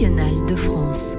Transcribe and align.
nationale 0.00 0.46
de 0.48 0.56
France. 0.56 1.16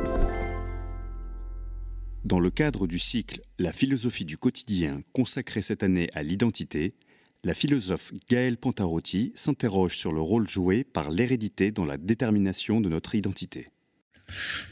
Dans 2.25 2.40
le 2.40 2.50
cadre 2.50 2.88
du 2.88 2.97
cycle 2.97 3.42
La 3.59 3.72
philosophie 3.72 4.25
du 4.25 4.38
quotidien 4.38 5.01
consacré 5.13 5.61
cette 5.61 5.83
année 5.83 6.09
à 6.15 6.24
l'identité, 6.24 6.95
la 7.43 7.54
philosophe 7.54 8.11
Gaëlle 8.27 8.57
Pantarotti 8.57 9.33
s'interroge 9.36 9.95
sur 9.95 10.11
le 10.11 10.21
rôle 10.21 10.47
joué 10.47 10.83
par 10.83 11.11
l'hérédité 11.11 11.70
dans 11.70 11.86
la 11.86 11.97
détermination 11.97 12.81
de 12.81 12.89
notre 12.89 13.13
identité. 13.13 13.67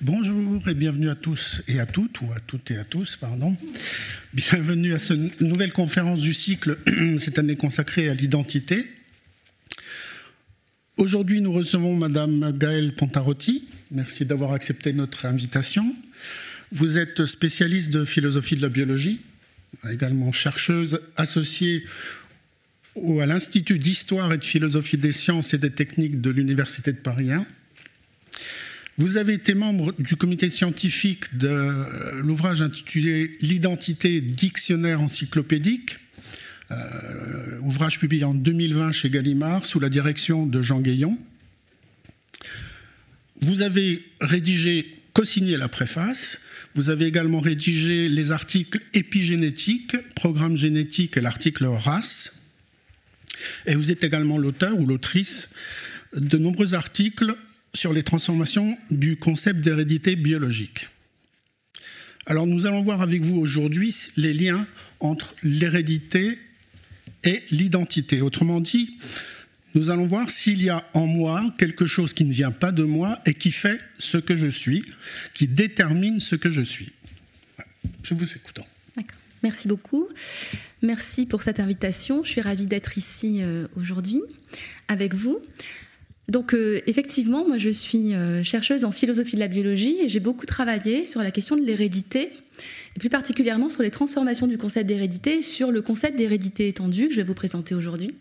Bonjour 0.01 0.67
et 0.67 0.73
bienvenue 0.73 1.09
à 1.09 1.15
tous 1.15 1.61
et 1.67 1.79
à 1.79 1.85
toutes, 1.85 2.21
ou 2.21 2.31
à 2.35 2.39
toutes 2.39 2.71
et 2.71 2.77
à 2.77 2.85
tous, 2.85 3.15
pardon. 3.15 3.55
Bienvenue 4.33 4.95
à 4.95 4.97
cette 4.97 5.39
nouvelle 5.39 5.73
conférence 5.73 6.21
du 6.21 6.33
cycle, 6.33 6.79
cette 7.19 7.37
année 7.37 7.57
consacrée 7.57 8.09
à 8.09 8.15
l'identité. 8.15 8.87
Aujourd'hui, 10.99 11.39
nous 11.39 11.53
recevons 11.53 11.95
Madame 11.95 12.51
Gaëlle 12.57 12.93
Pontarotti. 12.93 13.63
Merci 13.89 14.25
d'avoir 14.25 14.51
accepté 14.51 14.91
notre 14.91 15.25
invitation. 15.25 15.95
Vous 16.73 16.97
êtes 16.97 17.25
spécialiste 17.25 17.91
de 17.91 18.03
philosophie 18.03 18.57
de 18.57 18.61
la 18.61 18.67
biologie, 18.67 19.21
également 19.89 20.33
chercheuse 20.33 20.99
associée 21.15 21.85
à 22.97 23.25
l'Institut 23.25 23.79
d'histoire 23.79 24.33
et 24.33 24.37
de 24.39 24.43
philosophie 24.43 24.97
des 24.97 25.13
sciences 25.13 25.53
et 25.53 25.57
des 25.57 25.69
techniques 25.69 26.19
de 26.19 26.31
l'Université 26.31 26.91
de 26.91 26.97
Paris 26.97 27.31
1. 27.31 27.45
Vous 28.97 29.15
avez 29.15 29.35
été 29.35 29.53
membre 29.53 29.95
du 29.99 30.17
comité 30.17 30.49
scientifique 30.49 31.37
de 31.37 32.19
l'ouvrage 32.19 32.61
intitulé 32.61 33.31
L'identité 33.39 34.19
dictionnaire 34.19 34.99
encyclopédique, 34.99 35.91
euh, 35.91 36.08
ouvrage 37.61 37.99
publié 37.99 38.23
en 38.23 38.33
2020 38.33 38.91
chez 38.91 39.09
Gallimard 39.09 39.65
sous 39.65 39.79
la 39.79 39.89
direction 39.89 40.45
de 40.45 40.61
Jean 40.61 40.81
Guéillon. 40.81 41.17
Vous 43.41 43.61
avez 43.61 44.03
rédigé, 44.21 45.01
co-signé 45.13 45.57
la 45.57 45.69
préface, 45.69 46.39
vous 46.75 46.89
avez 46.89 47.05
également 47.05 47.39
rédigé 47.39 48.09
les 48.09 48.31
articles 48.31 48.79
épigénétiques, 48.93 49.97
programme 50.15 50.57
génétique 50.57 51.17
et 51.17 51.21
l'article 51.21 51.65
race. 51.65 52.33
Et 53.65 53.75
vous 53.75 53.91
êtes 53.91 54.03
également 54.03 54.37
l'auteur 54.37 54.77
ou 54.77 54.85
l'autrice 54.85 55.49
de 56.15 56.37
nombreux 56.37 56.73
articles 56.75 57.35
sur 57.73 57.93
les 57.93 58.03
transformations 58.03 58.77
du 58.91 59.17
concept 59.17 59.61
d'hérédité 59.61 60.15
biologique. 60.15 60.87
Alors 62.25 62.45
nous 62.45 62.65
allons 62.65 62.81
voir 62.81 63.01
avec 63.01 63.23
vous 63.23 63.37
aujourd'hui 63.37 63.95
les 64.17 64.33
liens 64.33 64.67
entre 64.99 65.35
l'hérédité 65.43 66.37
et 67.23 67.43
l'identité. 67.51 68.21
Autrement 68.21 68.61
dit, 68.61 68.97
nous 69.75 69.91
allons 69.91 70.07
voir 70.07 70.31
s'il 70.31 70.61
y 70.63 70.69
a 70.69 70.85
en 70.93 71.05
moi 71.05 71.53
quelque 71.57 71.85
chose 71.85 72.13
qui 72.13 72.25
ne 72.25 72.31
vient 72.31 72.51
pas 72.51 72.71
de 72.71 72.83
moi 72.83 73.19
et 73.25 73.33
qui 73.33 73.51
fait 73.51 73.79
ce 73.97 74.17
que 74.17 74.35
je 74.35 74.47
suis, 74.47 74.83
qui 75.33 75.47
détermine 75.47 76.19
ce 76.19 76.35
que 76.35 76.49
je 76.49 76.61
suis. 76.61 76.91
Je 78.03 78.13
vous 78.13 78.31
écoute. 78.31 78.59
Merci 79.43 79.67
beaucoup. 79.67 80.07
Merci 80.81 81.25
pour 81.25 81.43
cette 81.43 81.59
invitation. 81.59 82.23
Je 82.23 82.31
suis 82.31 82.41
ravie 82.41 82.65
d'être 82.65 82.97
ici 82.97 83.39
euh, 83.41 83.67
aujourd'hui 83.77 84.21
avec 84.87 85.13
vous. 85.13 85.39
Donc 86.27 86.53
euh, 86.53 86.81
effectivement, 86.87 87.47
moi 87.47 87.57
je 87.57 87.69
suis 87.69 88.13
euh, 88.13 88.43
chercheuse 88.43 88.85
en 88.85 88.91
philosophie 88.91 89.35
de 89.35 89.39
la 89.39 89.47
biologie 89.47 89.97
et 90.01 90.09
j'ai 90.09 90.19
beaucoup 90.19 90.45
travaillé 90.45 91.05
sur 91.05 91.21
la 91.21 91.31
question 91.31 91.55
de 91.55 91.63
l'hérédité 91.63 92.31
et 92.95 92.99
plus 92.99 93.09
particulièrement 93.09 93.69
sur 93.69 93.81
les 93.81 93.91
transformations 93.91 94.47
du 94.47 94.57
concept 94.57 94.87
d'hérédité, 94.87 95.41
sur 95.41 95.71
le 95.71 95.81
concept 95.81 96.17
d'hérédité 96.17 96.67
étendue 96.67 97.07
que 97.07 97.13
je 97.13 97.17
vais 97.17 97.27
vous 97.27 97.33
présenter 97.33 97.75
aujourd'hui. 97.75 98.15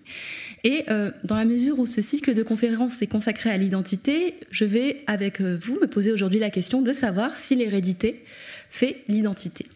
Et 0.64 0.84
euh, 0.90 1.10
dans 1.24 1.36
la 1.36 1.44
mesure 1.44 1.78
où 1.78 1.86
ce 1.86 2.02
cycle 2.02 2.34
de 2.34 2.42
conférences 2.42 3.00
est 3.02 3.06
consacré 3.06 3.50
à 3.50 3.56
l'identité, 3.56 4.34
je 4.50 4.64
vais 4.64 5.02
avec 5.06 5.40
euh, 5.40 5.58
vous 5.60 5.78
me 5.80 5.86
poser 5.86 6.12
aujourd'hui 6.12 6.40
la 6.40 6.50
question 6.50 6.82
de 6.82 6.92
savoir 6.92 7.36
si 7.36 7.54
l'hérédité 7.54 8.22
fait 8.68 9.02
l'identité. 9.08 9.66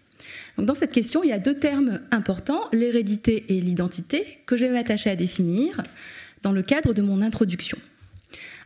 Dans 0.59 0.75
cette 0.75 0.93
question, 0.93 1.23
il 1.23 1.31
y 1.31 1.33
a 1.33 1.39
deux 1.39 1.55
termes 1.55 2.01
importants, 2.11 2.69
l'hérédité 2.73 3.45
et 3.49 3.61
l'identité, 3.61 4.25
que 4.47 4.57
je 4.57 4.67
vais 4.67 4.73
m'attacher 4.73 5.11
à 5.11 5.17
définir 5.17 5.83
dans 6.43 6.53
le 6.53 6.63
cadre 6.63 6.93
de 6.93 7.03
mon 7.03 7.23
introduction. 7.23 7.79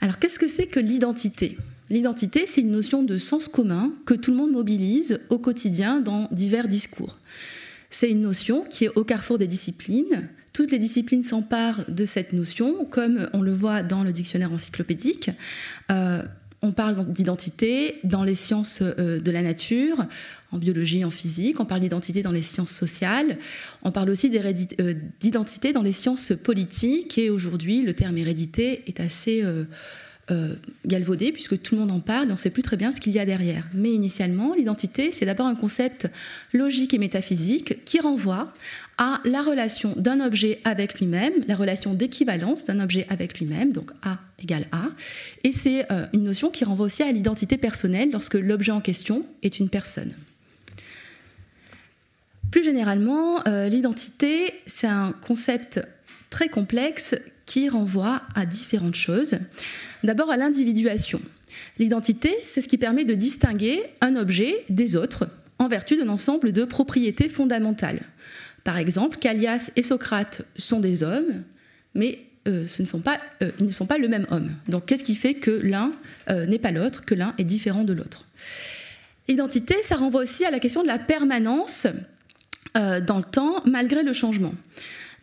Alors 0.01 0.19
qu'est-ce 0.19 0.39
que 0.39 0.49
c'est 0.49 0.67
que 0.67 0.81
l'identité? 0.81 1.57
L'identité, 1.89 2.47
c'est 2.47 2.61
une 2.61 2.73
notion 2.73 3.03
de 3.03 3.17
sens 3.17 3.49
commun 3.49 3.93
que 4.07 4.15
tout 4.15 4.33
le 4.33 4.37
monde 4.37 4.51
mobilise 4.51 5.21
au 5.29 5.39
quotidien 5.39 6.01
dans 6.01 6.29
divers 6.33 6.67
discours. 6.67 7.17
C'est 7.91 8.11
une 8.11 8.23
notion 8.23 8.65
qui 8.69 8.87
est 8.87 8.97
au 8.97 9.05
carrefour 9.05 9.39
des 9.39 9.47
disciplines. 9.47 10.29
Toutes 10.53 10.73
les 10.73 10.79
disciplines 10.79 11.23
s'emparent 11.23 11.83
de 11.89 12.05
cette 12.05 12.33
notion, 12.33 12.85
comme 12.87 13.29
on 13.33 13.43
le 13.43 13.53
voit 13.53 13.83
dans 13.83 14.03
le 14.03 14.13
dictionnaire 14.13 14.53
encyclopédique. 14.53 15.31
Euh, 15.91 16.23
on 16.63 16.73
parle 16.73 17.07
d'identité 17.13 18.01
dans 18.03 18.25
les 18.25 18.35
sciences 18.35 18.81
euh, 18.83 19.21
de 19.21 19.31
la 19.31 19.43
nature, 19.43 20.07
en 20.51 20.59
biologie, 20.59 21.05
en 21.05 21.11
physique. 21.11 21.61
On 21.61 21.67
parle 21.67 21.83
d'identité 21.83 22.23
dans 22.23 22.33
les 22.33 22.43
sciences 22.43 22.73
sociales. 22.73 23.39
On 23.83 23.93
parle 23.93 24.11
aussi 24.11 24.33
euh, 24.35 24.95
d'identité 25.21 25.73
dans 25.73 25.83
les 25.83 25.93
sciences 25.93 26.33
politiques. 26.43 27.19
Et 27.19 27.31
aujourd'hui, 27.31 27.83
le 27.83 27.95
terme 27.95 28.19
hérédité 28.19 28.83
est 28.89 28.99
assez 28.99 29.45
galvaudé, 30.85 31.31
puisque 31.31 31.61
tout 31.63 31.77
le 31.77 31.83
monde 31.83 31.93
en 31.93 32.01
parle 32.01 32.27
et 32.27 32.31
on 32.31 32.35
ne 32.35 32.39
sait 32.39 32.51
plus 32.51 32.63
très 32.63 32.77
bien 32.77 32.91
ce 32.91 33.01
qu'il 33.01 33.13
y 33.13 33.19
a 33.19 33.25
derrière. 33.25 33.69
Mais 33.75 33.93
initialement, 33.93 34.55
l'identité, 34.55 35.13
c'est 35.13 35.25
d'abord 35.25 35.47
un 35.47 35.55
concept 35.55 36.09
logique 36.53 36.95
et 36.95 36.99
métaphysique 36.99 37.85
qui 37.85 38.01
renvoie 38.01 38.53
à 38.99 39.21
la 39.25 39.43
relation 39.43 39.93
d'un 39.97 40.21
objet 40.21 40.61
avec 40.65 40.99
lui-même, 40.99 41.33
la 41.47 41.55
relation 41.55 41.95
d'équivalence 41.95 42.65
d'un 42.65 42.81
objet 42.81 43.07
avec 43.09 43.39
lui-même, 43.39 43.73
donc 43.73 43.93
A 44.03 44.19
égale 44.43 44.67
A. 44.73 44.89
Et 45.45 45.53
c'est 45.53 45.91
euh, 45.93 46.07
une 46.13 46.25
notion 46.25 46.51
qui 46.51 46.65
renvoie 46.65 46.87
aussi 46.87 47.03
à 47.03 47.13
l'identité 47.13 47.57
personnelle 47.57 48.11
lorsque 48.11 48.35
l'objet 48.35 48.73
en 48.73 48.81
question 48.81 49.25
est 49.43 49.59
une 49.59 49.69
personne. 49.69 50.13
Plus 52.51 52.65
généralement, 52.65 53.47
euh, 53.47 53.69
l'identité, 53.69 54.53
c'est 54.67 54.87
un 54.87 55.13
concept 55.13 55.81
très 56.31 56.49
complexe 56.49 57.15
qui 57.45 57.69
renvoie 57.69 58.23
à 58.35 58.47
différentes 58.47 58.95
choses. 58.95 59.37
D'abord 60.05 60.31
à 60.31 60.37
l'individuation. 60.37 61.21
L'identité, 61.79 62.35
c'est 62.45 62.61
ce 62.61 62.69
qui 62.69 62.79
permet 62.79 63.05
de 63.05 63.15
distinguer 63.15 63.83
un 64.01 64.17
objet 64.17 64.65
des 64.69 64.97
autres 64.97 65.29
en 65.59 65.69
vertu 65.69 65.97
d'un 65.97 66.09
ensemble 66.09 66.53
de 66.53 66.65
propriétés 66.65 67.29
fondamentales. 67.29 68.01
Par 68.65 68.79
exemple, 68.79 69.19
Callias 69.19 69.71
et 69.77 69.83
Socrate 69.83 70.43
sont 70.57 70.81
des 70.81 71.03
hommes, 71.03 71.45
mais 71.95 72.19
euh, 72.47 72.65
euh, 72.65 73.51
ils 73.59 73.67
ne 73.67 73.71
sont 73.71 73.87
pas 73.87 73.99
le 73.99 74.09
même 74.09 74.27
homme. 74.31 74.51
Donc 74.69 74.87
qu'est-ce 74.87 75.05
qui 75.05 75.15
fait 75.15 75.35
que 75.35 75.51
l'un 75.51 75.93
euh, 76.29 76.47
n'est 76.47 76.59
pas 76.59 76.71
l'autre, 76.71 77.05
que 77.05 77.15
l'un 77.15 77.35
est 77.39 77.45
différent 77.45 77.85
de 77.85 77.93
l'autre? 77.93 78.25
L'identité, 79.29 79.77
ça 79.83 79.97
renvoie 79.97 80.23
aussi 80.23 80.45
à 80.45 80.51
la 80.51 80.61
question 80.61 80.83
de 80.83 80.89
la 80.89 80.99
permanence 80.99 81.87
dans 82.75 83.17
le 83.17 83.25
temps 83.25 83.63
malgré 83.65 84.03
le 84.03 84.13
changement. 84.13 84.55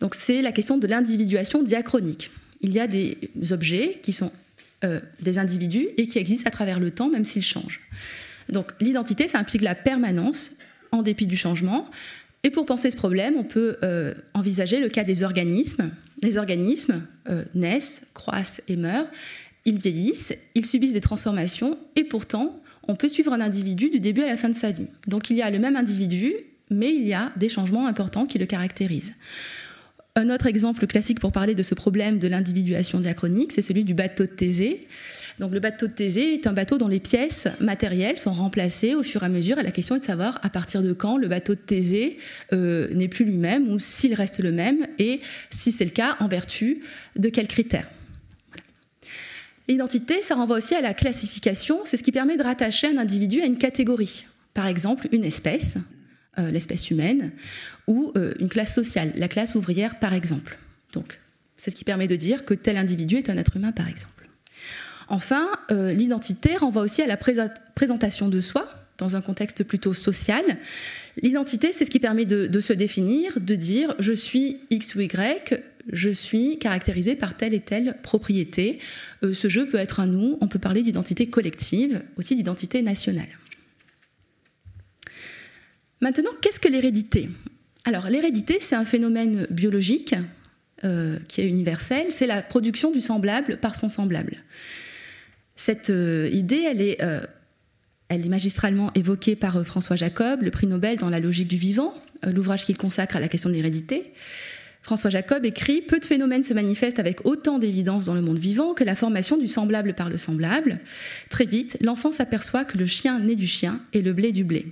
Donc 0.00 0.16
c'est 0.16 0.42
la 0.42 0.50
question 0.50 0.76
de 0.76 0.88
l'individuation 0.88 1.62
diachronique. 1.62 2.32
Il 2.62 2.72
y 2.72 2.80
a 2.80 2.88
des 2.88 3.16
objets 3.52 4.00
qui 4.02 4.12
sont 4.12 4.32
euh, 4.84 5.00
des 5.20 5.38
individus 5.38 5.88
et 5.96 6.06
qui 6.06 6.18
existent 6.18 6.48
à 6.48 6.50
travers 6.50 6.78
le 6.78 6.90
temps, 6.90 7.08
même 7.08 7.24
s'ils 7.24 7.44
changent. 7.44 7.80
Donc 8.50 8.72
l'identité, 8.80 9.28
ça 9.28 9.38
implique 9.38 9.62
la 9.62 9.74
permanence 9.74 10.58
en 10.92 11.02
dépit 11.02 11.26
du 11.26 11.36
changement. 11.36 11.90
Et 12.42 12.50
pour 12.50 12.66
penser 12.66 12.90
ce 12.90 12.96
problème, 12.96 13.34
on 13.36 13.44
peut 13.44 13.76
euh, 13.82 14.14
envisager 14.34 14.80
le 14.80 14.88
cas 14.88 15.02
des 15.02 15.22
organismes. 15.22 15.90
Les 16.22 16.36
organismes 16.38 17.02
euh, 17.28 17.44
naissent, 17.54 18.08
croissent 18.12 18.62
et 18.68 18.76
meurent. 18.76 19.08
Ils 19.64 19.78
vieillissent, 19.78 20.34
ils 20.54 20.66
subissent 20.66 20.92
des 20.92 21.00
transformations 21.00 21.78
et 21.96 22.04
pourtant, 22.04 22.60
on 22.86 22.96
peut 22.96 23.08
suivre 23.08 23.32
un 23.32 23.40
individu 23.40 23.88
du 23.88 23.98
début 23.98 24.22
à 24.22 24.26
la 24.26 24.36
fin 24.36 24.50
de 24.50 24.54
sa 24.54 24.70
vie. 24.70 24.88
Donc 25.06 25.30
il 25.30 25.36
y 25.36 25.42
a 25.42 25.50
le 25.50 25.58
même 25.58 25.76
individu, 25.76 26.34
mais 26.70 26.94
il 26.94 27.08
y 27.08 27.14
a 27.14 27.32
des 27.36 27.48
changements 27.48 27.86
importants 27.86 28.26
qui 28.26 28.38
le 28.38 28.46
caractérisent. 28.46 29.14
Un 30.16 30.30
autre 30.30 30.46
exemple 30.46 30.86
classique 30.86 31.18
pour 31.18 31.32
parler 31.32 31.56
de 31.56 31.64
ce 31.64 31.74
problème 31.74 32.20
de 32.20 32.28
l'individuation 32.28 33.00
diachronique, 33.00 33.50
c'est 33.50 33.62
celui 33.62 33.82
du 33.82 33.94
bateau 33.94 34.26
de 34.26 34.28
Thésée. 34.28 34.86
Donc 35.40 35.50
le 35.50 35.58
bateau 35.58 35.88
de 35.88 35.92
Thésée 35.92 36.34
est 36.34 36.46
un 36.46 36.52
bateau 36.52 36.78
dont 36.78 36.86
les 36.86 37.00
pièces 37.00 37.48
matérielles 37.58 38.16
sont 38.16 38.32
remplacées 38.32 38.94
au 38.94 39.02
fur 39.02 39.24
et 39.24 39.26
à 39.26 39.28
mesure. 39.28 39.58
Et 39.58 39.64
la 39.64 39.72
question 39.72 39.96
est 39.96 39.98
de 39.98 40.04
savoir 40.04 40.38
à 40.44 40.50
partir 40.50 40.82
de 40.82 40.92
quand 40.92 41.16
le 41.16 41.26
bateau 41.26 41.56
de 41.56 41.58
Thésée 41.58 42.18
euh, 42.52 42.94
n'est 42.94 43.08
plus 43.08 43.24
lui-même 43.24 43.68
ou 43.72 43.80
s'il 43.80 44.14
reste 44.14 44.38
le 44.38 44.52
même 44.52 44.86
et 45.00 45.20
si 45.50 45.72
c'est 45.72 45.84
le 45.84 45.90
cas, 45.90 46.16
en 46.20 46.28
vertu 46.28 46.84
de 47.16 47.28
quels 47.28 47.48
critères. 47.48 47.90
L'identité, 49.66 50.22
ça 50.22 50.36
renvoie 50.36 50.58
aussi 50.58 50.76
à 50.76 50.80
la 50.80 50.94
classification. 50.94 51.80
C'est 51.82 51.96
ce 51.96 52.04
qui 52.04 52.12
permet 52.12 52.36
de 52.36 52.44
rattacher 52.44 52.86
un 52.86 52.98
individu 52.98 53.40
à 53.40 53.46
une 53.46 53.56
catégorie. 53.56 54.26
Par 54.52 54.68
exemple, 54.68 55.08
une 55.10 55.24
espèce, 55.24 55.76
euh, 56.38 56.50
l'espèce 56.50 56.90
humaine, 56.90 57.30
ou 57.86 58.12
euh, 58.16 58.34
une 58.40 58.48
classe 58.48 58.74
sociale, 58.74 59.12
la 59.14 59.28
classe 59.28 59.54
ouvrière 59.54 59.98
par 59.98 60.14
exemple. 60.14 60.58
Donc, 60.92 61.20
c'est 61.54 61.70
ce 61.70 61.76
qui 61.76 61.84
permet 61.84 62.08
de 62.08 62.16
dire 62.16 62.44
que 62.44 62.54
tel 62.54 62.76
individu 62.76 63.16
est 63.16 63.30
un 63.30 63.36
être 63.36 63.56
humain 63.56 63.72
par 63.72 63.88
exemple. 63.88 64.28
Enfin, 65.08 65.48
euh, 65.70 65.92
l'identité 65.92 66.56
renvoie 66.56 66.82
aussi 66.82 67.02
à 67.02 67.06
la 67.06 67.16
présentation 67.16 68.28
de 68.28 68.40
soi 68.40 68.68
dans 68.98 69.16
un 69.16 69.20
contexte 69.20 69.64
plutôt 69.64 69.94
social. 69.94 70.42
L'identité, 71.22 71.72
c'est 71.72 71.84
ce 71.84 71.90
qui 71.90 72.00
permet 72.00 72.24
de, 72.24 72.60
se 72.60 72.72
définir, 72.72 73.38
de 73.40 73.54
dire 73.54 73.94
je 73.98 74.12
suis 74.12 74.60
X 74.70 74.94
ou 74.94 75.00
Y, 75.02 75.62
je 75.92 76.10
suis 76.10 76.58
caractérisé 76.58 77.16
par 77.16 77.36
telle 77.36 77.54
et 77.54 77.60
telle 77.60 77.96
propriété. 78.02 78.78
ce 79.22 79.48
je 79.48 79.60
peut 79.60 79.78
être 79.78 80.00
un 80.00 80.06
nous, 80.06 80.38
on 80.40 80.48
peut 80.48 80.58
parler 80.58 80.82
d'identité 80.82 81.26
collective, 81.26 82.02
aussi 82.16 82.34
d'identité 82.36 82.82
nationale. 82.82 83.28
Maintenant, 86.00 86.30
qu'est-ce 86.40 86.60
que 86.60 86.68
l'hérédité? 86.68 87.28
Alors, 87.84 88.08
l'hérédité, 88.08 88.58
c'est 88.60 88.76
un 88.76 88.84
phénomène 88.84 89.46
biologique 89.50 90.14
euh, 90.84 91.18
qui 91.28 91.40
est 91.40 91.46
universel, 91.46 92.06
c'est 92.10 92.26
la 92.26 92.42
production 92.42 92.90
du 92.90 93.00
semblable 93.00 93.58
par 93.58 93.76
son 93.76 93.88
semblable. 93.88 94.36
Cette 95.56 95.90
euh, 95.90 96.28
idée, 96.32 96.96
euh, 97.00 97.20
elle 98.08 98.26
est 98.26 98.28
magistralement 98.28 98.90
évoquée 98.94 99.36
par 99.36 99.64
François 99.64 99.96
Jacob, 99.96 100.42
le 100.42 100.50
prix 100.50 100.66
Nobel 100.66 100.98
dans 100.98 101.10
la 101.10 101.20
logique 101.20 101.48
du 101.48 101.56
vivant, 101.56 101.94
l'ouvrage 102.22 102.64
qu'il 102.64 102.76
consacre 102.76 103.16
à 103.16 103.20
la 103.20 103.28
question 103.28 103.50
de 103.50 103.54
l'hérédité. 103.54 104.12
François 104.84 105.08
Jacob 105.08 105.46
écrit 105.46 105.80
Peu 105.80 105.98
de 105.98 106.04
phénomènes 106.04 106.44
se 106.44 106.52
manifestent 106.52 106.98
avec 106.98 107.24
autant 107.24 107.58
d'évidence 107.58 108.04
dans 108.04 108.12
le 108.12 108.20
monde 108.20 108.38
vivant 108.38 108.74
que 108.74 108.84
la 108.84 108.94
formation 108.94 109.38
du 109.38 109.48
semblable 109.48 109.94
par 109.94 110.10
le 110.10 110.18
semblable. 110.18 110.78
Très 111.30 111.46
vite, 111.46 111.78
l'enfant 111.80 112.12
s'aperçoit 112.12 112.66
que 112.66 112.76
le 112.76 112.84
chien 112.84 113.18
naît 113.18 113.34
du 113.34 113.46
chien 113.46 113.80
et 113.94 114.02
le 114.02 114.12
blé 114.12 114.30
du 114.30 114.44
blé. 114.44 114.66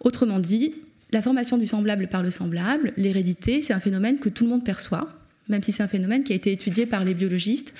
Autrement 0.00 0.40
dit, 0.40 0.74
la 1.12 1.20
formation 1.20 1.58
du 1.58 1.66
semblable 1.66 2.08
par 2.08 2.22
le 2.22 2.30
semblable, 2.30 2.94
l'hérédité, 2.96 3.60
c'est 3.60 3.74
un 3.74 3.80
phénomène 3.80 4.18
que 4.18 4.30
tout 4.30 4.44
le 4.44 4.50
monde 4.50 4.64
perçoit, 4.64 5.12
même 5.50 5.62
si 5.62 5.70
c'est 5.70 5.82
un 5.82 5.88
phénomène 5.88 6.24
qui 6.24 6.32
a 6.32 6.36
été 6.36 6.50
étudié 6.50 6.86
par 6.86 7.04
les 7.04 7.12
biologistes 7.12 7.74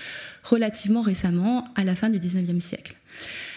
relativement 0.45 1.01
récemment, 1.01 1.69
à 1.75 1.85
la 1.85 1.95
fin 1.95 2.11
du 2.11 2.19
19e 2.19 2.61
siècle. 2.61 2.97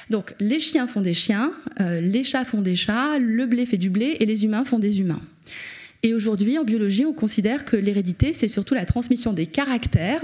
Donc 0.09 0.35
les 0.39 0.59
chiens 0.59 0.87
font 0.87 1.01
des 1.01 1.13
chiens, 1.13 1.51
euh, 1.81 1.99
les 1.99 2.23
chats 2.23 2.45
font 2.45 2.61
des 2.61 2.75
chats, 2.75 3.19
le 3.19 3.45
blé 3.45 3.65
fait 3.65 3.77
du 3.77 3.89
blé 3.89 4.15
et 4.21 4.25
les 4.25 4.45
humains 4.45 4.63
font 4.63 4.79
des 4.79 5.01
humains. 5.01 5.21
Et 6.05 6.13
aujourd'hui, 6.13 6.59
en 6.59 6.63
biologie, 6.63 7.03
on 7.03 7.13
considère 7.13 7.65
que 7.65 7.75
l'hérédité, 7.75 8.31
c'est 8.33 8.47
surtout 8.47 8.75
la 8.75 8.85
transmission 8.85 9.33
des 9.33 9.47
caractères 9.47 10.21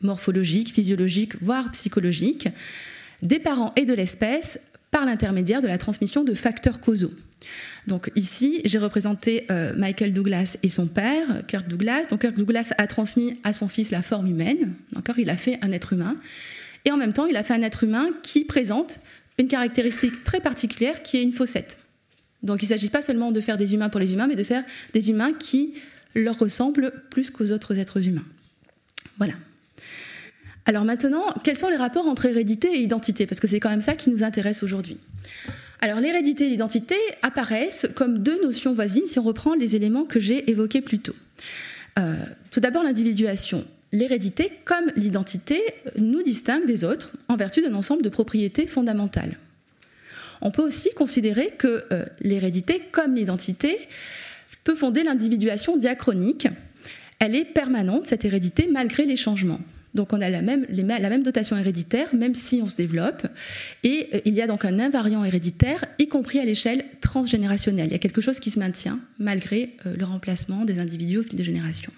morphologiques, 0.00 0.72
physiologiques, 0.72 1.42
voire 1.42 1.72
psychologiques, 1.72 2.46
des 3.20 3.40
parents 3.40 3.72
et 3.74 3.84
de 3.84 3.94
l'espèce 3.94 4.60
par 4.92 5.04
l'intermédiaire 5.04 5.60
de 5.60 5.66
la 5.66 5.76
transmission 5.76 6.22
de 6.22 6.34
facteurs 6.34 6.78
causaux. 6.78 7.10
Donc 7.88 8.12
ici, 8.14 8.60
j'ai 8.64 8.78
représenté 8.78 9.44
euh, 9.50 9.72
Michael 9.76 10.12
Douglas 10.12 10.56
et 10.62 10.68
son 10.68 10.86
père, 10.86 11.44
Kirk 11.48 11.66
Douglas. 11.66 12.04
Donc 12.10 12.20
Kirk 12.20 12.36
Douglas 12.36 12.72
a 12.78 12.86
transmis 12.86 13.36
à 13.42 13.52
son 13.52 13.66
fils 13.66 13.90
la 13.90 14.02
forme 14.02 14.28
humaine. 14.28 14.74
Encore, 14.94 15.18
il 15.18 15.30
a 15.30 15.36
fait 15.36 15.58
un 15.62 15.72
être 15.72 15.94
humain. 15.94 16.14
Et 16.84 16.92
en 16.92 16.96
même 16.96 17.12
temps, 17.12 17.26
il 17.26 17.34
a 17.34 17.42
fait 17.42 17.54
un 17.54 17.62
être 17.62 17.82
humain 17.82 18.06
qui 18.22 18.44
présente 18.44 19.00
une 19.40 19.48
caractéristique 19.48 20.22
très 20.22 20.38
particulière 20.38 21.02
qui 21.02 21.16
est 21.16 21.24
une 21.24 21.32
faussette. 21.32 21.76
Donc 22.44 22.62
il 22.62 22.66
ne 22.66 22.68
s'agit 22.68 22.90
pas 22.90 23.02
seulement 23.02 23.32
de 23.32 23.40
faire 23.40 23.56
des 23.56 23.74
humains 23.74 23.88
pour 23.88 23.98
les 23.98 24.12
humains, 24.12 24.26
mais 24.26 24.36
de 24.36 24.44
faire 24.44 24.62
des 24.92 25.10
humains 25.10 25.32
qui 25.32 25.74
leur 26.14 26.38
ressemblent 26.38 26.92
plus 27.10 27.30
qu'aux 27.30 27.50
autres 27.50 27.78
êtres 27.78 28.06
humains. 28.06 28.24
Voilà. 29.18 29.34
Alors 30.66 30.84
maintenant, 30.84 31.24
quels 31.42 31.58
sont 31.58 31.68
les 31.68 31.76
rapports 31.76 32.06
entre 32.06 32.26
hérédité 32.26 32.68
et 32.68 32.82
identité? 32.82 33.26
Parce 33.26 33.40
que 33.40 33.48
c'est 33.48 33.60
quand 33.60 33.70
même 33.70 33.82
ça 33.82 33.94
qui 33.94 34.10
nous 34.10 34.22
intéresse 34.22 34.62
aujourd'hui. 34.62 34.98
Alors 35.80 36.00
l'hérédité 36.00 36.46
et 36.46 36.50
l'identité 36.50 36.94
apparaissent 37.22 37.88
comme 37.94 38.18
deux 38.18 38.42
notions 38.42 38.72
voisines 38.72 39.06
si 39.06 39.18
on 39.18 39.22
reprend 39.22 39.54
les 39.54 39.76
éléments 39.76 40.04
que 40.04 40.20
j'ai 40.20 40.50
évoqués 40.50 40.80
plus 40.80 40.98
tôt. 40.98 41.14
Euh, 41.98 42.14
tout 42.50 42.60
d'abord 42.60 42.82
l'individuation. 42.82 43.64
L'hérédité, 43.92 44.50
comme 44.64 44.90
l'identité, 44.96 45.62
nous 45.98 46.22
distingue 46.22 46.66
des 46.66 46.84
autres 46.84 47.10
en 47.28 47.36
vertu 47.36 47.62
d'un 47.62 47.74
ensemble 47.74 48.02
de 48.02 48.08
propriétés 48.08 48.66
fondamentales. 48.66 49.36
On 50.40 50.50
peut 50.50 50.62
aussi 50.62 50.90
considérer 50.94 51.52
que 51.58 51.84
euh, 51.92 52.04
l'hérédité, 52.20 52.82
comme 52.92 53.14
l'identité, 53.14 53.76
peut 54.64 54.74
fonder 54.74 55.02
l'individuation 55.02 55.76
diachronique. 55.76 56.48
Elle 57.18 57.34
est 57.34 57.44
permanente, 57.44 58.06
cette 58.06 58.24
hérédité, 58.24 58.68
malgré 58.70 59.04
les 59.04 59.16
changements. 59.16 59.60
Donc 59.94 60.12
on 60.12 60.20
a 60.20 60.28
la 60.28 60.42
même, 60.42 61.22
dotation 61.22 61.56
héréditaire, 61.56 62.12
même 62.14 62.34
si 62.34 62.60
on 62.60 62.66
se 62.66 62.76
développe. 62.76 63.26
Et 63.84 64.08
euh, 64.12 64.20
il 64.24 64.34
y 64.34 64.42
a 64.42 64.46
donc 64.46 64.64
un 64.64 64.80
invariant 64.80 65.24
héréditaire, 65.24 65.84
y 65.98 66.08
compris 66.08 66.40
à 66.40 66.44
l'échelle 66.44 66.84
transgénérationnelle. 67.00 67.86
Il 67.86 67.92
y 67.92 67.96
a 67.96 68.00
quelque 68.00 68.20
chose 68.20 68.40
qui 68.40 68.50
se 68.50 68.58
maintient 68.58 68.98
malgré 69.18 69.76
euh, 69.86 69.94
le 69.96 70.04
remplacement 70.04 70.64
des 70.64 70.80
individus 70.80 71.18
au 71.18 71.22
fil 71.22 71.36
des 71.36 71.44
générations. 71.44 71.92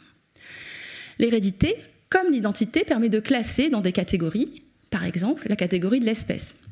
L'hérédité, 1.19 1.75
comme 2.11 2.31
l'identité, 2.31 2.85
permet 2.85 3.09
de 3.09 3.21
classer 3.21 3.71
dans 3.71 3.81
des 3.81 3.93
catégories, 3.93 4.63
par 4.91 5.05
exemple 5.05 5.49
la 5.49 5.57
catégorie 5.57 6.01
de 6.01 6.05
l'espèce. 6.05 6.66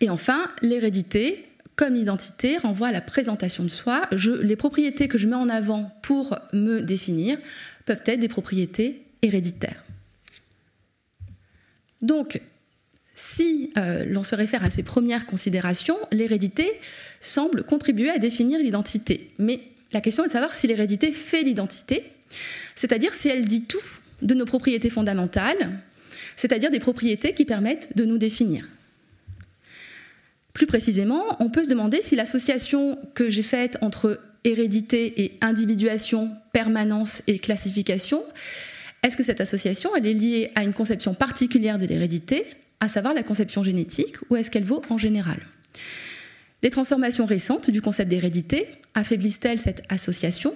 Et 0.00 0.10
enfin, 0.10 0.50
l'hérédité, 0.62 1.46
comme 1.76 1.94
l'identité, 1.94 2.56
renvoie 2.56 2.88
à 2.88 2.92
la 2.92 3.00
présentation 3.00 3.64
de 3.64 3.68
soi. 3.68 4.08
les 4.42 4.56
propriétés 4.56 5.08
que 5.08 5.18
je 5.18 5.26
mets 5.26 5.36
en 5.36 5.48
avant 5.48 5.92
pour 6.02 6.38
me 6.52 6.80
définir 6.80 7.38
peuvent 7.84 8.02
être 8.06 8.20
des 8.20 8.28
propriétés 8.28 9.02
héréditaires. 9.22 9.84
Donc, 12.02 12.40
si 13.14 13.68
euh, 13.76 14.04
l'on 14.06 14.22
se 14.22 14.34
réfère 14.34 14.64
à 14.64 14.70
ces 14.70 14.82
premières 14.82 15.26
considérations, 15.26 15.98
l'hérédité 16.10 16.70
semble 17.20 17.64
contribuer 17.64 18.08
à 18.08 18.18
définir 18.18 18.58
l'identité. 18.58 19.30
Mais 19.38 19.60
la 19.92 20.00
question 20.00 20.24
est 20.24 20.28
de 20.28 20.32
savoir 20.32 20.54
si 20.54 20.66
l'hérédité 20.66 21.12
fait 21.12 21.42
l'identité, 21.42 22.04
c'est-à-dire 22.74 23.12
si 23.12 23.28
elle 23.28 23.44
dit 23.44 23.64
tout 23.64 23.82
de 24.22 24.34
nos 24.34 24.46
propriétés 24.46 24.88
fondamentales, 24.88 25.80
c'est-à-dire 26.36 26.70
des 26.70 26.78
propriétés 26.78 27.34
qui 27.34 27.44
permettent 27.44 27.94
de 27.96 28.06
nous 28.06 28.16
définir. 28.16 28.66
Plus 30.52 30.66
précisément, 30.66 31.24
on 31.40 31.48
peut 31.48 31.64
se 31.64 31.70
demander 31.70 32.02
si 32.02 32.16
l'association 32.16 32.98
que 33.14 33.30
j'ai 33.30 33.42
faite 33.42 33.78
entre 33.80 34.20
hérédité 34.44 35.22
et 35.22 35.38
individuation, 35.40 36.30
permanence 36.52 37.22
et 37.26 37.38
classification 37.38 38.22
est-ce 39.02 39.16
que 39.16 39.22
cette 39.22 39.40
association, 39.40 39.94
est 39.96 40.00
liée 40.00 40.50
à 40.54 40.62
une 40.62 40.74
conception 40.74 41.14
particulière 41.14 41.78
de 41.78 41.86
l'hérédité, 41.86 42.44
à 42.80 42.88
savoir 42.88 43.14
la 43.14 43.22
conception 43.22 43.62
génétique, 43.62 44.16
ou 44.28 44.36
est-ce 44.36 44.50
qu'elle 44.50 44.64
vaut 44.64 44.82
en 44.90 44.98
général? 44.98 45.38
Les 46.62 46.70
transformations 46.70 47.24
récentes 47.24 47.70
du 47.70 47.80
concept 47.80 48.10
d'hérédité 48.10 48.66
affaiblissent-elles 48.94 49.58
cette 49.58 49.82
association? 49.88 50.54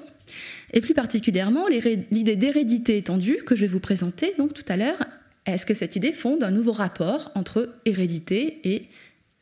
Et 0.74 0.80
plus 0.80 0.92
particulièrement, 0.92 1.66
l'idée 1.68 2.36
d'hérédité 2.36 2.98
étendue 2.98 3.38
que 3.46 3.56
je 3.56 3.62
vais 3.62 3.66
vous 3.66 3.80
présenter 3.80 4.34
donc 4.36 4.52
tout 4.52 4.64
à 4.68 4.76
l'heure, 4.76 5.06
est-ce 5.46 5.64
que 5.64 5.74
cette 5.74 5.96
idée 5.96 6.12
fonde 6.12 6.42
un 6.42 6.50
nouveau 6.50 6.72
rapport 6.72 7.30
entre 7.34 7.70
hérédité 7.84 8.60
et 8.64 8.88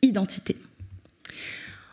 identité. 0.02 0.56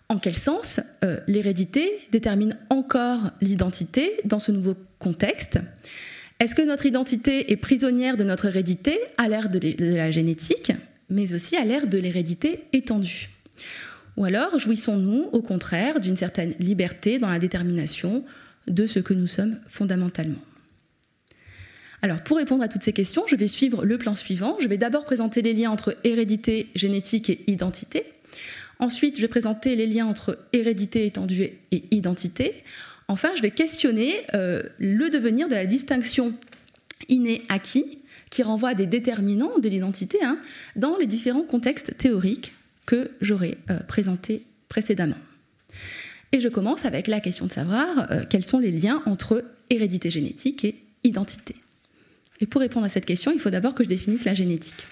En 0.09 0.17
quel 0.17 0.35
sens 0.35 0.81
euh, 1.03 1.19
l'hérédité 1.27 1.87
détermine 2.11 2.57
encore 2.69 3.29
l'identité 3.41 4.11
dans 4.25 4.39
ce 4.39 4.51
nouveau 4.51 4.75
contexte? 4.97 5.59
Est-ce 6.39 6.55
que 6.55 6.63
notre 6.63 6.85
identité 6.85 7.51
est 7.51 7.57
prisonnière 7.57 8.17
de 8.17 8.23
notre 8.23 8.45
hérédité 8.45 8.97
à 9.17 9.29
l'ère 9.29 9.49
de, 9.49 9.59
la 9.77 10.09
génétique, 10.09 10.71
mais 11.09 11.33
aussi 11.33 11.57
à 11.57 11.63
l'ère 11.63 11.85
de 11.85 11.97
l'hérédité 11.97 12.63
étendue? 12.73 13.29
Ou 14.17 14.25
alors 14.25 14.57
jouissons-nous, 14.57 15.29
au 15.31 15.41
contraire, 15.41 15.99
d'une 15.99 16.17
certaine 16.17 16.55
liberté 16.59 17.19
dans 17.19 17.29
la 17.29 17.39
détermination 17.39 18.23
de 18.67 18.85
ce 18.85 18.99
que 18.99 19.13
nous 19.13 19.27
sommes 19.27 19.59
fondamentalement? 19.67 20.39
Alors, 22.01 22.21
pour 22.21 22.37
répondre 22.37 22.63
à 22.63 22.67
toutes 22.67 22.83
ces 22.83 22.93
questions, 22.93 23.23
je 23.27 23.35
vais 23.35 23.47
suivre 23.47 23.85
le 23.85 23.97
plan 23.97 24.15
suivant. 24.15 24.55
Je 24.61 24.67
vais 24.67 24.77
d'abord 24.77 25.05
présenter 25.05 25.41
les 25.41 25.53
liens 25.53 25.71
entre 25.71 25.97
hérédité, 26.03 26.67
génétique 26.75 27.29
et 27.29 27.43
identité. 27.47 28.05
Ensuite, 28.79 29.17
je 29.17 29.21
vais 29.21 29.27
présenter 29.27 29.75
les 29.75 29.87
liens 29.87 30.05
entre 30.05 30.37
hérédité 30.53 31.05
étendue 31.05 31.49
et 31.71 31.83
identité. 31.91 32.63
Enfin, 33.09 33.29
je 33.35 33.41
vais 33.41 33.51
questionner 33.51 34.13
euh, 34.33 34.63
le 34.77 35.09
devenir 35.09 35.49
de 35.49 35.55
la 35.55 35.65
distinction 35.65 36.33
inné-acquis 37.09 37.99
qui 38.29 38.43
renvoie 38.43 38.69
à 38.69 38.73
des 38.75 38.85
déterminants 38.85 39.57
de 39.59 39.67
l'identité 39.67 40.19
hein, 40.23 40.37
dans 40.75 40.95
les 40.97 41.07
différents 41.07 41.41
contextes 41.41 41.97
théoriques 41.97 42.53
que 42.85 43.11
j'aurais 43.19 43.57
euh, 43.69 43.79
présentés 43.79 44.43
précédemment. 44.69 45.17
Et 46.31 46.39
je 46.39 46.47
commence 46.47 46.85
avec 46.85 47.07
la 47.07 47.19
question 47.19 47.47
de 47.47 47.51
savoir 47.51 48.11
euh, 48.11 48.23
quels 48.29 48.45
sont 48.45 48.59
les 48.59 48.71
liens 48.71 49.01
entre 49.05 49.43
hérédité 49.69 50.09
génétique 50.09 50.63
et 50.63 50.75
identité. 51.03 51.55
Et 52.41 52.45
pour 52.45 52.61
répondre 52.61 52.85
à 52.85 52.89
cette 52.89 53.05
question, 53.05 53.31
il 53.33 53.39
faut 53.39 53.49
d'abord 53.49 53.75
que 53.75 53.83
je 53.83 53.89
définisse 53.89 54.25
la 54.25 54.33
génétique. 54.33 54.85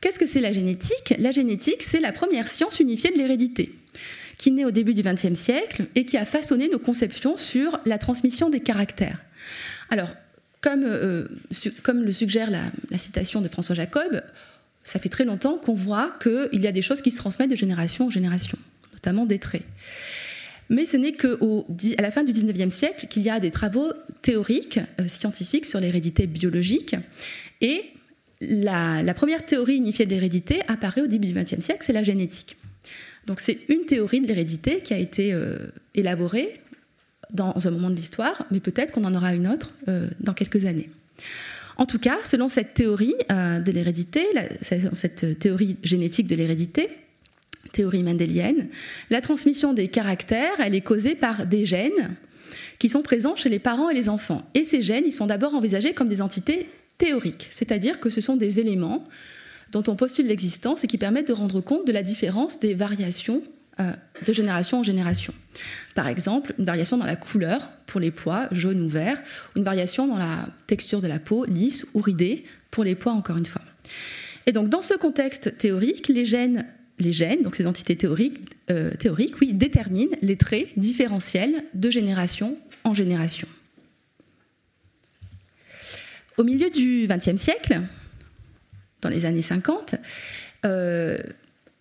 Qu'est-ce 0.00 0.18
que 0.18 0.26
c'est 0.26 0.40
la 0.40 0.52
génétique? 0.52 1.14
La 1.18 1.32
génétique, 1.32 1.82
c'est 1.82 2.00
la 2.00 2.12
première 2.12 2.48
science 2.48 2.80
unifiée 2.80 3.10
de 3.10 3.16
l'hérédité 3.18 3.72
qui 4.38 4.52
naît 4.52 4.64
au 4.64 4.70
début 4.70 4.94
du 4.94 5.02
XXe 5.02 5.34
siècle 5.34 5.86
et 5.96 6.04
qui 6.04 6.16
a 6.16 6.24
façonné 6.24 6.68
nos 6.68 6.78
conceptions 6.78 7.36
sur 7.36 7.80
la 7.84 7.98
transmission 7.98 8.50
des 8.50 8.60
caractères. 8.60 9.18
Alors, 9.90 10.08
comme, 10.60 10.84
euh, 10.84 11.26
le 11.92 12.10
suggère 12.12 12.50
la, 12.50 12.62
citation 12.98 13.40
de 13.40 13.48
François 13.48 13.74
Jacob, 13.74 14.22
ça 14.84 14.98
fait 14.98 15.08
très 15.08 15.24
longtemps 15.24 15.58
qu'on 15.58 15.74
voit 15.74 16.10
qu'il 16.22 16.60
y 16.60 16.66
a 16.66 16.72
des 16.72 16.82
choses 16.82 17.02
qui 17.02 17.10
se 17.10 17.18
transmettent 17.18 17.50
de 17.50 17.56
génération 17.56 18.06
en 18.06 18.10
génération, 18.10 18.58
notamment 18.92 19.26
des 19.26 19.40
traits. 19.40 19.64
Mais 20.70 20.84
ce 20.84 20.96
n'est 20.96 21.12
qu'à 21.12 21.28
la 22.02 22.10
fin 22.10 22.24
du 22.24 22.32
XIXe 22.32 22.74
siècle 22.74 23.06
qu'il 23.08 23.22
y 23.22 23.30
a 23.30 23.40
des 23.40 23.50
travaux 23.50 23.90
théoriques, 24.22 24.80
euh, 25.00 25.08
scientifiques 25.08 25.64
sur 25.66 25.80
l'hérédité 25.80 26.26
biologique. 26.26 26.96
Et 27.60 27.84
la, 28.40 29.14
première 29.14 29.44
théorie 29.46 29.76
unifiée 29.76 30.06
de 30.06 30.10
l'hérédité 30.10 30.60
apparaît 30.68 31.00
au 31.00 31.06
début 31.06 31.28
du 31.28 31.34
XXe 31.34 31.60
siècle, 31.60 31.80
c'est 31.82 31.92
la 31.92 32.02
génétique. 32.02 32.56
Donc 33.26 33.40
c'est 33.40 33.58
une 33.68 33.84
théorie 33.84 34.20
de 34.20 34.26
l'hérédité 34.26 34.80
qui 34.80 34.94
a 34.94 34.98
été 34.98 35.32
euh, 35.32 35.56
élaborée 35.94 36.60
dans 37.32 37.54
un 37.66 37.70
moment 37.70 37.90
de 37.90 37.96
l'histoire, 37.96 38.46
mais 38.50 38.60
peut-être 38.60 38.92
qu'on 38.92 39.04
en 39.04 39.14
aura 39.14 39.34
une 39.34 39.48
autre 39.48 39.72
dans 40.20 40.32
quelques 40.32 40.64
années. 40.64 40.88
En 41.76 41.84
tout 41.84 41.98
cas, 41.98 42.16
selon 42.24 42.48
cette 42.48 42.72
théorie 42.72 43.14
de 43.28 43.70
l'hérédité, 43.70 44.24
cette 44.62 45.38
théorie 45.38 45.76
génétique 45.82 46.26
de 46.26 46.34
l'hérédité, 46.34 46.88
théorie 47.72 48.02
mendélienne, 48.02 48.68
la 49.10 49.20
transmission 49.20 49.72
des 49.72 49.88
caractères, 49.88 50.60
elle 50.60 50.74
est 50.74 50.80
causée 50.80 51.14
par 51.14 51.46
des 51.46 51.64
gènes 51.64 52.16
qui 52.78 52.88
sont 52.88 53.02
présents 53.02 53.36
chez 53.36 53.48
les 53.48 53.58
parents 53.58 53.90
et 53.90 53.94
les 53.94 54.08
enfants. 54.08 54.48
Et 54.54 54.64
ces 54.64 54.82
gènes, 54.82 55.04
ils 55.06 55.12
sont 55.12 55.26
d'abord 55.26 55.54
envisagés 55.54 55.94
comme 55.94 56.08
des 56.08 56.22
entités 56.22 56.68
théoriques, 56.96 57.48
c'est-à-dire 57.50 58.00
que 58.00 58.10
ce 58.10 58.20
sont 58.20 58.36
des 58.36 58.60
éléments 58.60 59.04
dont 59.72 59.84
on 59.86 59.96
postule 59.96 60.26
l'existence 60.26 60.84
et 60.84 60.86
qui 60.86 60.98
permettent 60.98 61.28
de 61.28 61.32
rendre 61.32 61.60
compte 61.60 61.86
de 61.86 61.92
la 61.92 62.02
différence 62.02 62.58
des 62.60 62.74
variations 62.74 63.42
euh, 63.80 63.92
de 64.26 64.32
génération 64.32 64.80
en 64.80 64.82
génération. 64.82 65.32
Par 65.94 66.08
exemple, 66.08 66.54
une 66.58 66.64
variation 66.64 66.96
dans 66.96 67.04
la 67.04 67.16
couleur 67.16 67.68
pour 67.86 68.00
les 68.00 68.10
pois, 68.10 68.48
jaune 68.50 68.80
ou 68.80 68.88
vert, 68.88 69.18
ou 69.54 69.58
une 69.58 69.64
variation 69.64 70.08
dans 70.08 70.16
la 70.16 70.48
texture 70.66 71.00
de 71.00 71.06
la 71.06 71.20
peau, 71.20 71.44
lisse 71.44 71.86
ou 71.94 72.00
ridée, 72.00 72.44
pour 72.72 72.82
les 72.82 72.96
pois 72.96 73.12
encore 73.12 73.36
une 73.36 73.46
fois. 73.46 73.62
Et 74.46 74.52
donc 74.52 74.68
dans 74.68 74.82
ce 74.82 74.94
contexte 74.94 75.58
théorique, 75.58 76.08
les 76.08 76.24
gènes 76.24 76.66
les 76.98 77.12
gènes, 77.12 77.42
donc 77.42 77.54
ces 77.54 77.66
entités 77.66 77.96
théoriques, 77.96 78.38
euh, 78.70 78.90
théoriques 78.94 79.40
oui, 79.40 79.52
déterminent 79.52 80.16
les 80.22 80.36
traits 80.36 80.68
différentiels 80.76 81.64
de 81.74 81.90
génération 81.90 82.58
en 82.84 82.94
génération. 82.94 83.48
Au 86.36 86.44
milieu 86.44 86.70
du 86.70 87.08
XXe 87.08 87.40
siècle, 87.40 87.80
dans 89.02 89.08
les 89.08 89.24
années 89.24 89.42
50, 89.42 89.96
euh, 90.64 91.18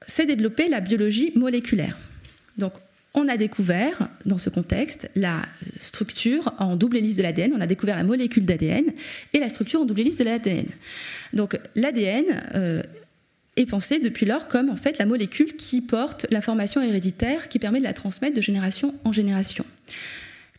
s'est 0.06 0.26
développée 0.26 0.70
la 0.70 0.82
biologie 0.82 1.32
moléculaire. 1.36 1.98
Donc, 2.58 2.74
on 3.14 3.28
a 3.28 3.38
découvert, 3.38 4.10
dans 4.26 4.38
ce 4.38 4.50
contexte, 4.50 5.10
la 5.16 5.42
structure 5.80 6.54
en 6.60 6.76
double 6.76 6.98
hélice 6.98 7.18
de 7.18 7.24
l'ADN. 7.24 7.54
On 7.56 7.62
a 7.62 7.68
découvert 7.68 7.96
la 7.96 8.04
molécule 8.04 8.46
d'ADN 8.46 8.86
et 9.34 9.40
la 9.40 9.50
structure 9.50 9.82
en 9.82 9.86
double 9.86 10.02
hélice 10.02 10.18
de 10.18 10.24
l'ADN. 10.24 10.68
Donc, 11.34 11.60
l'ADN 11.76 12.26
euh, 12.54 12.84
est 13.58 13.66
pensé 13.66 14.00
depuis 14.00 14.26
lors 14.26 14.48
comme 14.48 14.70
en 14.70 14.76
fait 14.76 14.98
la 15.00 15.06
molécule 15.06 15.56
qui 15.56 15.82
porte 15.82 16.26
l'information 16.32 16.82
héréditaire 16.82 17.50
qui 17.50 17.60
permet 17.60 17.80
de 17.80 17.84
la 17.84 17.94
transmettre 17.94 18.36
de 18.36 18.42
génération 18.42 18.96
en 19.04 19.12
génération. 19.12 19.66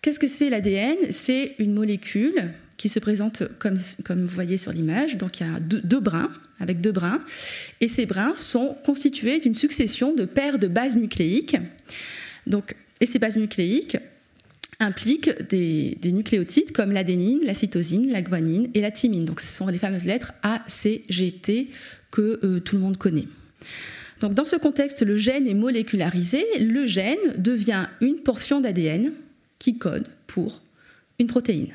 Qu'est-ce 0.03 0.19
que 0.19 0.29
c'est 0.29 0.51
l'ADN 0.51 0.97
C'est 1.11 1.55
une 1.59 1.73
molécule 1.73 2.51
qui 2.77 2.89
se 2.89 2.99
présente 2.99 3.43
comme, 3.59 3.77
comme 4.05 4.23
vous 4.23 4.35
voyez 4.35 4.57
sur 4.57 4.73
l'image. 4.73 5.17
Donc 5.17 5.41
il 5.41 5.47
y 5.47 5.51
a 5.51 5.59
deux, 5.61 6.01
brins, 6.01 6.31
avec 6.61 6.81
deux 6.81 6.93
brins. 6.93 7.23
Et 7.81 7.89
ces 7.89 8.07
brins 8.07 8.35
sont 8.37 8.77
constitués 8.85 9.41
d'une 9.41 9.55
succession 9.55 10.15
de 10.15 10.25
paires 10.25 10.59
de 10.59 10.69
bases 10.69 10.97
nucléiques. 10.97 11.57
Donc, 12.47 12.75
et 13.01 13.07
ces 13.07 13.19
bases 13.19 13.37
nucléiques 13.37 13.99
impliquent 14.81 15.49
des, 15.51 15.99
des 16.01 16.13
nucléotides 16.13 16.71
comme 16.71 16.93
l'adénine, 16.93 17.41
la 17.43 17.55
cytosine, 17.55 18.13
la 18.13 18.23
guanine 18.23 18.69
et 18.75 18.81
la 18.81 18.93
thymine. 18.93 19.25
Donc 19.25 19.41
ce 19.41 19.53
sont 19.53 19.67
les 19.67 19.79
fameuses 19.79 20.05
lettres 20.05 20.33
A, 20.45 20.63
C, 20.69 21.03
G, 21.09 21.33
T 21.33 21.71
que 22.11 22.41
euh, 22.43 22.61
tout 22.61 22.77
le 22.77 22.83
monde 22.83 22.97
connaît. 22.97 23.29
Donc 24.21 24.35
dans 24.35 24.45
ce 24.45 24.57
contexte, 24.57 25.03
le 25.03 25.17
gène 25.17 25.47
est 25.47 25.55
molécularisé. 25.55 26.45
Le 26.61 26.87
gène 26.87 27.19
devient 27.37 27.87
une 28.01 28.17
portion 28.17 28.61
d'ADN 28.61 29.13
qui 29.59 29.79
code 29.79 30.07
pour 30.27 30.63
une 31.19 31.27
protéine. 31.27 31.75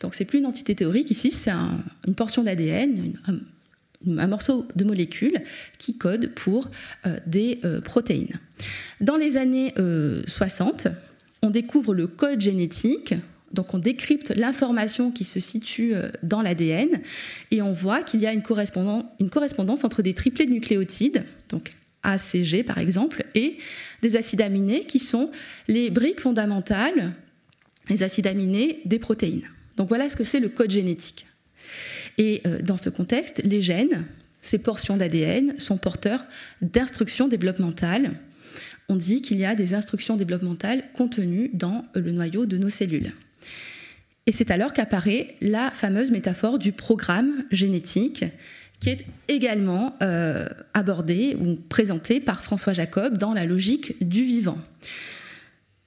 Donc 0.00 0.14
c'est 0.14 0.24
plus 0.24 0.38
une 0.38 0.46
entité 0.46 0.74
théorique 0.74 1.10
ici, 1.10 1.30
c'est 1.30 1.52
une 2.06 2.14
portion 2.14 2.42
d'ADN, 2.42 3.12
un, 3.26 4.26
morceau 4.26 4.66
de 4.74 4.84
molécule 4.84 5.42
qui 5.78 5.98
code 5.98 6.32
pour 6.34 6.70
euh, 7.06 7.18
des 7.26 7.60
euh, 7.64 7.80
protéines. 7.80 8.40
Dans 9.00 9.16
les 9.16 9.36
années 9.36 9.74
60, 10.26 10.88
on 11.42 11.50
découvre 11.50 11.94
le 11.94 12.06
code 12.06 12.40
génétique 12.40 13.14
donc 13.52 13.74
on 13.74 13.78
décrypte 13.78 14.32
l'information 14.36 15.10
qui 15.10 15.24
se 15.24 15.40
situe 15.40 15.94
euh, 15.94 16.08
dans 16.22 16.42
l'ADN 16.42 17.00
et 17.50 17.62
on 17.62 17.72
voit 17.72 18.02
qu'il 18.02 18.20
y 18.20 18.26
a 18.26 18.32
une 18.32 18.42
correspondance, 18.42 19.84
entre 19.84 20.02
des 20.02 20.14
triplés 20.14 20.46
de 20.46 20.52
nucléotides, 20.52 21.24
donc 21.48 21.72
ACG 22.02 22.64
par 22.64 22.78
exemple, 22.78 23.24
et 23.34 23.58
des 24.02 24.16
acides 24.16 24.40
aminés 24.40 24.84
qui 24.84 24.98
sont 24.98 25.30
les 25.68 25.90
briques 25.90 26.20
fondamentales, 26.20 27.12
les 27.88 28.02
acides 28.02 28.26
aminés 28.26 28.80
des 28.84 28.98
protéines. 28.98 29.48
Donc 29.76 29.88
voilà 29.88 30.08
ce 30.08 30.16
que 30.16 30.24
c'est 30.24 30.40
le 30.40 30.48
code 30.48 30.70
génétique. 30.70 31.26
Et 32.18 32.42
euh, 32.46 32.60
dans 32.62 32.76
ce 32.76 32.90
contexte, 32.90 33.42
les 33.44 33.60
gènes, 33.60 34.04
ces 34.40 34.58
portions 34.58 34.96
d'ADN, 34.96 35.58
sont 35.58 35.76
porteurs 35.76 36.24
d'instructions 36.62 37.28
développementales. 37.28 38.12
On 38.90 38.96
dit 38.96 39.22
qu'il 39.22 39.38
y 39.38 39.44
a 39.44 39.54
des 39.54 39.74
instructions 39.74 40.16
développementales 40.16 40.82
contenues 40.94 41.48
dans 41.54 41.84
le 41.94 42.10
noyau 42.10 42.44
de 42.44 42.58
nos 42.58 42.68
cellules. 42.68 43.12
Et 44.26 44.32
c'est 44.32 44.50
alors 44.50 44.72
qu'apparaît 44.72 45.36
la 45.40 45.70
fameuse 45.70 46.10
métaphore 46.10 46.58
du 46.58 46.72
programme 46.72 47.44
génétique, 47.52 48.24
qui 48.80 48.90
est 48.90 49.06
également 49.28 49.94
euh, 50.02 50.48
abordée 50.74 51.36
ou 51.40 51.54
présentée 51.54 52.18
par 52.18 52.42
François 52.42 52.72
Jacob 52.72 53.16
dans 53.16 53.32
la 53.32 53.46
logique 53.46 53.94
du 54.00 54.24
vivant. 54.24 54.58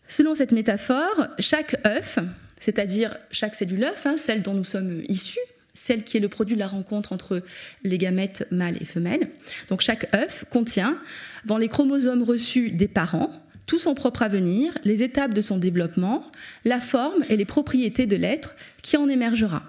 Selon 0.07 0.33
cette 0.33 0.53
métaphore, 0.53 1.27
chaque 1.39 1.85
œuf, 1.85 2.19
c'est-à-dire 2.57 3.17
chaque 3.31 3.53
cellule 3.53 3.83
œuf, 3.83 4.05
hein, 4.05 4.15
celle 4.15 4.43
dont 4.43 4.53
nous 4.53 4.63
sommes 4.63 5.01
issus, 5.09 5.39
celle 5.73 6.03
qui 6.03 6.17
est 6.17 6.19
le 6.19 6.29
produit 6.29 6.55
de 6.55 6.59
la 6.59 6.67
rencontre 6.67 7.13
entre 7.13 7.41
les 7.83 7.97
gamètes 7.97 8.47
mâles 8.51 8.77
et 8.79 8.85
femelles, 8.85 9.29
donc 9.69 9.81
chaque 9.81 10.13
œuf 10.15 10.45
contient, 10.49 10.97
dans 11.45 11.57
les 11.57 11.67
chromosomes 11.67 12.23
reçus 12.23 12.71
des 12.71 12.87
parents, 12.87 13.31
tout 13.65 13.79
son 13.79 13.95
propre 13.95 14.21
avenir, 14.21 14.73
les 14.83 15.03
étapes 15.03 15.33
de 15.33 15.41
son 15.41 15.57
développement, 15.57 16.31
la 16.65 16.79
forme 16.79 17.23
et 17.29 17.37
les 17.37 17.45
propriétés 17.45 18.05
de 18.05 18.15
l'être 18.15 18.55
qui 18.81 18.97
en 18.97 19.07
émergera. 19.07 19.63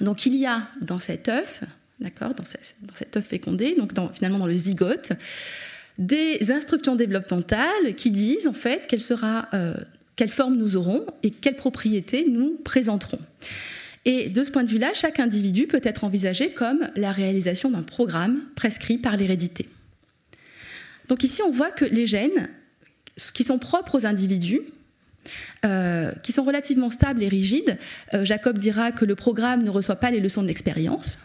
Donc 0.00 0.26
il 0.26 0.34
y 0.34 0.46
a 0.46 0.68
dans 0.80 0.98
cet 0.98 1.28
œuf, 1.28 1.62
d'accord, 2.00 2.34
dans, 2.34 2.44
cet 2.44 3.16
œuf 3.16 3.26
fécondé, 3.26 3.74
donc 3.76 3.92
finalement 4.14 4.38
dans 4.38 4.46
le 4.46 4.54
zygote, 4.54 5.12
des 5.98 6.50
instructions 6.50 6.96
développementales 6.96 7.94
qui 7.96 8.10
disent 8.10 8.46
en 8.46 8.52
fait 8.52 8.86
quelle 8.88 9.00
euh, 9.54 9.74
quelle 10.16 10.30
forme 10.30 10.56
nous 10.56 10.76
aurons 10.76 11.06
et 11.22 11.30
quelles 11.30 11.56
propriétés 11.56 12.26
nous 12.28 12.58
présenterons. 12.64 13.20
Et 14.04 14.30
de 14.30 14.42
ce 14.42 14.50
point 14.50 14.64
de 14.64 14.70
vue-là, 14.70 14.92
chaque 14.94 15.20
individu 15.20 15.66
peut 15.66 15.80
être 15.82 16.04
envisagé 16.04 16.52
comme 16.52 16.88
la 16.96 17.12
réalisation 17.12 17.70
d'un 17.70 17.82
programme 17.82 18.42
prescrit 18.56 18.98
par 18.98 19.16
l'hérédité. 19.16 19.68
Donc 21.08 21.24
ici, 21.24 21.42
on 21.42 21.50
voit 21.50 21.70
que 21.70 21.84
les 21.84 22.06
gènes 22.06 22.48
qui 23.34 23.44
sont 23.44 23.58
propres 23.58 23.98
aux 23.98 24.06
individus, 24.06 24.60
euh, 25.64 26.12
qui 26.22 26.32
sont 26.32 26.44
relativement 26.44 26.88
stables 26.88 27.22
et 27.22 27.28
rigides. 27.28 27.76
Euh, 28.14 28.24
Jacob 28.24 28.56
dira 28.56 28.92
que 28.92 29.04
le 29.04 29.14
programme 29.14 29.62
ne 29.62 29.68
reçoit 29.68 29.96
pas 29.96 30.10
les 30.10 30.20
leçons 30.20 30.42
de 30.42 30.46
l'expérience, 30.46 31.18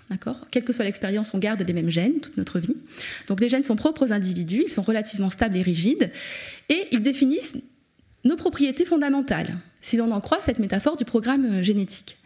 Quelle 0.51 0.65
que 0.65 0.74
soit 0.74 0.84
l'expérience, 0.84 1.34
on 1.34 1.38
garde 1.38 1.62
les 1.62 1.74
mêmes 1.74 1.89
gènes 1.89 2.20
toute 2.20 2.36
notre 2.36 2.60
vie. 2.60 2.75
Donc 3.27 3.39
les 3.39 3.48
gènes 3.48 3.63
sont 3.63 3.77
propres 3.77 4.08
aux 4.08 4.12
individus, 4.12 4.63
ils 4.65 4.72
sont 4.72 4.82
relativement 4.82 5.29
stables 5.29 5.55
et 5.55 5.62
rigides, 5.62 6.12
et 6.67 6.88
ils 6.91 7.01
définissent 7.01 7.58
nos 8.25 8.36
propriétés 8.36 8.84
fondamentales, 8.84 9.55
si 9.79 9.96
l'on 9.96 10.12
en 10.12 10.20
croit 10.20 10.41
cette 10.41 10.60
métaphore 10.60 10.98
du 10.98 11.05
programme 11.05 11.46
euh, 11.46 11.63
génétique. 11.63 12.17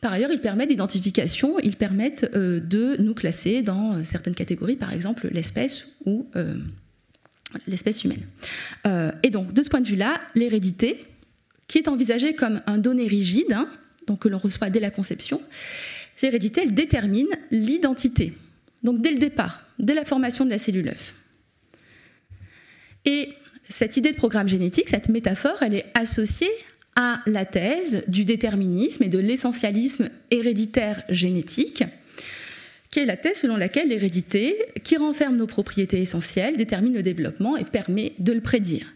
Par 0.00 0.12
ailleurs, 0.12 0.30
ils 0.30 0.40
permettent 0.40 0.70
l'identification, 0.70 1.58
ils 1.58 1.76
permettent 1.76 2.32
de 2.32 2.96
nous 3.00 3.14
classer 3.14 3.62
dans 3.62 4.02
certaines 4.04 4.34
catégories, 4.34 4.76
par 4.76 4.92
exemple 4.92 5.28
l'espèce 5.32 5.88
ou 6.06 6.26
l'espèce 7.66 8.04
humaine. 8.04 8.22
Euh, 8.86 9.10
et 9.22 9.30
donc, 9.30 9.52
de 9.52 9.62
ce 9.62 9.68
point 9.68 9.80
de 9.80 9.86
vue-là, 9.86 10.20
l'hérédité, 10.34 11.04
qui 11.66 11.78
est 11.78 11.88
envisagée 11.88 12.34
comme 12.34 12.62
un 12.66 12.78
donné 12.78 13.06
rigide, 13.06 13.52
hein, 13.52 13.68
donc 14.06 14.20
que 14.20 14.28
l'on 14.28 14.38
reçoit 14.38 14.70
dès 14.70 14.80
la 14.80 14.90
conception, 14.90 15.40
l'hérédité, 16.22 16.62
elle 16.62 16.74
détermine 16.74 17.28
l'identité. 17.50 18.32
Donc, 18.82 19.00
dès 19.00 19.10
le 19.10 19.18
départ, 19.18 19.62
dès 19.78 19.94
la 19.94 20.04
formation 20.04 20.44
de 20.44 20.50
la 20.50 20.58
cellule 20.58 20.88
œuf. 20.88 21.14
Et 23.04 23.30
cette 23.68 23.96
idée 23.96 24.12
de 24.12 24.16
programme 24.16 24.48
génétique, 24.48 24.88
cette 24.88 25.08
métaphore, 25.08 25.62
elle 25.62 25.74
est 25.74 25.86
associée 25.94 26.50
à 26.98 27.20
la 27.26 27.44
thèse 27.44 28.02
du 28.08 28.24
déterminisme 28.24 29.04
et 29.04 29.08
de 29.08 29.20
l'essentialisme 29.20 30.10
héréditaire 30.32 31.04
génétique, 31.08 31.84
qui 32.90 32.98
est 32.98 33.06
la 33.06 33.16
thèse 33.16 33.38
selon 33.38 33.56
laquelle 33.56 33.90
l'hérédité, 33.90 34.56
qui 34.82 34.96
renferme 34.96 35.36
nos 35.36 35.46
propriétés 35.46 36.00
essentielles, 36.00 36.56
détermine 36.56 36.94
le 36.94 37.04
développement 37.04 37.56
et 37.56 37.62
permet 37.62 38.14
de 38.18 38.32
le 38.32 38.40
prédire. 38.40 38.92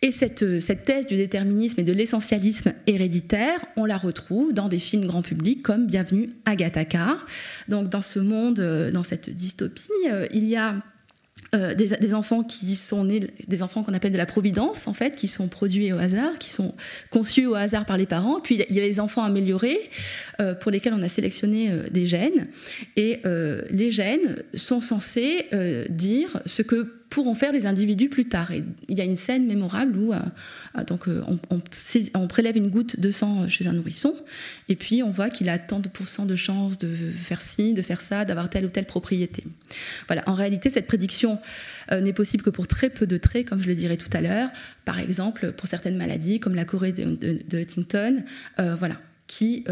Et 0.00 0.10
cette, 0.10 0.58
cette 0.58 0.86
thèse 0.86 1.06
du 1.06 1.16
déterminisme 1.16 1.80
et 1.80 1.84
de 1.84 1.92
l'essentialisme 1.92 2.72
héréditaire, 2.86 3.62
on 3.76 3.84
la 3.84 3.98
retrouve 3.98 4.54
dans 4.54 4.68
des 4.68 4.78
films 4.78 5.04
grand 5.04 5.22
public 5.22 5.62
comme 5.62 5.86
Bienvenue 5.86 6.30
à 6.46 6.56
Gattaca. 6.56 7.18
Donc 7.68 7.90
dans 7.90 8.02
ce 8.02 8.20
monde, 8.20 8.60
euh, 8.60 8.90
dans 8.90 9.02
cette 9.02 9.28
dystopie, 9.28 9.90
euh, 10.10 10.26
il 10.32 10.48
y 10.48 10.56
a 10.56 10.76
euh, 11.54 11.74
des, 11.74 12.14
enfants 12.14 12.42
qui 12.42 12.74
sont 12.76 13.04
nés, 13.04 13.20
des 13.46 13.62
enfants 13.62 13.82
qu'on 13.82 13.94
appelle 13.94 14.12
de 14.12 14.18
la 14.18 14.26
providence, 14.26 14.86
en 14.86 14.94
fait, 14.94 15.14
qui 15.16 15.28
sont 15.28 15.48
produits 15.48 15.92
au 15.92 15.98
hasard, 15.98 16.38
qui 16.38 16.52
sont 16.52 16.74
conçus 17.10 17.46
au 17.46 17.54
hasard 17.54 17.86
par 17.86 17.96
les 17.96 18.06
parents. 18.06 18.40
Puis 18.40 18.64
il 18.68 18.74
y 18.74 18.80
a 18.80 18.82
les 18.82 19.00
enfants 19.00 19.22
améliorés, 19.22 19.78
euh, 20.40 20.54
pour 20.54 20.70
lesquels 20.70 20.94
on 20.94 21.02
a 21.02 21.08
sélectionné 21.08 21.70
euh, 21.70 21.84
des 21.90 22.06
gènes. 22.06 22.48
Et 22.96 23.20
les 23.70 23.90
gènes 23.90 24.42
sont 24.54 24.80
censés 24.80 25.46
dire 25.90 26.40
ce 26.46 26.62
que 26.62 27.03
pour 27.22 27.36
faire 27.36 27.52
les 27.52 27.66
individus 27.66 28.08
plus 28.08 28.26
tard. 28.26 28.50
Et 28.50 28.64
il 28.88 28.98
y 28.98 29.00
a 29.00 29.04
une 29.04 29.16
scène 29.16 29.46
mémorable 29.46 29.96
où 29.96 30.12
donc, 30.86 31.06
on, 31.08 32.26
prélève 32.26 32.56
une 32.56 32.68
goutte 32.68 32.98
de 32.98 33.10
sang 33.10 33.46
chez 33.48 33.66
un 33.66 33.72
nourrisson, 33.72 34.14
et 34.68 34.76
puis 34.76 35.02
on 35.02 35.10
voit 35.10 35.30
qu'il 35.30 35.48
a 35.48 35.58
tant 35.58 35.80
de 35.80 35.88
pourcents 35.88 36.26
de 36.26 36.36
chances 36.36 36.78
de 36.78 36.88
faire 36.88 37.40
ci, 37.40 37.74
de 37.74 37.82
faire 37.82 38.00
ça, 38.00 38.24
d'avoir 38.24 38.50
telle 38.50 38.64
ou 38.66 38.70
telle 38.70 38.86
propriété. 38.86 39.44
Voilà, 40.08 40.22
en 40.26 40.34
réalité, 40.34 40.70
cette 40.70 40.86
prédiction 40.86 41.38
n'est 41.92 42.12
possible 42.12 42.42
que 42.42 42.50
pour 42.50 42.66
très 42.66 42.90
peu 42.90 43.06
de 43.06 43.16
traits, 43.16 43.48
comme 43.48 43.60
je 43.60 43.68
le 43.68 43.74
dirai 43.74 43.96
tout 43.96 44.10
à 44.12 44.20
l'heure. 44.20 44.50
Par 44.84 44.98
exemple, 44.98 45.52
pour 45.52 45.68
certaines 45.68 45.96
maladies, 45.96 46.40
comme 46.40 46.54
la 46.54 46.64
Corée 46.64 46.92
de, 46.92 47.56
Huntington, 47.56 48.22
voilà, 48.58 48.96
qui 49.26 49.64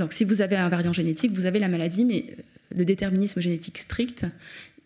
donc 0.00 0.14
si 0.14 0.24
vous 0.24 0.40
avez 0.40 0.56
un 0.56 0.70
variant 0.70 0.94
génétique, 0.94 1.32
vous 1.32 1.44
avez 1.44 1.58
la 1.58 1.68
maladie, 1.68 2.06
mais 2.06 2.24
euh, 2.30 2.42
le 2.74 2.84
déterminisme 2.86 3.40
génétique 3.40 3.76
strict, 3.76 4.24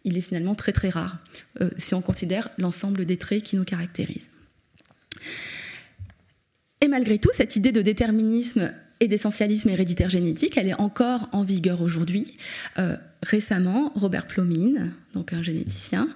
il 0.05 0.19
est 0.19 0.23
finalement 0.23 0.55
très 0.55 0.73
très 0.73 0.91
rare 0.91 1.19
euh, 1.61 1.71
si 1.77 1.95
on 1.95 2.03
considère 2.03 2.51
l'ensemble 2.59 3.07
des 3.07 3.17
traits 3.17 3.43
qui 3.43 3.57
nous 3.57 3.65
caractérisent. 3.65 4.31
Et 6.81 6.89
malgré 6.89 7.19
tout, 7.19 7.31
cette 7.33 7.57
idée 7.57 7.73
de 7.73 7.83
déterminisme 7.83 8.73
et 9.01 9.09
d'essentialisme 9.09 9.69
héréditaire 9.71 10.09
génétique, 10.09 10.57
elle 10.57 10.69
est 10.69 10.81
encore 10.81 11.29
en 11.33 11.43
vigueur 11.43 11.83
aujourd'hui. 11.83 12.37
Euh, 12.79 12.97
récemment, 13.23 13.91
Robert 13.95 14.27
Plomine, 14.27 14.93
donc 15.15 15.33
un 15.33 15.43
généticien, 15.43 16.09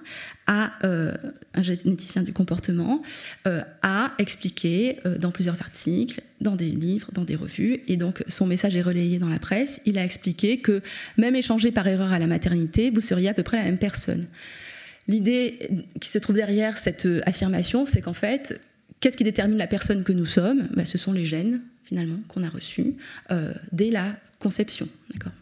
a, 0.47 0.71
euh, 0.83 1.13
un 1.53 1.63
généticien 1.63 2.23
du 2.23 2.33
comportement, 2.33 3.01
euh, 3.47 3.61
a 3.81 4.13
expliqué 4.17 4.99
dans 5.19 5.31
plusieurs 5.31 5.61
articles, 5.61 6.21
dans 6.39 6.55
des 6.55 6.69
livres, 6.69 7.09
dans 7.13 7.25
des 7.25 7.35
revues, 7.35 7.81
et 7.87 7.97
donc 7.97 8.23
son 8.27 8.45
message 8.45 8.75
est 8.75 8.81
relayé 8.81 9.19
dans 9.19 9.29
la 9.29 9.39
presse. 9.39 9.81
Il 9.85 9.97
a 9.97 10.05
expliqué 10.05 10.59
que 10.59 10.81
même 11.17 11.35
échangé 11.35 11.71
par 11.71 11.87
erreur 11.87 12.13
à 12.13 12.19
la 12.19 12.27
maternité, 12.27 12.91
vous 12.91 13.01
seriez 13.01 13.29
à 13.29 13.33
peu 13.33 13.43
près 13.43 13.57
la 13.57 13.63
même 13.63 13.77
personne. 13.77 14.25
L'idée 15.07 15.59
qui 15.99 16.09
se 16.09 16.19
trouve 16.19 16.35
derrière 16.35 16.77
cette 16.77 17.07
affirmation, 17.25 17.85
c'est 17.85 18.01
qu'en 18.01 18.13
fait, 18.13 18.61
qu'est-ce 18.99 19.17
qui 19.17 19.23
détermine 19.23 19.57
la 19.57 19.67
personne 19.67 20.03
que 20.03 20.13
nous 20.13 20.27
sommes? 20.27 20.67
Ben, 20.75 20.85
Ce 20.85 20.97
sont 20.99 21.11
les 21.11 21.25
gènes 21.25 21.61
finalement, 21.89 22.19
qu'on 22.27 22.43
a 22.43 22.49
reçu 22.49 22.93
euh, 23.31 23.51
dès 23.71 23.89
la 23.89 24.15
conception, 24.37 24.87
d'accord 25.11 25.33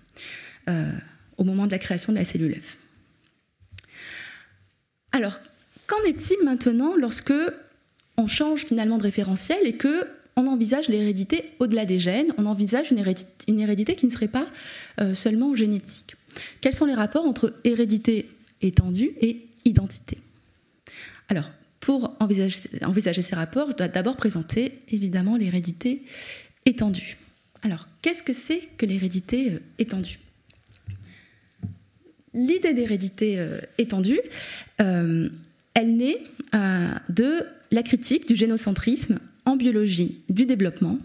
euh, 0.69 0.89
au 1.37 1.43
moment 1.43 1.65
de 1.65 1.71
la 1.71 1.77
création 1.77 2.13
de 2.13 2.17
la 2.17 2.23
cellule 2.23 2.55
F. 2.55 2.77
Alors, 5.11 5.39
qu'en 5.87 6.01
est-il 6.03 6.37
maintenant 6.45 6.95
lorsque 6.95 7.33
on 8.15 8.27
change 8.27 8.65
finalement 8.65 8.97
de 8.97 9.03
référentiel 9.03 9.59
et 9.63 9.73
que 9.73 10.07
on 10.37 10.47
envisage 10.47 10.87
l'hérédité 10.87 11.51
au-delà 11.59 11.85
des 11.85 11.99
gènes, 11.99 12.31
on 12.37 12.45
envisage 12.45 12.91
une 12.91 13.59
hérédité, 13.59 13.95
qui 13.95 14.05
ne 14.05 14.11
serait 14.11 14.27
pas 14.27 14.47
euh, 15.01 15.13
seulement 15.13 15.53
génétique? 15.53 16.15
Quels 16.61 16.73
sont 16.73 16.85
les 16.85 16.93
rapports 16.93 17.25
entre 17.25 17.53
hérédité 17.65 18.29
étendue 18.61 19.11
et 19.19 19.47
identité? 19.65 20.19
Alors, 21.27 21.51
pour 21.87 22.17
envisager, 22.19 23.21
ces 23.21 23.35
rapports, 23.35 23.71
je 23.71 23.77
dois 23.77 23.87
d'abord 23.87 24.17
présenter 24.17 24.81
évidemment 24.89 25.37
l'hérédité 25.37 26.03
étendue. 26.65 27.15
Alors, 27.63 27.87
qu'est-ce 28.01 28.23
que 28.23 28.33
c'est 28.33 28.59
que 28.75 28.85
l'hérédité 28.85 29.53
euh, 29.53 29.59
étendue? 29.79 30.19
L'idée 32.33 32.73
d'hérédité 32.73 33.39
euh, 33.39 33.57
étendue, 33.77 34.19
euh, 34.81 35.29
elle 35.75 35.95
naît 35.95 36.19
de 37.07 37.45
la 37.71 37.83
critique 37.83 38.27
du 38.27 38.35
génocentrisme 38.35 39.19
en 39.45 39.55
biologie 39.55 40.23
du 40.27 40.45
développement 40.45 40.99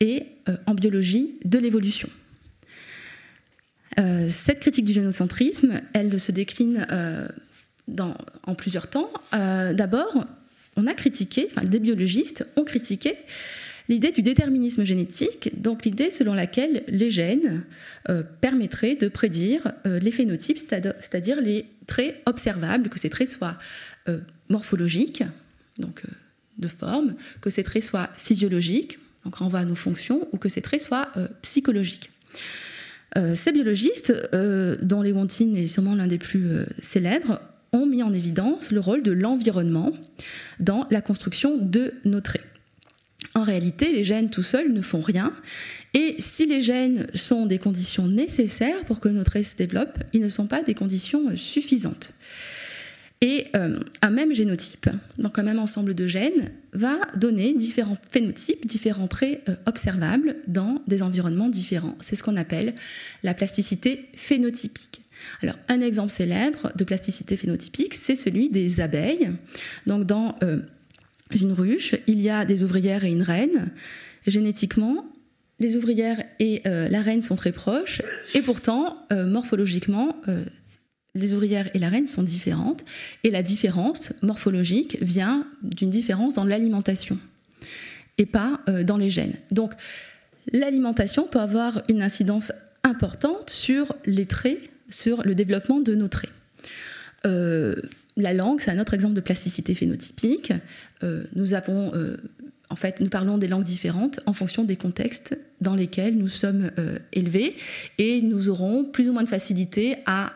et 0.00 0.22
en 0.66 0.72
biologie 0.74 1.34
de 1.44 1.58
l'évolution. 1.58 2.08
cette 4.30 4.60
critique 4.60 4.84
du 4.84 4.92
génocentrisme, 4.92 5.80
elle 5.92 6.18
se 6.20 6.30
décline 6.30 6.86
en 8.46 8.54
plusieurs 8.54 8.88
temps. 8.88 9.10
Euh, 9.34 9.72
d'abord, 9.72 10.26
on 10.76 10.86
a 10.86 10.94
critiqué, 10.94 11.48
enfin 11.50 11.66
des 11.66 11.78
biologistes 11.78 12.46
ont 12.56 12.64
critiqué 12.64 13.16
l'idée 13.88 14.10
du 14.10 14.22
déterminisme 14.22 14.84
génétique, 14.84 15.60
donc 15.60 15.84
l'idée 15.84 16.10
selon 16.10 16.34
laquelle 16.34 16.82
les 16.88 17.08
gènes 17.08 17.62
euh, 18.08 18.24
permettraient 18.40 18.96
de 18.96 19.08
prédire 19.08 19.72
euh, 19.86 20.00
les 20.00 20.10
phénotypes, 20.10 20.58
c'est-à-dire 20.58 21.40
les 21.40 21.66
traits 21.86 22.20
observables, 22.26 22.88
que 22.88 22.98
ces 22.98 23.10
traits 23.10 23.28
soient 23.28 23.58
morphologiques, 24.48 25.24
donc 25.80 26.02
de 26.58 26.68
forme, 26.68 27.16
que 27.40 27.50
ces 27.50 27.64
traits 27.64 27.82
soient 27.82 28.08
physiologiques, 28.16 29.00
donc 29.24 29.34
renvoient 29.34 29.60
à 29.60 29.64
nos 29.64 29.74
fonctions, 29.74 30.28
ou 30.32 30.36
que 30.36 30.48
ces 30.48 30.62
traits 30.62 30.80
soient 30.80 31.10
psychologiques. 31.42 32.12
ces 33.34 33.50
biologistes, 33.50 34.14
dont 34.80 35.02
Lewontin 35.02 35.54
est 35.54 35.66
sûrement 35.66 35.96
l'un 35.96 36.06
des 36.06 36.18
plus 36.18 36.46
célèbres, 36.80 37.40
ont 37.72 37.86
mis 37.86 38.02
en 38.02 38.12
évidence 38.12 38.70
le 38.70 38.80
rôle 38.80 39.02
de 39.02 39.12
l'environnement 39.12 39.92
dans 40.60 40.86
la 40.90 41.00
construction 41.00 41.56
de 41.56 41.94
nos 42.04 42.20
traits. 42.20 42.44
En 43.34 43.42
réalité, 43.42 43.92
les 43.92 44.04
gènes 44.04 44.30
tout 44.30 44.42
seuls 44.42 44.72
ne 44.72 44.80
font 44.80 45.00
rien. 45.00 45.32
Et 45.94 46.16
si 46.18 46.46
les 46.46 46.62
gènes 46.62 47.06
sont 47.14 47.46
des 47.46 47.58
conditions 47.58 48.06
nécessaires 48.06 48.84
pour 48.86 49.00
que 49.00 49.08
nos 49.08 49.24
traits 49.24 49.44
se 49.44 49.56
développent, 49.56 49.98
ils 50.12 50.20
ne 50.20 50.28
sont 50.28 50.46
pas 50.46 50.62
des 50.62 50.74
conditions 50.74 51.34
suffisantes. 51.36 52.12
Et 53.22 53.46
euh, 53.56 53.78
un 54.02 54.10
même 54.10 54.34
génotype, 54.34 54.90
donc 55.18 55.38
un 55.38 55.42
même 55.42 55.58
ensemble 55.58 55.94
de 55.94 56.06
gènes, 56.06 56.52
va 56.74 56.96
donner 57.16 57.54
différents 57.54 57.96
phénotypes, 58.10 58.66
différents 58.66 59.08
traits 59.08 59.42
euh, 59.48 59.54
observables 59.64 60.36
dans 60.46 60.82
des 60.86 61.02
environnements 61.02 61.48
différents. 61.48 61.96
C'est 62.00 62.14
ce 62.14 62.22
qu'on 62.22 62.36
appelle 62.36 62.74
la 63.22 63.32
plasticité 63.32 64.06
phénotypique. 64.14 65.00
Alors, 65.42 65.56
un 65.68 65.80
exemple 65.80 66.10
célèbre 66.10 66.72
de 66.76 66.84
plasticité 66.84 67.36
phénotypique, 67.36 67.94
c'est 67.94 68.14
celui 68.14 68.48
des 68.48 68.80
abeilles. 68.80 69.30
Donc, 69.86 70.04
dans 70.04 70.36
euh, 70.42 70.60
une 71.40 71.52
ruche, 71.52 71.94
il 72.06 72.20
y 72.20 72.30
a 72.30 72.44
des 72.44 72.62
ouvrières 72.62 73.04
et 73.04 73.10
une 73.10 73.22
reine. 73.22 73.70
Génétiquement, 74.26 75.04
les 75.58 75.76
ouvrières 75.76 76.22
et 76.38 76.62
euh, 76.66 76.88
la 76.88 77.00
reine 77.00 77.22
sont 77.22 77.36
très 77.36 77.52
proches, 77.52 78.02
et 78.34 78.42
pourtant, 78.42 78.96
euh, 79.12 79.26
morphologiquement, 79.26 80.16
les 81.14 81.32
ouvrières 81.32 81.70
et 81.74 81.78
la 81.78 81.88
reine 81.88 82.06
sont 82.06 82.22
différentes, 82.22 82.84
et 83.24 83.30
la 83.30 83.42
différence 83.42 84.12
morphologique 84.22 84.98
vient 85.00 85.46
d'une 85.62 85.90
différence 85.90 86.34
dans 86.34 86.44
l'alimentation, 86.44 87.18
et 88.18 88.26
pas 88.26 88.60
dans 88.84 88.98
les 88.98 89.08
gènes. 89.08 89.34
Donc, 89.50 89.72
l'alimentation 90.52 91.26
peut 91.26 91.40
avoir 91.40 91.82
une 91.88 92.02
incidence 92.02 92.52
importante 92.82 93.50
sur 93.50 93.94
les 94.04 94.26
traits 94.26 94.70
sur 94.88 95.22
le 95.22 95.34
développement 95.34 95.80
de 95.80 95.94
nos 95.94 96.08
traits. 96.08 96.30
Euh, 97.26 97.74
la 98.16 98.32
langue, 98.32 98.60
c'est 98.60 98.70
un 98.70 98.78
autre 98.78 98.94
exemple 98.94 99.14
de 99.14 99.20
plasticité 99.20 99.74
phénotypique. 99.74 100.52
Euh, 101.02 101.24
nous 101.34 101.54
avons, 101.54 101.94
euh, 101.94 102.16
en 102.70 102.76
fait, 102.76 103.00
nous 103.00 103.08
parlons 103.08 103.36
des 103.36 103.48
langues 103.48 103.64
différentes 103.64 104.20
en 104.26 104.32
fonction 104.32 104.64
des 104.64 104.76
contextes 104.76 105.38
dans 105.60 105.74
lesquels 105.74 106.16
nous 106.16 106.28
sommes 106.28 106.70
élevés, 107.12 107.56
et 107.98 108.20
nous 108.22 108.48
aurons 108.48 108.84
plus 108.84 109.08
ou 109.08 109.12
moins 109.12 109.22
de 109.22 109.28
facilité 109.28 109.96
à 110.06 110.34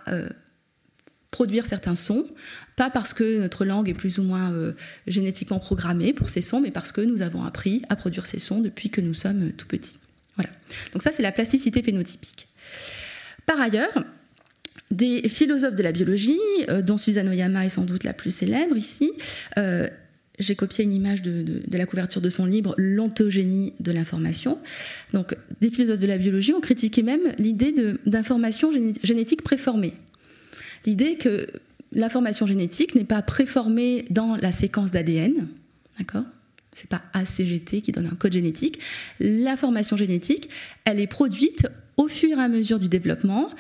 produire 1.30 1.66
certains 1.66 1.94
sons, 1.94 2.26
pas 2.76 2.88
parce 2.88 3.12
que 3.12 3.40
notre 3.40 3.64
langue 3.64 3.88
est 3.88 3.94
plus 3.94 4.18
ou 4.18 4.22
moins 4.22 4.52
génétiquement 5.06 5.58
programmée 5.58 6.12
pour 6.12 6.30
ces 6.30 6.40
sons, 6.40 6.60
mais 6.60 6.70
parce 6.70 6.92
que 6.92 7.00
nous 7.00 7.20
avons 7.20 7.44
appris 7.44 7.82
à 7.88 7.96
produire 7.96 8.26
ces 8.26 8.38
sons 8.38 8.60
depuis 8.60 8.88
que 8.88 9.00
nous 9.00 9.14
sommes 9.14 9.52
tout 9.52 9.66
petits. 9.66 9.98
Voilà. 10.36 10.50
Donc 10.92 11.02
ça, 11.02 11.12
c'est 11.12 11.22
la 11.22 11.32
plasticité 11.32 11.82
phénotypique. 11.82 12.48
Par 13.44 13.60
ailleurs, 13.60 14.04
des 14.90 15.28
philosophes 15.28 15.74
de 15.74 15.82
la 15.82 15.92
biologie, 15.92 16.38
euh, 16.68 16.82
dont 16.82 16.96
Suzanne 16.96 17.28
Oyama 17.28 17.64
est 17.64 17.70
sans 17.70 17.84
doute 17.84 18.04
la 18.04 18.12
plus 18.12 18.30
célèbre 18.30 18.76
ici. 18.76 19.12
Euh, 19.56 19.88
j'ai 20.38 20.56
copié 20.56 20.84
une 20.84 20.92
image 20.92 21.22
de, 21.22 21.62
la 21.70 21.86
couverture 21.86 22.20
de 22.20 22.30
son 22.30 22.46
livre 22.46 22.74
L'ontogénie 22.78 23.74
de 23.78 23.92
l'information. 23.92 24.58
Donc, 25.12 25.36
des 25.60 25.68
philosophes 25.68 26.00
de 26.00 26.06
la 26.06 26.18
biologie 26.18 26.54
ont 26.54 26.60
critiqué 26.60 27.02
même 27.02 27.20
l'idée 27.38 27.74
d'information 28.06 28.70
génétique 29.02 29.42
préformée. 29.42 29.92
L'idée 30.86 31.16
que 31.16 31.46
l'information 31.92 32.46
génétique 32.46 32.94
n'est 32.94 33.04
pas 33.04 33.20
préformée 33.20 34.06
dans 34.08 34.36
la 34.36 34.50
séquence 34.50 34.90
d'ADN, 34.90 35.46
d'accord? 35.98 36.24
C'est 36.72 36.88
pas 36.88 37.02
ACGT 37.12 37.82
qui 37.82 37.92
donne 37.92 38.06
un 38.06 38.14
code 38.14 38.32
génétique. 38.32 38.78
L'information 39.18 39.96
génétique, 39.96 40.48
elle 40.84 41.00
est 41.00 41.08
produite 41.08 41.66
au 42.00 42.08
fur 42.08 42.38
et 42.38 42.42
à 42.42 42.48
mesure 42.48 42.78
du 42.78 42.88
développement 42.88 43.50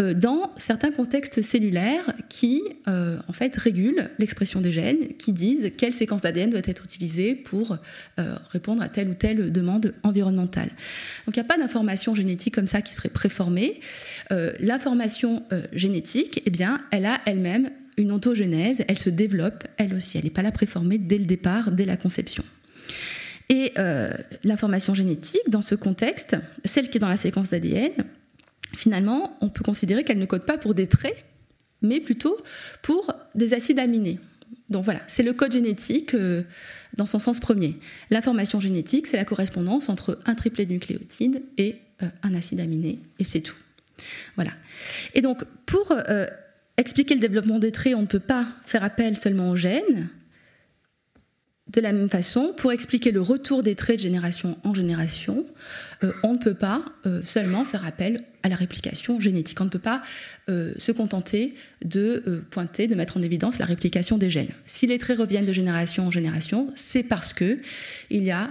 euh, 0.00 0.14
dans 0.14 0.50
certains 0.56 0.90
contextes 0.90 1.42
cellulaires 1.42 2.14
qui 2.30 2.62
euh, 2.88 3.18
en 3.28 3.32
fait 3.34 3.54
régulent 3.54 4.08
l'expression 4.18 4.62
des 4.62 4.72
gènes, 4.72 5.08
qui 5.18 5.32
disent 5.32 5.70
quelle 5.76 5.92
séquence 5.92 6.22
d'ADN 6.22 6.48
doit 6.48 6.62
être 6.64 6.82
utilisée 6.84 7.34
pour 7.34 7.76
euh, 8.18 8.36
répondre 8.52 8.80
à 8.80 8.88
telle 8.88 9.10
ou 9.10 9.14
telle 9.14 9.52
demande 9.52 9.92
environnementale. 10.02 10.70
Donc 11.26 11.36
il 11.36 11.40
n'y 11.40 11.44
a 11.44 11.48
pas 11.48 11.58
d'information 11.58 12.14
génétique 12.14 12.54
comme 12.54 12.66
ça 12.66 12.80
qui 12.80 12.94
serait 12.94 13.10
préformée. 13.10 13.80
L'information 14.60 15.42
génétique, 15.72 16.42
eh 16.46 16.50
bien, 16.50 16.80
elle 16.90 17.04
a 17.04 17.20
elle-même 17.26 17.68
une 17.98 18.12
ontogénèse, 18.12 18.84
elle 18.88 18.98
se 18.98 19.10
développe 19.10 19.64
elle 19.76 19.94
aussi, 19.94 20.16
elle 20.16 20.24
n'est 20.24 20.30
pas 20.30 20.42
là 20.42 20.52
préformée 20.52 20.98
dès 20.98 21.18
le 21.18 21.26
départ, 21.26 21.70
dès 21.70 21.84
la 21.84 21.96
conception. 21.96 22.44
Et 23.50 23.72
euh, 23.78 24.12
l'information 24.44 24.94
génétique, 24.94 25.42
dans 25.48 25.60
ce 25.60 25.74
contexte, 25.74 26.36
celle 26.64 26.88
qui 26.88 26.98
est 26.98 27.00
dans 27.00 27.08
la 27.08 27.16
séquence 27.16 27.50
d'ADN, 27.50 27.92
finalement, 28.74 29.36
on 29.40 29.48
peut 29.48 29.64
considérer 29.64 30.04
qu'elle 30.04 30.20
ne 30.20 30.24
code 30.24 30.46
pas 30.46 30.56
pour 30.56 30.72
des 30.72 30.86
traits, 30.86 31.24
mais 31.82 31.98
plutôt 32.00 32.38
pour 32.80 33.12
des 33.34 33.52
acides 33.52 33.80
aminés. 33.80 34.20
Donc 34.68 34.84
voilà, 34.84 35.00
c'est 35.08 35.24
le 35.24 35.32
code 35.32 35.52
génétique 35.52 36.14
euh, 36.14 36.44
dans 36.96 37.06
son 37.06 37.18
sens 37.18 37.40
premier. 37.40 37.76
L'information 38.10 38.60
génétique, 38.60 39.08
c'est 39.08 39.16
la 39.16 39.24
correspondance 39.24 39.88
entre 39.88 40.20
un 40.26 40.36
triplet 40.36 40.64
de 40.64 40.72
nucléotides 40.72 41.42
et 41.58 41.74
euh, 42.04 42.06
un 42.22 42.34
acide 42.34 42.60
aminé, 42.60 43.00
et 43.18 43.24
c'est 43.24 43.40
tout. 43.40 43.58
Voilà. 44.36 44.52
Et 45.14 45.22
donc, 45.22 45.42
pour 45.66 45.94
expliquer 46.78 47.14
le 47.14 47.20
développement 47.20 47.58
des 47.58 47.70
traits, 47.70 47.94
on 47.94 48.02
ne 48.02 48.06
peut 48.06 48.18
pas 48.18 48.46
faire 48.64 48.82
appel 48.82 49.18
seulement 49.18 49.50
aux 49.50 49.56
gènes, 49.56 50.08
de 51.72 51.80
la 51.80 51.92
même 51.92 52.08
façon, 52.08 52.52
pour 52.56 52.72
expliquer 52.72 53.12
le 53.12 53.20
retour 53.20 53.62
des 53.62 53.74
traits 53.74 53.98
de 53.98 54.02
génération 54.02 54.58
en 54.64 54.74
génération, 54.74 55.46
euh, 56.02 56.10
on 56.24 56.32
ne 56.32 56.38
peut 56.38 56.54
pas 56.54 56.84
euh, 57.06 57.22
seulement 57.22 57.64
faire 57.64 57.86
appel 57.86 58.20
à 58.42 58.48
la 58.48 58.56
réplication 58.56 59.20
génétique. 59.20 59.60
On 59.60 59.66
ne 59.66 59.70
peut 59.70 59.78
pas 59.78 60.00
euh, 60.48 60.72
se 60.78 60.90
contenter 60.90 61.54
de 61.84 62.42
pointer, 62.50 62.88
de 62.88 62.94
mettre 62.94 63.18
en 63.18 63.22
évidence 63.22 63.58
la 63.58 63.66
réplication 63.66 64.18
des 64.18 64.30
gènes. 64.30 64.50
Si 64.66 64.86
les 64.86 64.98
traits 64.98 65.18
reviennent 65.18 65.44
de 65.44 65.52
génération 65.52 66.06
en 66.06 66.10
génération, 66.10 66.70
c'est 66.74 67.04
parce 67.04 67.32
que 67.32 67.58
il 68.10 68.24
y 68.24 68.32
a 68.32 68.50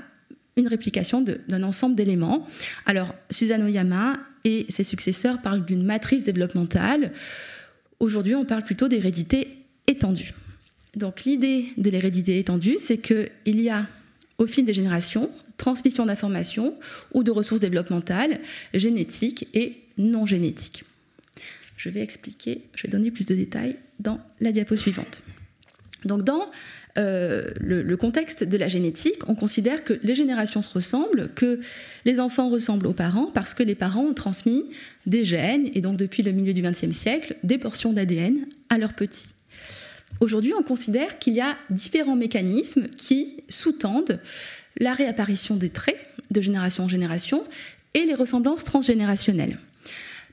une 0.55 0.67
réplication 0.67 1.21
d'un 1.21 1.63
ensemble 1.63 1.95
d'éléments. 1.95 2.45
Alors, 2.85 3.15
Suzanne 3.31 3.63
Oyama 3.63 4.17
et 4.43 4.65
ses 4.69 4.83
successeurs 4.83 5.41
parlent 5.41 5.65
d'une 5.65 5.83
matrice 5.83 6.23
développementale. 6.23 7.11
Aujourd'hui, 7.99 8.35
on 8.35 8.45
parle 8.45 8.63
plutôt 8.63 8.87
d'hérédité 8.87 9.65
étendue. 9.87 10.33
Donc 10.95 11.23
l'idée 11.23 11.65
de 11.77 11.89
l'hérédité 11.89 12.39
étendue, 12.39 12.77
c'est 12.79 12.97
qu'il 12.97 13.29
y 13.61 13.69
a 13.69 13.87
au 14.37 14.47
fil 14.47 14.65
des 14.65 14.73
générations 14.73 15.29
transmission 15.59 16.07
d'informations 16.07 16.73
ou 17.13 17.21
de 17.21 17.29
ressources 17.29 17.59
développementales 17.59 18.39
génétiques 18.73 19.47
et 19.53 19.77
non 19.99 20.25
génétiques. 20.25 20.85
Je 21.77 21.89
vais 21.89 22.01
expliquer, 22.01 22.63
je 22.73 22.83
vais 22.83 22.89
donner 22.89 23.11
plus 23.11 23.27
de 23.27 23.35
détails 23.35 23.75
dans 23.99 24.19
la 24.39 24.51
diapo 24.51 24.75
suivante. 24.75 25.21
Donc 26.05 26.23
dans 26.23 26.49
euh, 26.97 27.49
le, 27.59 27.97
contexte 27.97 28.43
de 28.43 28.57
la 28.57 28.67
génétique, 28.67 29.27
on 29.27 29.35
considère 29.35 29.83
que 29.83 29.99
les 30.01 30.15
générations 30.15 30.61
se 30.61 30.73
ressemblent, 30.73 31.29
que 31.35 31.59
les 32.05 32.19
enfants 32.19 32.49
ressemblent 32.49 32.87
aux 32.87 32.93
parents 32.93 33.29
parce 33.33 33.53
que 33.53 33.63
les 33.63 33.75
parents 33.75 34.05
ont 34.05 34.13
transmis 34.13 34.65
des 35.05 35.23
gènes 35.23 35.69
et 35.73 35.81
donc 35.81 35.97
depuis 35.97 36.23
le 36.23 36.31
milieu 36.31 36.53
du 36.53 36.61
XXe 36.61 36.91
siècle 36.91 37.35
des 37.43 37.57
portions 37.57 37.93
d'ADN 37.93 38.45
à 38.69 38.77
leurs 38.77 38.93
petits. 38.93 39.27
Aujourd'hui, 40.19 40.53
on 40.53 40.63
considère 40.63 41.19
qu'il 41.19 41.33
y 41.33 41.41
a 41.41 41.57
différents 41.69 42.15
mécanismes 42.15 42.87
qui 42.89 43.43
sous-tendent 43.47 44.19
la 44.79 44.93
réapparition 44.93 45.55
des 45.55 45.69
traits 45.69 45.97
de 46.31 46.41
génération 46.41 46.85
en 46.85 46.89
génération 46.89 47.45
et 47.93 48.05
les 48.05 48.15
ressemblances 48.15 48.65
transgénérationnelles. 48.65 49.57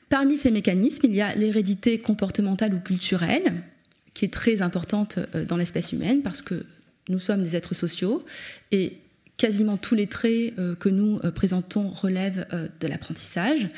Parmi 0.09 0.39
ces 0.39 0.51
mécanismes, 0.51 1.07
il 1.07 1.15
y 1.15 1.21
a 1.21 1.35
l'hérédité 1.35 1.99
comportementale 1.99 2.75
ou 2.75 2.81
culturelle, 2.81 3.63
qui 4.15 4.25
est 4.25 4.33
très 4.33 4.63
importante 4.63 5.19
euh, 5.35 5.45
dans 5.45 5.57
l'espèce 5.57 5.93
humaine 5.93 6.23
parce 6.23 6.43
que 6.43 6.65
nous 7.09 7.19
sommes 7.19 7.43
des 7.43 7.55
êtres 7.55 7.75
sociaux 7.75 8.25
et 8.73 8.99
quasiment 9.37 9.77
tous 9.77 9.95
les 9.95 10.07
traits 10.07 10.55
euh, 10.59 10.75
que 10.75 10.89
nous 10.89 11.21
euh, 11.23 11.31
présentons 11.31 11.89
relèvent 11.89 12.47
de 12.81 12.89
l'apprentissage 12.89 13.69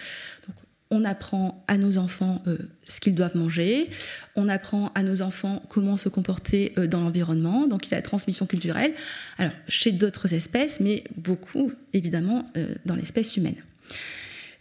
on 0.90 1.04
apprend 1.04 1.64
à 1.68 1.76
nos 1.76 1.98
enfants 1.98 2.42
euh, 2.46 2.56
ce 2.86 3.00
qu'ils 3.00 3.14
doivent 3.14 3.36
manger, 3.36 3.90
on 4.36 4.48
apprend 4.48 4.90
à 4.94 5.02
nos 5.02 5.22
enfants 5.22 5.62
comment 5.68 5.96
se 5.96 6.08
comporter 6.08 6.72
euh, 6.78 6.86
dans 6.86 7.00
l'environnement, 7.00 7.66
donc 7.66 7.86
il 7.86 7.90
y 7.90 7.94
a 7.94 7.98
la 7.98 8.02
transmission 8.02 8.46
culturelle, 8.46 8.94
alors 9.36 9.52
chez 9.68 9.92
d'autres 9.92 10.32
espèces, 10.32 10.80
mais 10.80 11.04
beaucoup 11.16 11.72
évidemment 11.92 12.50
euh, 12.56 12.74
dans 12.86 12.94
l'espèce 12.94 13.36
humaine. 13.36 13.56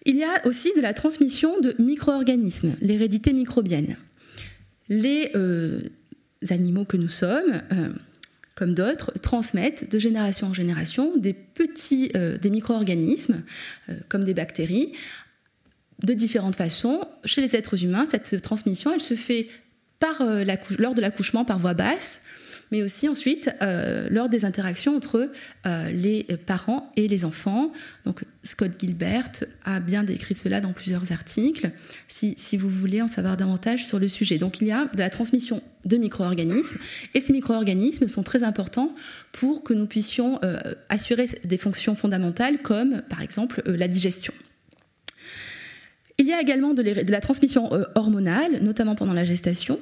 Il 0.06 0.18
y 0.18 0.24
a 0.24 0.46
aussi 0.46 0.72
de 0.76 0.82
la 0.82 0.94
transmission 0.94 1.60
de 1.60 1.76
micro-organismes, 1.80 2.76
l'hérédité 2.82 3.34
microbienne. 3.34 3.98
Les 4.88 5.34
animaux 6.50 6.86
que 6.86 6.96
nous 6.96 7.10
sommes, 7.10 7.62
comme 8.56 8.74
d'autres, 8.74 9.12
transmettent 9.22 9.92
de 9.92 10.00
génération 10.00 10.48
en 10.48 10.54
génération 10.54 11.18
des 11.18 11.34
petits 11.34 12.14
des 12.42 12.50
micro-organismes, 12.50 13.44
comme 14.08 14.24
des 14.24 14.34
bactéries, 14.34 14.94
de 16.04 16.14
différentes 16.14 16.56
façons. 16.56 17.02
Chez 17.26 17.42
les 17.42 17.56
êtres 17.56 17.84
humains, 17.84 18.06
cette 18.06 18.42
transmission, 18.42 18.94
elle 18.94 19.02
se 19.02 19.16
fait 19.16 19.48
euh, 20.22 20.46
lors 20.78 20.94
de 20.94 21.02
l'accouchement 21.02 21.44
par 21.44 21.58
voie 21.58 21.74
basse, 21.74 22.22
mais 22.72 22.84
aussi 22.84 23.10
ensuite 23.10 23.50
euh, 23.62 24.08
lors 24.12 24.30
des 24.30 24.46
interactions 24.46 24.96
entre 24.96 25.32
euh, 25.66 25.90
les 25.90 26.24
parents 26.46 26.92
et 26.96 27.08
les 27.08 27.26
enfants. 27.26 27.72
Donc 28.06 28.24
Scott 28.44 28.72
Gilbert 28.80 29.32
a 29.66 29.80
bien 29.80 30.04
décrit 30.04 30.36
cela 30.36 30.62
dans 30.62 30.72
plusieurs 30.72 31.12
articles, 31.12 31.72
si, 32.08 32.36
si, 32.38 32.58
vous 32.58 32.70
voulez 32.70 33.02
en 33.02 33.08
savoir 33.08 33.38
davantage 33.38 33.88
sur 33.88 33.98
le 33.98 34.08
sujet. 34.08 34.38
Donc 34.38 34.62
il 34.62 34.68
y 34.68 34.72
a 34.72 34.86
de 34.86 35.00
la 35.00 35.10
transmission 35.10 35.64
de 35.86 35.98
micro-organismes, 35.98 36.78
et 37.16 37.22
ces 37.22 37.34
micro-organismes 37.34 38.08
sont 38.08 38.24
très 38.24 38.44
importants 38.44 38.94
pour 39.32 39.64
que 39.64 39.74
nous 39.74 39.88
puissions 39.88 40.40
assurer 40.90 41.26
des 41.44 41.58
fonctions 41.58 41.96
fondamentales 41.96 42.62
comme 42.62 43.02
par 43.10 43.22
exemple 43.22 43.64
la 43.66 43.88
digestion. 43.88 44.34
Il 46.20 46.26
y 46.26 46.34
a 46.34 46.42
également 46.42 46.74
de, 46.74 47.12
la 47.12 47.22
transmission 47.22 47.72
euh, 47.74 47.84
hormonale, 47.96 48.64
notamment 48.64 48.96
pendant 48.96 49.14
la 49.14 49.24
gestation. 49.24 49.80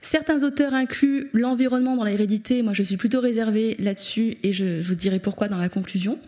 Certains 0.00 0.42
auteurs 0.42 0.74
incluent 0.74 1.28
l'environnement 1.32 1.96
dans 1.96 2.02
l'hérédité. 2.02 2.62
Moi, 2.62 2.72
je 2.72 2.82
suis 2.82 2.96
plutôt 2.96 3.20
réservée 3.20 3.76
là-dessus 3.78 4.36
et 4.42 4.52
je 4.52 4.80
vous 4.82 4.96
dirai 4.96 5.20
pourquoi 5.20 5.46
dans 5.46 5.58
la 5.58 5.68
conclusion. 5.68 6.18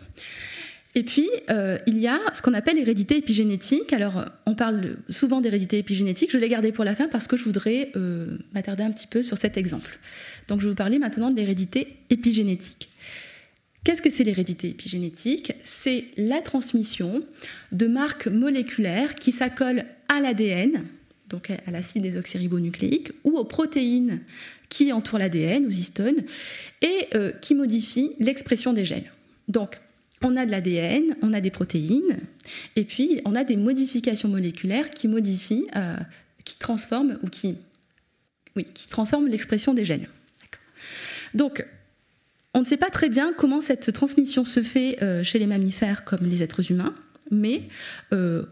Et 0.97 1.03
puis, 1.03 1.27
euh, 1.49 1.77
il 1.85 1.99
y 1.99 2.07
a 2.07 2.17
ce 2.33 2.41
qu'on 2.41 2.53
appelle 2.53 2.77
l'hérédité 2.77 3.17
épigénétique. 3.17 3.91
Alors, 3.91 4.23
on 4.45 4.55
parle 4.55 4.95
souvent 5.09 5.41
d'hérédité 5.41 5.77
épigénétique. 5.77 6.31
Je 6.31 6.37
l'ai 6.37 6.47
gardé 6.47 6.71
pour 6.71 6.85
la 6.85 6.95
fin 6.95 7.09
parce 7.09 7.27
que 7.27 7.35
je 7.35 7.43
voudrais 7.43 7.91
euh, 7.97 8.37
m'attarder 8.53 8.83
un 8.83 8.91
petit 8.91 9.07
peu 9.07 9.21
sur 9.21 9.37
cet 9.37 9.57
exemple. 9.57 9.99
Donc, 10.47 10.61
je 10.61 10.65
vais 10.65 10.69
vous 10.69 10.75
parler 10.75 10.97
maintenant 10.97 11.29
de 11.29 11.35
l'hérédité 11.35 11.97
épigénétique. 12.09 12.87
Qu'est-ce 13.85 14.01
que 14.01 14.09
c'est 14.09 14.23
l'hérédité 14.23 14.69
épigénétique? 14.69 15.53
C'est 15.63 16.05
la 16.17 16.41
transmission 16.41 17.23
de 17.71 17.85
marques 17.85 18.25
moléculaires 18.25 19.13
qui 19.13 19.31
s'accolent 19.31 19.85
à 20.07 20.19
l'ADN, 20.21 20.83
donc 21.29 21.51
à 21.51 21.69
l'acide 21.69 22.01
désoxyribonucléique, 22.01 23.11
ou 23.23 23.37
aux 23.37 23.45
protéines 23.45 24.21
qui 24.69 24.91
entourent 24.91 25.19
l'ADN, 25.19 25.67
aux 25.67 25.69
histones, 25.69 26.23
et 26.81 27.07
euh, 27.13 27.31
qui 27.31 27.53
modifient 27.53 28.15
l'expression 28.19 28.73
des 28.73 28.85
gènes. 28.85 29.11
Donc, 29.49 29.79
on 30.23 30.35
a 30.35 30.47
de 30.47 30.51
l'ADN, 30.51 31.15
on 31.21 31.31
a 31.31 31.39
des 31.39 31.51
protéines, 31.51 32.21
et 32.75 32.85
puis 32.85 33.21
on 33.23 33.35
a 33.35 33.43
des 33.43 33.55
modifications 33.55 34.29
moléculaires 34.29 34.89
qui 34.89 35.07
modifient, 35.07 35.67
euh, 35.75 35.95
qui 36.43 36.57
transforment 36.57 37.19
ou 37.21 37.27
qui, 37.27 37.53
oui, 38.55 38.63
qui 38.63 38.87
transforment 38.87 39.27
l'expression 39.27 39.75
des 39.75 39.85
gènes. 39.85 40.07
Donc, 41.35 41.63
on 42.55 42.61
ne 42.61 42.65
sait 42.65 42.77
pas 42.77 42.89
très 42.89 43.09
bien 43.09 43.33
comment 43.37 43.61
cette 43.61 43.91
transmission 43.91 44.45
se 44.45 44.63
fait 44.63 44.97
euh, 45.03 45.21
chez 45.23 45.37
les 45.39 45.45
mammifères 45.45 46.05
comme 46.05 46.25
les 46.25 46.41
êtres 46.41 46.71
humains, 46.71 46.95
mais 47.29 47.63
euh, 48.13 48.43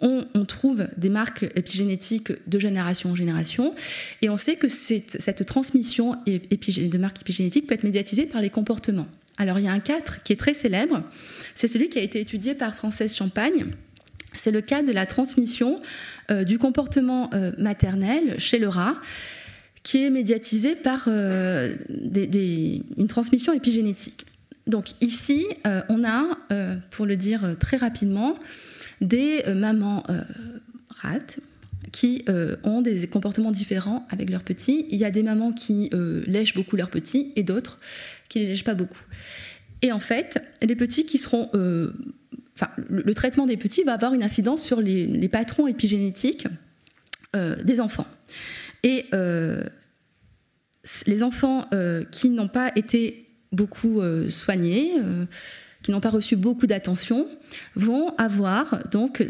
on, 0.00 0.24
trouve 0.44 0.86
des 0.96 1.08
marques 1.08 1.44
épigénétiques 1.54 2.32
de 2.46 2.58
génération 2.58 3.10
en 3.10 3.14
génération, 3.14 3.74
et 4.22 4.28
on 4.28 4.36
sait 4.36 4.56
que 4.56 4.68
cette, 4.68 5.46
transmission 5.46 6.16
de 6.26 6.98
marques 6.98 7.20
épigénétiques 7.20 7.66
peut 7.66 7.74
être 7.74 7.84
médiatisée 7.84 8.26
par 8.26 8.42
les 8.42 8.50
comportements. 8.50 9.06
Alors 9.36 9.58
il 9.58 9.64
y 9.64 9.68
a 9.68 9.72
un 9.72 9.80
cas 9.80 10.00
qui 10.24 10.32
est 10.32 10.36
très 10.36 10.54
célèbre, 10.54 11.02
c'est 11.54 11.68
celui 11.68 11.88
qui 11.88 11.98
a 11.98 12.02
été 12.02 12.20
étudié 12.20 12.54
par 12.54 12.74
Frances 12.74 13.14
Champagne. 13.14 13.66
C'est 14.32 14.50
le 14.50 14.62
cas 14.62 14.82
de 14.82 14.90
la 14.90 15.06
transmission 15.06 15.80
euh, 16.30 16.44
du 16.44 16.58
comportement 16.58 17.30
maternel 17.56 18.34
chez 18.38 18.58
le 18.58 18.68
rat 18.68 18.96
qui 19.84 20.02
est 20.02 20.10
médiatisé 20.10 20.74
par 20.74 21.04
euh, 21.06 21.76
une 22.96 23.06
transmission 23.06 23.52
épigénétique. 23.52 24.26
Donc 24.66 24.92
ici, 25.02 25.46
euh, 25.66 25.82
on 25.90 26.02
a, 26.04 26.38
euh, 26.52 26.74
pour 26.90 27.04
le 27.04 27.16
dire 27.16 27.54
très 27.60 27.76
rapidement, 27.76 28.36
des 29.00 29.42
mamans 29.54 30.02
rates 30.88 31.38
qui 31.92 32.24
ont 32.62 32.80
des 32.80 33.06
comportements 33.06 33.50
différents 33.50 34.06
avec 34.08 34.30
leurs 34.30 34.42
petits. 34.42 34.86
Il 34.88 34.98
y 34.98 35.04
a 35.04 35.10
des 35.10 35.22
mamans 35.22 35.52
qui 35.52 35.90
lèchent 36.26 36.54
beaucoup 36.54 36.76
leurs 36.76 36.88
petits 36.88 37.32
et 37.36 37.42
d'autres 37.42 37.78
qui 38.30 38.38
ne 38.38 38.44
les 38.44 38.50
lèchent 38.50 38.64
pas 38.64 38.74
beaucoup. 38.74 39.02
Et 39.82 39.92
en 39.92 39.98
fait, 39.98 40.42
les 40.62 40.76
petits 40.76 41.04
qui 41.04 41.18
seront... 41.18 41.50
Enfin, 42.56 42.70
le, 42.88 43.14
traitement 43.14 43.46
des 43.46 43.58
petits 43.58 43.82
va 43.82 43.94
avoir 43.94 44.14
une 44.14 44.22
incidence 44.22 44.62
sur 44.62 44.80
les 44.80 45.28
patrons 45.28 45.66
épigénétiques 45.66 46.46
des 47.34 47.80
enfants. 47.80 48.06
Et 48.84 49.06
euh, 49.14 49.64
les 51.06 51.22
enfants 51.24 51.66
euh, 51.72 52.04
qui 52.04 52.28
n'ont 52.28 52.48
pas 52.48 52.70
été 52.76 53.26
beaucoup 53.50 54.00
euh, 54.00 54.28
soignés, 54.30 54.92
qui 55.82 55.90
n'ont 55.90 56.00
pas 56.00 56.10
reçu 56.10 56.36
beaucoup 56.36 56.66
d'attention, 56.66 57.26
vont 57.74 58.14
avoir 58.18 58.86
donc 58.90 59.26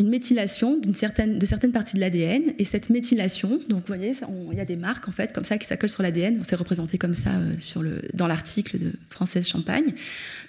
une 0.00 0.10
méthylation 0.10 0.80
certaine, 0.92 1.38
de 1.38 1.46
certaines 1.46 1.72
parties 1.72 1.96
de 1.96 2.00
l'ADN. 2.00 2.54
Et 2.58 2.64
cette 2.64 2.88
méthylation, 2.88 3.58
donc 3.68 3.80
vous 3.80 3.86
voyez, 3.86 4.12
il 4.52 4.56
y 4.56 4.60
a 4.60 4.64
des 4.64 4.76
marques 4.76 5.08
en 5.08 5.12
fait 5.12 5.32
comme 5.32 5.44
ça 5.44 5.58
qui 5.58 5.66
s'accolent 5.66 5.88
sur 5.88 6.02
l'ADN. 6.02 6.40
C'est 6.42 6.56
représenté 6.56 6.98
comme 6.98 7.14
ça 7.14 7.30
sur 7.58 7.82
le, 7.82 8.02
dans 8.14 8.26
l'article 8.26 8.78
de 8.78 8.92
Française 9.10 9.46
Champagne. 9.46 9.92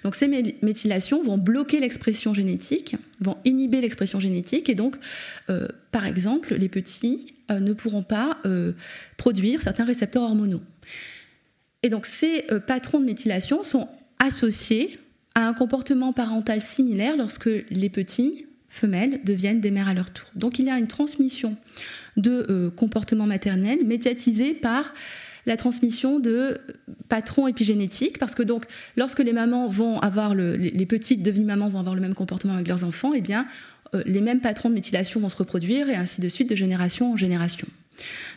Donc 0.04 0.14
ces 0.14 0.28
méthylations 0.62 1.22
vont 1.22 1.38
bloquer 1.38 1.80
l'expression 1.80 2.32
génétique, 2.32 2.96
vont 3.20 3.38
inhiber 3.44 3.80
l'expression 3.80 4.20
génétique. 4.20 4.68
Et 4.68 4.74
donc, 4.74 4.96
par 5.90 6.06
exemple, 6.06 6.54
les 6.54 6.68
petits 6.68 7.26
ne 7.50 7.72
pourront 7.72 8.02
pas 8.02 8.36
produire 9.16 9.60
certains 9.60 9.84
récepteurs 9.84 10.22
hormonaux. 10.22 10.62
Et 11.82 11.88
donc 11.88 12.06
ces 12.06 12.44
patrons 12.66 13.00
de 13.00 13.06
méthylation 13.06 13.64
sont 13.64 13.88
associés 14.18 14.98
à 15.34 15.46
un 15.46 15.54
comportement 15.54 16.12
parental 16.12 16.60
similaire 16.60 17.16
lorsque 17.16 17.50
les 17.70 17.88
petits 17.88 18.46
femelles 18.68 19.20
deviennent 19.24 19.60
des 19.60 19.70
mères 19.70 19.88
à 19.88 19.94
leur 19.94 20.10
tour. 20.10 20.26
Donc 20.36 20.58
il 20.58 20.66
y 20.66 20.70
a 20.70 20.78
une 20.78 20.86
transmission 20.86 21.56
de 22.16 22.46
euh, 22.48 22.70
comportement 22.70 23.26
maternel 23.26 23.84
médiatisée 23.84 24.54
par 24.54 24.92
la 25.46 25.56
transmission 25.56 26.20
de 26.20 26.58
patrons 27.08 27.48
épigénétiques, 27.48 28.18
parce 28.18 28.34
que 28.34 28.42
donc 28.42 28.66
lorsque 28.96 29.20
les 29.20 29.32
mamans 29.32 29.68
vont 29.68 29.98
avoir 30.00 30.34
le, 30.34 30.54
les 30.54 30.86
petites 30.86 31.22
devenues 31.22 31.46
mamans 31.46 31.68
vont 31.68 31.80
avoir 31.80 31.94
le 31.94 32.00
même 32.00 32.14
comportement 32.14 32.54
avec 32.54 32.68
leurs 32.68 32.84
enfants, 32.84 33.12
eh 33.14 33.20
bien 33.20 33.40
euh, 33.42 33.79
les 34.06 34.20
mêmes 34.20 34.40
patrons 34.40 34.68
de 34.68 34.74
méthylation 34.74 35.20
vont 35.20 35.28
se 35.28 35.36
reproduire 35.36 35.88
et 35.88 35.94
ainsi 35.94 36.20
de 36.20 36.28
suite 36.28 36.48
de 36.48 36.56
génération 36.56 37.12
en 37.12 37.16
génération. 37.16 37.66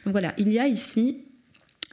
Donc 0.05 0.11
voilà, 0.11 0.33
il 0.37 0.51
y 0.51 0.59
a 0.59 0.67
ici 0.67 1.17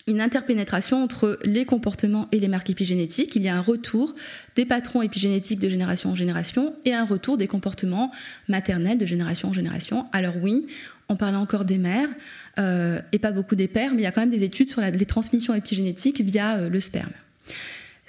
une 0.06 0.20
interpénétration 0.20 1.02
entre 1.02 1.38
les 1.44 1.64
comportements 1.64 2.28
et 2.32 2.40
les 2.40 2.48
marques 2.48 2.70
épigénétiques. 2.70 3.36
Il 3.36 3.42
y 3.42 3.48
a 3.48 3.56
un 3.56 3.60
retour 3.60 4.14
des 4.56 4.64
patrons 4.64 5.02
épigénétiques 5.02 5.60
de 5.60 5.68
génération 5.68 6.10
en 6.10 6.14
génération 6.14 6.74
et 6.84 6.92
un 6.94 7.04
retour 7.04 7.36
des 7.36 7.46
comportements 7.46 8.10
maternels 8.48 8.98
de 8.98 9.06
génération 9.06 9.48
en 9.48 9.52
génération. 9.52 10.06
Alors 10.12 10.34
oui, 10.42 10.66
on 11.08 11.16
parle 11.16 11.36
encore 11.36 11.64
des 11.64 11.78
mères 11.78 12.08
euh, 12.58 13.00
et 13.12 13.18
pas 13.18 13.32
beaucoup 13.32 13.56
des 13.56 13.68
pères, 13.68 13.92
mais 13.92 14.02
il 14.02 14.04
y 14.04 14.06
a 14.06 14.12
quand 14.12 14.22
même 14.22 14.30
des 14.30 14.44
études 14.44 14.70
sur 14.70 14.80
les 14.80 15.06
transmissions 15.06 15.54
épigénétiques 15.54 16.20
via 16.20 16.58
euh, 16.58 16.68
le 16.68 16.80
sperme. 16.80 17.12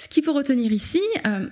Ce 0.02 0.08
qu'il 0.08 0.24
faut 0.24 0.34
retenir 0.34 0.72
ici, 0.72 1.00
euh, 1.28 1.46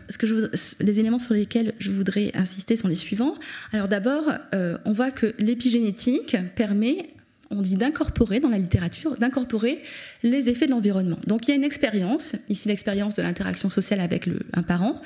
les 0.79 0.99
éléments 0.99 1.19
sur 1.19 1.35
lesquels 1.35 1.75
je 1.77 1.91
voudrais 1.91 2.31
insister 2.33 2.75
sont 2.75 2.87
les 2.87 2.95
suivants. 2.95 3.35
Alors 3.73 3.87
d'abord, 3.87 4.23
on 4.51 4.91
voit 4.91 5.11
que 5.11 5.35
l'épigénétique 5.37 6.35
permet 6.55 7.13
on 7.51 7.61
dit 7.61 7.75
d'incorporer 7.75 8.39
dans 8.39 8.49
la 8.49 8.57
littérature, 8.57 9.17
d'incorporer 9.17 9.81
les 10.23 10.49
effets 10.49 10.65
de 10.65 10.71
l'environnement. 10.71 11.17
Donc 11.27 11.47
il 11.47 11.51
y 11.51 11.53
a 11.53 11.57
une 11.57 11.63
expérience, 11.63 12.35
ici 12.47 12.67
l'expérience 12.67 13.15
de 13.15 13.21
l'interaction 13.21 13.69
sociale 13.69 13.99
avec 13.99 14.29
un 14.53 14.63
parent, 14.63 15.01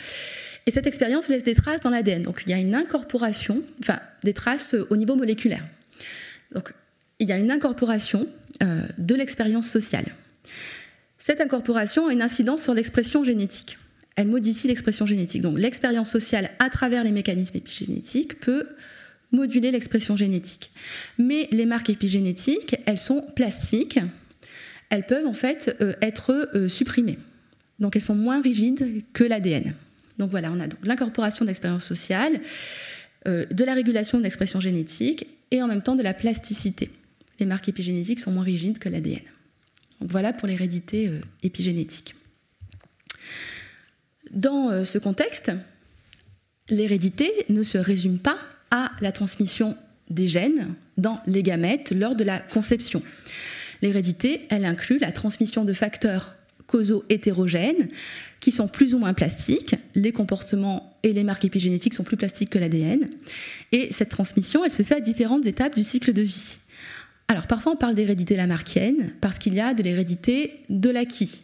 et 0.65 0.71
cette 0.71 0.87
expérience 0.87 1.29
laisse 1.29 1.43
des 1.43 1.55
traces 1.55 1.81
dans 1.81 1.89
l'ADN. 1.89 2.21
Donc 2.21 2.43
il 2.45 2.49
y 2.49 2.53
a 2.53 2.57
une 2.57 2.75
incorporation, 2.75 3.61
enfin 3.81 3.99
des 4.23 4.33
traces 4.33 4.75
au 4.89 4.97
niveau 4.97 5.15
moléculaire. 5.15 5.63
Donc 6.53 6.73
il 7.19 7.27
y 7.27 7.31
a 7.31 7.37
une 7.37 7.51
incorporation 7.51 8.27
euh, 8.61 8.81
de 8.97 9.15
l'expérience 9.15 9.69
sociale. 9.69 10.05
Cette 11.25 11.39
incorporation 11.39 12.09
a 12.09 12.11
une 12.11 12.21
incidence 12.21 12.63
sur 12.63 12.73
l'expression 12.73 13.23
génétique. 13.23 13.77
Elle 14.17 14.27
modifie 14.27 14.67
l'expression 14.67 15.05
génétique. 15.05 15.41
Donc 15.41 15.57
l'expérience 15.57 16.09
sociale 16.09 16.49
à 16.59 16.69
travers 16.69 17.05
les 17.05 17.13
mécanismes 17.13 17.55
épigénétiques 17.55 18.41
peut 18.41 18.67
moduler 19.31 19.71
l'expression 19.71 20.17
génétique. 20.17 20.71
Mais 21.17 21.47
les 21.51 21.65
marques 21.65 21.89
épigénétiques, 21.89 22.75
elles 22.85 22.97
sont 22.97 23.21
plastiques, 23.37 24.01
elles 24.89 25.05
peuvent 25.05 25.25
en 25.25 25.31
fait 25.31 25.77
euh, 25.79 25.93
être 26.01 26.49
euh, 26.55 26.67
supprimées. 26.67 27.19
Donc 27.79 27.95
elles 27.95 28.01
sont 28.01 28.15
moins 28.15 28.41
rigides 28.41 29.05
que 29.13 29.23
l'ADN. 29.23 29.75
Donc 30.17 30.29
voilà, 30.29 30.51
on 30.51 30.59
a 30.59 30.67
donc 30.67 30.79
l'incorporation 30.83 31.45
de 31.45 31.47
l'expérience 31.47 31.85
sociale, 31.85 32.41
euh, 33.29 33.45
de 33.45 33.63
la 33.63 33.75
régulation 33.75 34.17
de 34.17 34.23
l'expression 34.23 34.59
génétique 34.59 35.25
et 35.51 35.63
en 35.63 35.69
même 35.69 35.83
temps 35.83 35.95
de 35.95 36.03
la 36.03 36.13
plasticité. 36.13 36.91
Les 37.39 37.45
marques 37.45 37.69
épigénétiques 37.69 38.19
sont 38.19 38.31
moins 38.31 38.43
rigides 38.43 38.77
que 38.77 38.89
l'ADN. 38.89 39.21
Voilà 40.07 40.33
pour 40.33 40.47
l'hérédité 40.47 41.11
épigénétique. 41.43 42.15
Dans 44.31 44.83
ce 44.83 44.97
contexte, 44.97 45.51
l'hérédité 46.69 47.31
ne 47.49 47.63
se 47.63 47.77
résume 47.77 48.19
pas 48.19 48.37
à 48.71 48.91
la 49.01 49.11
transmission 49.11 49.77
des 50.09 50.27
gènes 50.27 50.73
dans 50.97 51.19
les 51.25 51.43
gamètes 51.43 51.91
lors 51.91 52.15
de 52.15 52.23
la 52.23 52.39
conception. 52.39 53.01
L'hérédité, 53.81 54.41
elle 54.49 54.65
inclut 54.65 54.97
la 54.99 55.11
transmission 55.11 55.65
de 55.65 55.73
facteurs 55.73 56.33
causaux 56.67 57.03
hétérogènes 57.09 57.87
qui 58.39 58.51
sont 58.51 58.67
plus 58.67 58.95
ou 58.95 58.97
moins 58.97 59.13
plastiques. 59.13 59.75
Les 59.95 60.11
comportements 60.11 60.97
et 61.03 61.13
les 61.13 61.23
marques 61.23 61.45
épigénétiques 61.45 61.93
sont 61.93 62.03
plus 62.03 62.17
plastiques 62.17 62.49
que 62.49 62.59
l'ADN. 62.59 63.09
Et 63.71 63.91
cette 63.91 64.09
transmission, 64.09 64.63
elle 64.63 64.71
se 64.71 64.83
fait 64.83 64.95
à 64.95 64.99
différentes 65.01 65.45
étapes 65.45 65.75
du 65.75 65.83
cycle 65.83 66.13
de 66.13 66.21
vie. 66.21 66.57
Alors 67.27 67.47
parfois 67.47 67.71
on 67.71 67.75
parle 67.75 67.95
d'hérédité 67.95 68.35
lamarckienne 68.35 69.13
parce 69.21 69.39
qu'il 69.39 69.53
y 69.53 69.59
a 69.59 69.73
de 69.73 69.83
l'hérédité 69.83 70.61
de 70.69 70.89
l'acquis. 70.89 71.43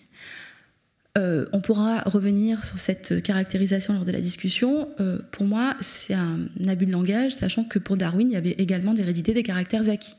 Euh, 1.18 1.46
on 1.54 1.60
pourra 1.60 2.02
revenir 2.02 2.64
sur 2.64 2.78
cette 2.78 3.22
caractérisation 3.24 3.94
lors 3.94 4.06
de 4.06 4.12
la 4.12 4.22
discussion. 4.22 4.90
Euh, 5.00 5.20
pour 5.32 5.46
moi, 5.46 5.76
c'est 5.82 6.14
un 6.14 6.38
abus 6.68 6.86
de 6.86 6.92
langage, 6.92 7.32
sachant 7.32 7.64
que 7.64 7.80
pour 7.80 7.98
Darwin, 7.98 8.30
il 8.30 8.34
y 8.34 8.38
avait 8.38 8.52
également 8.52 8.94
l'hérédité 8.94 9.34
des 9.34 9.44
caractères 9.44 9.90
acquis. 9.90 10.14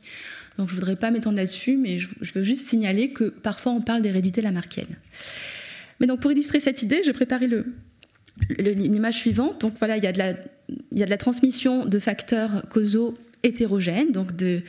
Donc 0.57 0.67
je 0.67 0.75
ne 0.75 0.79
voudrais 0.79 0.97
pas 0.97 1.11
m'étendre 1.11 1.37
là-dessus, 1.37 1.77
mais 1.77 1.97
je, 1.97 2.09
veux 2.35 2.43
juste 2.43 2.67
signaler 2.67 3.11
que 3.11 3.23
parfois 3.23 3.71
on 3.71 3.81
parle 3.81 4.01
d'hérédité 4.01 4.41
lamarckienne. 4.41 4.95
Mais 5.99 6.07
donc 6.07 6.19
pour 6.19 6.31
illustrer 6.31 6.59
cette 6.59 6.81
idée, 6.83 7.01
j'ai 7.05 7.13
préparé 7.13 7.47
l'image 8.59 9.15
suivante. 9.15 9.61
Donc 9.61 9.73
voilà, 9.79 9.97
de 9.99 10.05
il 10.91 10.97
y 10.97 11.03
a 11.03 11.05
de 11.05 11.09
la 11.09 11.17
transmission 11.17 11.85
de 11.85 11.99
facteurs 11.99 12.67
causaux 12.69 13.17
hétérogènes, 13.43 14.11
donc 14.11 14.35
de 14.35 14.61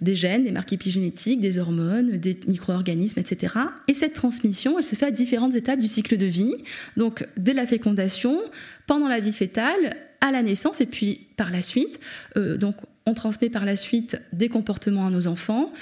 des 0.00 0.14
gènes, 0.14 0.44
des 0.44 0.52
marques 0.52 0.72
épigénétiques, 0.72 1.40
des 1.40 1.58
hormones, 1.58 2.18
des 2.18 2.38
micro-organismes, 2.46 3.20
etc. 3.20 3.54
Et 3.88 3.94
cette 3.94 4.14
transmission, 4.14 4.78
elle 4.78 4.84
se 4.84 4.94
fait 4.94 5.06
à 5.06 5.10
différentes 5.10 5.54
étapes 5.54 5.80
du 5.80 5.88
cycle 5.88 6.16
de 6.16 6.26
vie, 6.26 6.54
donc 6.96 7.26
dès 7.36 7.52
la 7.52 7.66
fécondation, 7.66 8.40
pendant 8.86 9.08
la 9.08 9.20
vie 9.20 9.32
fétale, 9.32 9.96
à 10.20 10.32
la 10.32 10.42
naissance 10.42 10.80
et 10.80 10.86
puis 10.86 11.26
par 11.36 11.50
la 11.50 11.62
suite. 11.62 12.00
Euh, 12.36 12.56
donc 12.56 12.76
on 13.06 13.14
transmet 13.14 13.50
par 13.50 13.64
la 13.64 13.76
suite 13.76 14.20
des 14.32 14.48
comportements 14.48 15.06
à 15.06 15.10
nos 15.10 15.26
enfants, 15.26 15.72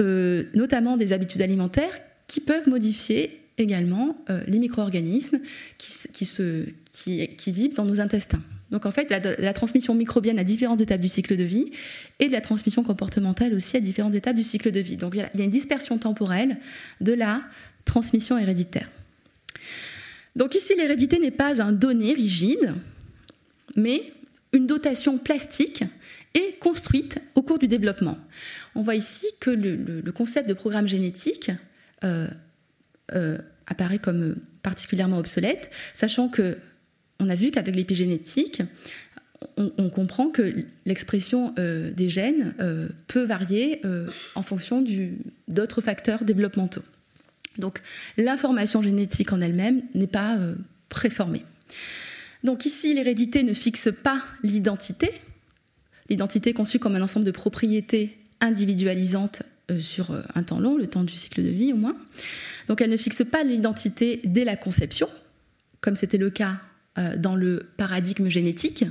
euh, 0.00 0.44
notamment 0.54 0.96
des 0.96 1.12
habitudes 1.12 1.42
alimentaires 1.42 1.94
qui 2.26 2.40
peuvent 2.40 2.68
modifier 2.68 3.40
également 3.58 4.16
euh, 4.30 4.40
les 4.46 4.58
micro-organismes 4.58 5.38
qui 5.78 7.52
vivent 7.52 7.74
dans 7.74 7.84
nos 7.84 8.00
intestins. 8.00 8.42
Donc 8.70 8.84
en 8.84 8.90
fait, 8.90 9.10
la, 9.10 9.52
transmission 9.52 9.94
microbienne 9.94 10.38
à 10.38 10.44
différentes 10.44 10.80
étapes 10.80 11.00
du 11.00 11.08
cycle 11.08 11.36
de 11.36 11.44
vie 11.44 11.70
et 12.18 12.26
de 12.26 12.32
la 12.32 12.40
transmission 12.40 12.82
comportementale 12.82 13.54
aussi 13.54 13.76
à 13.76 13.80
différentes 13.80 14.14
étapes 14.14 14.36
du 14.36 14.42
cycle 14.42 14.70
de 14.70 14.80
vie. 14.80 14.96
Donc 14.96 15.14
il 15.14 15.38
y 15.38 15.42
a 15.42 15.44
une 15.44 15.50
dispersion 15.50 15.96
temporelle 15.98 16.58
de 17.00 17.14
la 17.14 17.42
transmission 17.84 18.36
héréditaire. 18.36 18.90
Donc 20.36 20.54
ici, 20.54 20.74
l'hérédité 20.76 21.18
n'est 21.18 21.30
pas 21.30 21.62
un 21.62 21.72
donné 21.72 22.12
rigide, 22.12 22.74
mais 23.74 24.12
une 24.52 24.66
dotation 24.66 25.18
plastique 25.18 25.84
et 26.34 26.56
construite 26.60 27.18
au 27.34 27.42
cours 27.42 27.58
du 27.58 27.68
développement. 27.68 28.18
On 28.74 28.82
voit 28.82 28.94
ici 28.94 29.26
que 29.40 29.50
le, 29.50 30.12
concept 30.12 30.48
de 30.48 30.54
programme 30.54 30.86
génétique 30.86 31.50
euh, 32.04 32.28
euh, 33.14 33.38
apparaît 33.66 33.98
comme 33.98 34.36
particulièrement 34.62 35.18
obsolète, 35.18 35.70
sachant 35.94 36.28
que 36.28 36.58
on 37.20 37.28
a 37.28 37.34
vu 37.34 37.50
qu'avec 37.50 37.74
l'épigénétique, 37.74 38.62
on, 39.56 39.88
comprend 39.88 40.28
que 40.30 40.64
l'expression 40.84 41.54
euh, 41.58 41.92
des 41.92 42.08
gènes 42.08 42.54
euh, 42.60 42.88
peut 43.06 43.24
varier 43.24 43.80
euh, 43.84 44.06
en 44.34 44.42
fonction 44.42 44.84
d'autres 45.46 45.80
facteurs 45.80 46.24
développementaux. 46.24 46.82
Donc 47.56 47.80
l'information 48.16 48.82
génétique 48.82 49.32
en 49.32 49.40
elle-même 49.40 49.82
n'est 49.94 50.06
pas 50.06 50.38
préformée. 50.88 51.44
Donc 52.44 52.66
ici, 52.66 52.94
l'hérédité 52.94 53.42
ne 53.42 53.52
fixe 53.52 53.90
pas 54.02 54.22
l'identité, 54.44 55.10
l'identité 56.08 56.52
conçue 56.52 56.78
comme 56.78 56.94
un 56.94 57.02
ensemble 57.02 57.26
de 57.26 57.32
propriétés 57.32 58.16
individualisantes 58.40 59.42
sur 59.80 60.12
un 60.36 60.42
temps 60.44 60.60
long, 60.60 60.76
le 60.76 60.86
temps 60.86 61.02
du 61.02 61.14
cycle 61.14 61.42
de 61.42 61.48
vie 61.48 61.72
au 61.72 61.76
moins. 61.76 61.96
Donc 62.68 62.80
elle 62.80 62.90
ne 62.90 62.96
fixe 62.96 63.24
pas 63.24 63.42
l'identité 63.42 64.20
dès 64.24 64.44
la 64.44 64.54
conception, 64.54 65.08
comme 65.80 65.96
c'était 65.96 66.16
le 66.16 66.30
cas 66.30 66.60
dans 67.16 67.36
le 67.36 67.68
paradigme 67.76 68.28
génétique. 68.28 68.84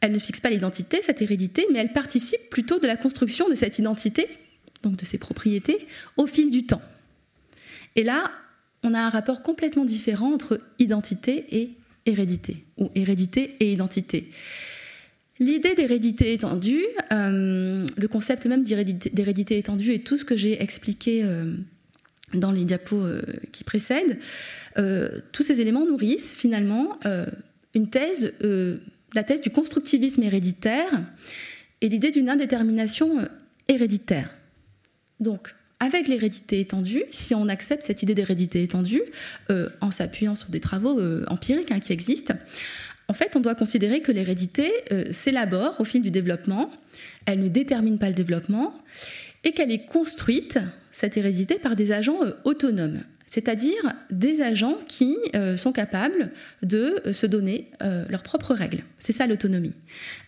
Elle 0.00 0.12
ne 0.12 0.18
fixe 0.18 0.40
pas 0.40 0.50
l'identité, 0.50 1.00
cette 1.02 1.20
hérédité, 1.20 1.66
mais 1.72 1.78
elle 1.78 1.92
participe 1.92 2.48
plutôt 2.50 2.78
de 2.78 2.86
la 2.86 2.96
construction 2.96 3.48
de 3.48 3.54
cette 3.54 3.78
identité, 3.78 4.26
donc 4.82 4.96
de 4.96 5.04
ses 5.04 5.18
propriétés, 5.18 5.86
au 6.16 6.26
fil 6.26 6.50
du 6.50 6.64
temps. 6.64 6.82
Et 7.96 8.02
là, 8.02 8.30
on 8.82 8.94
a 8.94 9.00
un 9.00 9.10
rapport 9.10 9.42
complètement 9.42 9.84
différent 9.84 10.32
entre 10.32 10.60
identité 10.78 11.44
et 11.50 11.70
hérédité, 12.06 12.64
ou 12.78 12.90
hérédité 12.94 13.56
et 13.60 13.72
identité. 13.72 14.30
L'idée 15.38 15.74
d'hérédité 15.74 16.32
étendue, 16.32 16.84
euh, 17.12 17.86
le 17.96 18.08
concept 18.08 18.46
même 18.46 18.62
d'hérédité 18.62 19.58
étendue 19.58 19.92
et 19.92 20.00
tout 20.00 20.18
ce 20.18 20.24
que 20.24 20.36
j'ai 20.36 20.62
expliqué 20.62 21.24
euh, 21.24 21.54
dans 22.34 22.52
les 22.52 22.64
diapos 22.64 23.02
qui 23.52 23.64
précèdent, 23.64 24.18
euh, 24.78 25.20
tous 25.32 25.42
ces 25.42 25.60
éléments 25.60 25.84
nourrissent 25.84 26.34
finalement 26.34 26.98
euh, 27.04 27.26
une 27.74 27.90
thèse 27.90 28.34
euh, 28.44 28.78
la 29.14 29.24
thèse 29.24 29.40
du 29.40 29.50
constructivisme 29.50 30.22
héréditaire 30.22 31.02
et 31.80 31.88
l'idée 31.88 32.12
d'une 32.12 32.30
indétermination 32.30 33.28
héréditaire. 33.66 34.32
Donc, 35.18 35.52
avec 35.80 36.06
l'hérédité 36.06 36.60
étendue, 36.60 37.02
si 37.10 37.34
on 37.34 37.48
accepte 37.48 37.82
cette 37.82 38.04
idée 38.04 38.14
d'hérédité 38.14 38.62
étendue, 38.62 39.02
en 39.80 39.90
s'appuyant 39.90 40.36
sur 40.36 40.50
des 40.50 40.60
travaux 40.60 41.00
empiriques 41.26 41.72
hein, 41.72 41.80
qui 41.80 41.92
existent, 41.92 42.34
en 43.08 43.12
fait, 43.12 43.34
on 43.34 43.40
doit 43.40 43.56
considérer 43.56 44.00
que 44.00 44.12
l'hérédité 44.12 44.70
s'élabore 45.10 45.80
au 45.80 45.84
fil 45.84 46.02
du 46.02 46.12
développement, 46.12 46.70
elle 47.26 47.40
ne 47.40 47.48
détermine 47.48 47.98
pas 47.98 48.10
le 48.10 48.14
développement, 48.14 48.80
et 49.42 49.50
qu'elle 49.50 49.72
est 49.72 49.86
construite, 49.86 50.60
cette 50.90 51.16
hérédité, 51.16 51.58
par 51.58 51.76
des 51.76 51.92
agents 51.92 52.20
autonomes 52.44 53.00
c'est-à-dire 53.30 53.92
des 54.10 54.42
agents 54.42 54.76
qui 54.88 55.16
euh, 55.36 55.54
sont 55.54 55.70
capables 55.70 56.32
de 56.64 57.00
euh, 57.06 57.12
se 57.12 57.26
donner 57.26 57.70
euh, 57.80 58.04
leurs 58.08 58.24
propres 58.24 58.54
règles. 58.54 58.82
C'est 58.98 59.12
ça 59.12 59.28
l'autonomie. 59.28 59.72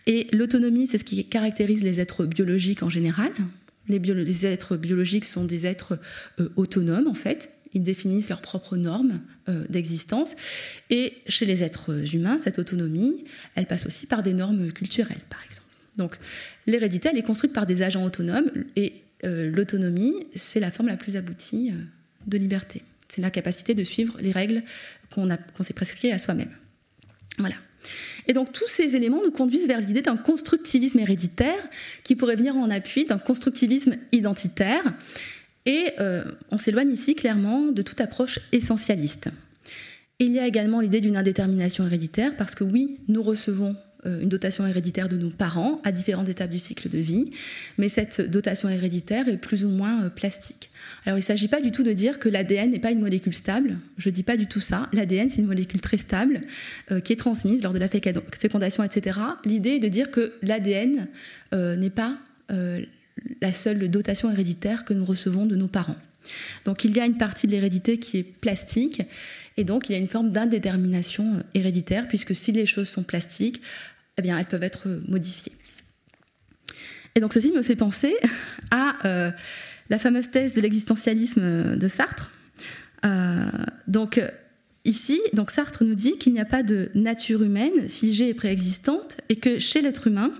Et 0.07 0.27
l'autonomie, 0.31 0.87
c'est 0.87 0.97
ce 0.97 1.03
qui 1.03 1.25
caractérise 1.25 1.83
les 1.83 1.99
êtres 1.99 2.25
biologiques 2.25 2.81
en 2.81 2.89
général. 2.89 3.33
Les, 3.89 3.99
les 3.99 4.45
êtres 4.45 4.77
biologiques 4.77 5.25
sont 5.25 5.43
des 5.43 5.67
êtres 5.67 5.99
autonomes, 6.55 7.07
en 7.07 7.13
fait. 7.13 7.49
Ils 7.73 7.83
définissent 7.83 8.29
leurs 8.29 8.41
propres 8.41 8.77
normes 8.77 9.19
d'existence. 9.67 10.37
Et 10.89 11.11
chez 11.27 11.45
les 11.45 11.65
êtres 11.65 12.15
humains, 12.15 12.37
cette 12.37 12.59
autonomie, 12.59 13.25
elle 13.55 13.65
passe 13.65 13.85
aussi 13.85 14.07
par 14.07 14.23
des 14.23 14.33
normes 14.33 14.71
culturelles, 14.71 15.19
par 15.29 15.43
exemple. 15.43 15.67
Donc 15.97 16.17
l'hérédité, 16.65 17.09
elle 17.11 17.17
est 17.17 17.23
construite 17.23 17.51
par 17.51 17.65
des 17.65 17.81
agents 17.81 18.05
autonomes 18.05 18.49
et 18.77 19.02
l'autonomie, 19.23 20.27
c'est 20.35 20.59
la 20.59 20.71
forme 20.71 20.89
la 20.89 20.97
plus 20.97 21.15
aboutie 21.15 21.71
de 22.27 22.37
liberté. 22.37 22.83
C'est 23.07 23.21
la 23.21 23.31
capacité 23.31 23.73
de 23.73 23.83
suivre 23.83 24.17
les 24.19 24.31
règles 24.31 24.63
qu'on 25.11 25.27
s'est 25.61 25.73
prescrites 25.73 26.11
à 26.11 26.17
soi-même. 26.17 26.51
Voilà. 27.37 27.55
Et 28.27 28.33
donc 28.33 28.53
tous 28.53 28.67
ces 28.67 28.95
éléments 28.95 29.21
nous 29.23 29.31
conduisent 29.31 29.67
vers 29.67 29.79
l'idée 29.79 30.01
d'un 30.01 30.17
constructivisme 30.17 30.99
héréditaire 30.99 31.69
qui 32.03 32.15
pourrait 32.15 32.35
venir 32.35 32.55
en 32.55 32.69
appui 32.69 33.05
d'un 33.05 33.17
constructivisme 33.17 33.95
identitaire. 34.11 34.93
Et 35.65 35.91
euh, 35.99 36.23
on 36.51 36.57
s'éloigne 36.57 36.91
ici 36.91 37.15
clairement 37.15 37.67
de 37.67 37.81
toute 37.81 38.01
approche 38.01 38.39
essentialiste. 38.51 39.29
il 40.19 40.31
y 40.31 40.39
a 40.39 40.47
également 40.47 40.79
l'idée 40.79 41.01
d'une 41.01 41.17
indétermination 41.17 41.85
héréditaire 41.85 42.35
parce 42.37 42.55
que 42.55 42.63
oui, 42.63 42.99
nous 43.07 43.21
recevons 43.21 43.71
euh, 43.71 43.92
une 44.05 44.29
dotation 44.29 44.65
héréditaire 44.67 45.09
de 45.09 45.17
nos 45.17 45.29
parents 45.29 45.79
à 45.83 45.91
différentes 45.91 46.29
étapes 46.29 46.49
du 46.49 46.57
cycle 46.57 46.89
de 46.89 46.97
vie, 46.97 47.31
mais 47.77 47.89
cette 47.89 48.29
dotation 48.29 48.69
héréditaire 48.69 49.27
est 49.27 49.37
plus 49.37 49.65
ou 49.65 49.69
moins 49.69 50.03
euh, 50.03 50.09
plastique. 50.09 50.69
Alors 51.05 51.17
il 51.17 51.21
ne 51.21 51.25
s'agit 51.25 51.47
pas 51.47 51.61
du 51.61 51.71
tout 51.71 51.83
de 51.83 51.93
dire 51.93 52.19
que 52.19 52.29
l'ADN 52.29 52.71
n'est 52.71 52.79
pas 52.79 52.91
une 52.91 52.99
molécule 52.99 53.33
stable, 53.33 53.77
je 53.97 54.09
ne 54.09 54.13
dis 54.13 54.23
pas 54.23 54.37
du 54.37 54.47
tout 54.47 54.59
ça. 54.59 54.89
L'ADN 54.93 55.29
c'est 55.29 55.39
une 55.39 55.47
molécule 55.47 55.81
très 55.81 55.97
stable 55.97 56.41
euh, 56.91 56.99
qui 56.99 57.13
est 57.13 57.17
transmise 57.17 57.63
lors 57.63 57.73
de 57.73 57.79
la 57.79 57.87
fécondation, 57.87 58.83
etc. 58.83 59.19
L'idée 59.45 59.71
est 59.71 59.79
de 59.79 59.87
dire 59.89 60.11
que 60.11 60.33
l'ADN 60.41 61.07
n'est 61.51 61.89
pas 61.91 62.17
la 63.41 63.53
seule 63.53 63.89
dotation 63.89 64.31
héréditaire 64.31 64.85
que 64.85 64.93
nous 64.93 65.05
recevons 65.05 65.45
de 65.45 65.55
nos 65.55 65.67
parents. 65.67 65.97
Donc 66.65 66.83
il 66.83 66.95
y 66.95 66.99
a 66.99 67.05
une 67.05 67.17
partie 67.17 67.47
de 67.47 67.51
l'hérédité 67.51 67.97
qui 67.97 68.17
est 68.17 68.23
plastique 68.23 69.01
et 69.57 69.63
donc 69.63 69.89
il 69.89 69.93
y 69.93 69.95
a 69.95 69.99
une 69.99 70.07
forme 70.07 70.31
d'indétermination 70.31 71.43
héréditaire 71.53 72.07
puisque 72.07 72.35
si 72.35 72.51
les 72.51 72.65
choses 72.65 72.89
sont 72.89 73.03
plastiques, 73.03 73.61
eh 74.17 74.21
bien, 74.21 74.37
elles 74.37 74.45
peuvent 74.45 74.63
être 74.63 74.87
modifiées. 75.07 75.53
Et 77.15 77.19
donc 77.19 77.33
ceci 77.33 77.51
me 77.51 77.61
fait 77.61 77.75
penser 77.75 78.15
à 78.71 78.95
euh, 79.05 79.31
la 79.89 79.99
fameuse 79.99 80.29
thèse 80.31 80.53
de 80.53 80.61
l'existentialisme 80.61 81.77
de 81.77 81.87
Sartre. 81.87 82.31
Euh, 83.05 83.45
donc 83.87 84.21
ici, 84.85 85.21
donc 85.33 85.51
Sartre 85.51 85.83
nous 85.83 85.95
dit 85.95 86.17
qu'il 86.17 86.33
n'y 86.33 86.39
a 86.39 86.45
pas 86.45 86.63
de 86.63 86.89
nature 86.95 87.43
humaine 87.43 87.87
figée 87.87 88.29
et 88.29 88.33
préexistante 88.33 89.17
et 89.29 89.35
que 89.35 89.59
chez 89.59 89.81
l'être 89.81 90.07
humain, 90.07 90.31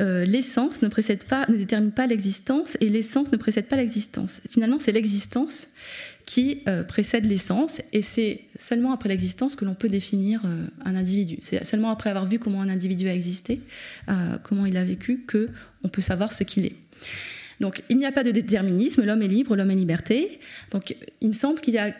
euh, 0.00 0.24
l'essence 0.24 0.82
ne 0.82 0.88
précède 0.88 1.24
pas, 1.24 1.44
ne 1.48 1.56
détermine 1.56 1.92
pas 1.92 2.06
l'existence 2.06 2.76
et 2.80 2.88
l'essence 2.88 3.30
ne 3.32 3.36
précède 3.36 3.66
pas 3.66 3.76
l'existence. 3.76 4.40
Finalement, 4.48 4.78
c'est 4.78 4.92
l'existence 4.92 5.68
qui 6.30 6.62
euh, 6.68 6.84
précède 6.84 7.24
l'essence, 7.26 7.82
et 7.92 8.02
c'est 8.02 8.42
seulement 8.56 8.92
après 8.92 9.08
l'existence 9.08 9.56
que 9.56 9.64
l'on 9.64 9.74
peut 9.74 9.88
définir 9.88 10.40
euh, 10.44 10.64
un 10.84 10.94
individu. 10.94 11.38
C'est 11.40 11.64
seulement 11.64 11.90
après 11.90 12.08
avoir 12.08 12.24
vu 12.26 12.38
comment 12.38 12.62
un 12.62 12.68
individu 12.68 13.08
a 13.08 13.14
existé, 13.14 13.62
euh, 14.08 14.38
comment 14.44 14.64
il 14.64 14.76
a 14.76 14.84
vécu, 14.84 15.24
que 15.26 15.48
on 15.82 15.88
peut 15.88 16.02
savoir 16.02 16.32
ce 16.32 16.44
qu'il 16.44 16.66
est. 16.66 16.76
Donc 17.58 17.82
il 17.88 17.98
n'y 17.98 18.06
a 18.06 18.12
pas 18.12 18.22
de 18.22 18.30
déterminisme, 18.30 19.04
l'homme 19.04 19.22
est 19.22 19.28
libre, 19.28 19.56
l'homme 19.56 19.72
est 19.72 19.74
liberté. 19.74 20.38
Donc 20.70 20.94
il 21.20 21.26
me 21.26 21.32
semble 21.32 21.58
qu'il 21.60 21.74
y 21.74 21.78
a 21.78 21.92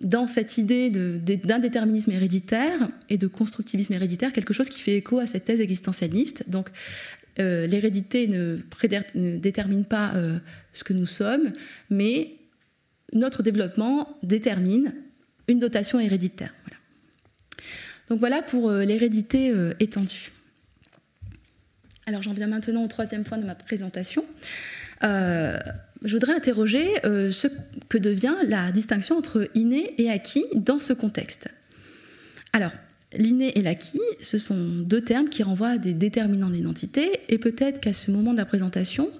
dans 0.00 0.26
cette 0.26 0.56
idée 0.56 0.88
d'indéterminisme 0.88 2.12
héréditaire 2.12 2.88
et 3.10 3.18
de 3.18 3.26
constructivisme 3.26 3.92
héréditaire 3.92 4.32
quelque 4.32 4.54
chose 4.54 4.70
qui 4.70 4.80
fait 4.80 4.96
écho 4.96 5.18
à 5.18 5.26
cette 5.26 5.44
thèse 5.44 5.60
existentialiste. 5.60 6.48
Donc 6.48 6.70
l'hérédité 7.36 8.26
ne, 8.26 8.56
détermine 9.36 9.84
pas 9.84 10.14
ce 10.72 10.82
que 10.82 10.94
nous 10.94 11.06
sommes, 11.06 11.52
mais 11.90 12.36
notre 13.12 13.42
développement 13.42 14.16
détermine 14.22 14.94
une 15.48 15.58
dotation 15.58 16.00
héréditaire. 16.00 16.52
Donc 18.08 18.20
voilà 18.20 18.42
pour 18.42 18.70
euh, 18.70 18.84
l'hérédité 18.84 19.50
euh, 19.50 19.74
étendue. 19.80 20.32
Alors 22.06 22.22
j'en 22.22 22.32
viens 22.32 22.46
maintenant 22.46 22.84
au 22.84 22.88
troisième 22.88 23.24
point 23.24 23.38
de 23.38 23.44
ma 23.44 23.54
présentation. 23.54 24.24
Euh, 25.02 25.58
je 26.04 26.12
voudrais 26.12 26.34
interroger 26.34 26.86
ce 27.04 27.48
que 27.88 27.98
devient 27.98 28.34
la 28.44 28.70
distinction 28.70 29.16
entre 29.16 29.48
inné 29.54 29.94
et 30.00 30.10
acquis 30.10 30.44
dans 30.54 30.78
ce 30.78 30.92
contexte. 30.92 31.48
Alors, 32.52 32.70
l'inné 33.16 33.58
et 33.58 33.62
l'acquis, 33.62 34.00
ce 34.20 34.38
sont 34.38 34.82
deux 34.82 35.00
termes 35.00 35.28
qui 35.28 35.42
renvoient 35.42 35.70
à 35.70 35.78
des 35.78 35.94
déterminants 35.94 36.48
de 36.48 36.54
l'identité, 36.54 37.20
et 37.28 37.38
peut-être 37.38 37.80
qu'à 37.80 37.94
ce 37.94 38.10
moment 38.10 38.32
de 38.32 38.36
la 38.36 38.44
présentation, 38.44 39.10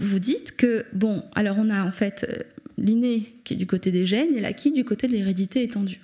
vous 0.00 0.18
dites 0.18 0.56
que, 0.56 0.86
bon, 0.94 1.22
alors 1.34 1.56
on 1.58 1.68
a 1.68 1.84
en 1.84 1.90
fait 1.90 2.26
euh, 2.28 2.42
l'inné 2.78 3.34
qui 3.44 3.54
est 3.54 3.56
du 3.56 3.66
côté 3.66 3.90
des 3.90 4.06
gènes 4.06 4.34
et 4.34 4.40
l'acquis 4.40 4.72
du 4.72 4.82
côté 4.82 5.06
de 5.06 5.12
l'hérédité 5.12 5.62
étendue. 5.62 6.00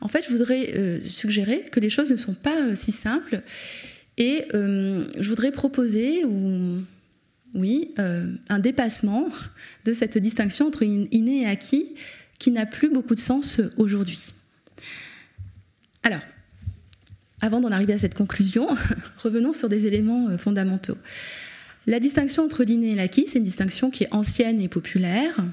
En 0.00 0.08
fait, 0.08 0.24
je 0.24 0.30
voudrais 0.30 0.72
euh, 0.76 1.00
suggérer 1.04 1.64
que 1.72 1.80
les 1.80 1.88
choses 1.88 2.10
ne 2.10 2.16
sont 2.16 2.34
pas 2.34 2.62
euh, 2.62 2.74
si 2.76 2.92
simples 2.92 3.42
et 4.16 4.44
je 4.52 5.28
voudrais 5.28 5.50
proposer, 5.50 6.24
ou, 6.24 6.78
oui, 7.52 7.92
un 7.96 8.58
dépassement 8.60 9.28
de 9.84 9.92
cette 9.92 10.16
distinction 10.18 10.68
entre 10.68 10.84
inné 10.84 11.40
et 11.40 11.46
acquis 11.46 11.96
qui 12.38 12.52
n'a 12.52 12.64
plus 12.64 12.90
beaucoup 12.90 13.16
de 13.16 13.20
sens 13.20 13.60
aujourd'hui. 13.76 14.20
Alors, 16.04 16.20
avant 17.40 17.60
d'en 17.60 17.72
arriver 17.72 17.92
à 17.94 17.98
cette 17.98 18.14
conclusion, 18.14 18.68
revenons 19.16 19.52
sur 19.52 19.68
des 19.68 19.88
éléments 19.88 20.38
fondamentaux. 20.38 20.96
La 21.86 22.00
distinction 22.00 22.44
entre 22.44 22.64
l'inné 22.64 22.92
et 22.92 22.94
l'acquis, 22.94 23.26
c'est 23.26 23.38
une 23.38 23.44
distinction 23.44 23.90
qui 23.90 24.04
est 24.04 24.08
ancienne 24.14 24.60
et 24.60 24.68
populaire 24.68 25.44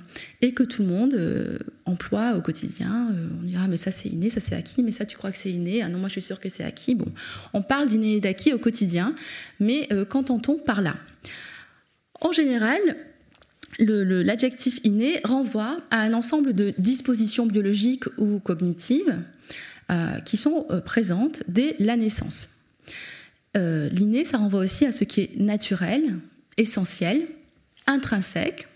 et 0.42 0.54
que 0.54 0.64
tout 0.64 0.82
le 0.82 0.88
monde 0.88 1.14
euh, 1.14 1.60
emploie 1.86 2.36
au 2.38 2.42
quotidien. 2.42 3.10
Euh, 3.12 3.28
on 3.42 3.46
dira, 3.46 3.64
ah, 3.66 3.68
mais 3.68 3.76
ça 3.76 3.92
c'est 3.92 4.08
inné, 4.08 4.30
ça 4.30 4.40
c'est 4.40 4.56
acquis, 4.56 4.82
mais 4.82 4.94
ça 4.94 5.06
tu 5.06 5.18
crois 5.18 5.32
que 5.32 5.38
c'est 5.38 5.52
inné, 5.52 5.82
ah 5.82 5.90
non, 5.90 6.00
moi 6.00 6.08
je 6.08 6.14
suis 6.14 6.22
sûre 6.22 6.40
que 6.40 6.48
c'est 6.48 6.64
acquis. 6.64 6.96
Bon, 6.96 7.12
on 7.54 7.62
parle 7.62 7.90
d'inné 7.90 8.16
et 8.16 8.20
d'acquis 8.22 8.54
au 8.54 8.60
quotidien, 8.60 9.14
mais 9.60 9.88
euh, 9.92 10.06
qu'entend-on 10.06 10.56
par 10.56 10.82
là? 10.82 10.96
En 12.22 12.32
général, 12.32 12.80
l'adjectif 13.80 14.80
inné 14.86 15.20
renvoie 15.26 15.82
à 15.90 16.02
un 16.02 16.14
ensemble 16.14 16.54
de 16.54 16.74
dispositions 16.78 17.46
biologiques 17.46 18.06
ou 18.20 18.40
cognitives 18.40 19.18
qui 20.24 20.38
sont 20.38 20.68
présentes 20.86 21.44
dès 21.48 21.76
la 21.80 21.98
naissance. 21.98 22.61
Euh, 23.58 23.90
l'inné, 23.90 24.24
ça 24.24 24.38
renvoie 24.38 24.62
aussi 24.62 24.86
à 24.86 24.92
ce 24.92 25.04
qui 25.04 25.22
est 25.22 25.38
naturel, 25.38 26.16
essentiel, 26.58 27.24
intrinsèque 27.88 28.68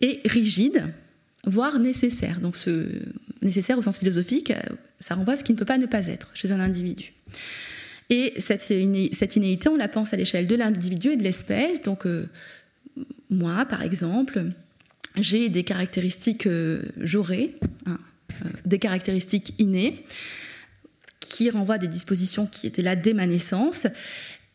et 0.00 0.20
rigide, 0.24 0.92
voire 1.44 1.78
nécessaire. 1.78 2.40
Donc, 2.40 2.56
ce 2.56 2.86
nécessaire 3.42 3.78
au 3.78 3.82
sens 3.82 3.98
philosophique, 3.98 4.50
euh, 4.50 4.60
ça 4.98 5.14
renvoie 5.14 5.34
à 5.34 5.36
ce 5.36 5.44
qui 5.44 5.52
ne 5.52 5.58
peut 5.58 5.64
pas 5.64 5.78
ne 5.78 5.86
pas 5.86 6.08
être 6.08 6.30
chez 6.34 6.52
un 6.52 6.60
individu. 6.60 7.12
Et 8.10 8.34
cette, 8.38 8.62
cette 8.62 9.66
on 9.68 9.76
la 9.76 9.88
pense 9.88 10.12
à 10.12 10.16
l'échelle 10.16 10.48
de 10.48 10.56
l'individu 10.56 11.10
et 11.10 11.16
de 11.16 11.22
l'espèce. 11.22 11.82
Donc, 11.82 12.06
euh, 12.06 12.28
moi, 13.30 13.64
par 13.66 13.82
exemple, 13.82 14.44
j'ai 15.16 15.48
des 15.48 15.62
caractéristiques, 15.62 16.48
j'aurais 16.98 17.52
hein, 17.86 17.98
des 18.64 18.80
caractéristiques 18.80 19.54
innées 19.58 20.04
qui 21.30 21.48
renvoie 21.48 21.76
à 21.76 21.78
des 21.78 21.88
dispositions 21.88 22.44
qui 22.44 22.66
étaient 22.66 22.82
là 22.82 22.96
dès 22.96 23.14
ma 23.14 23.26
naissance. 23.26 23.86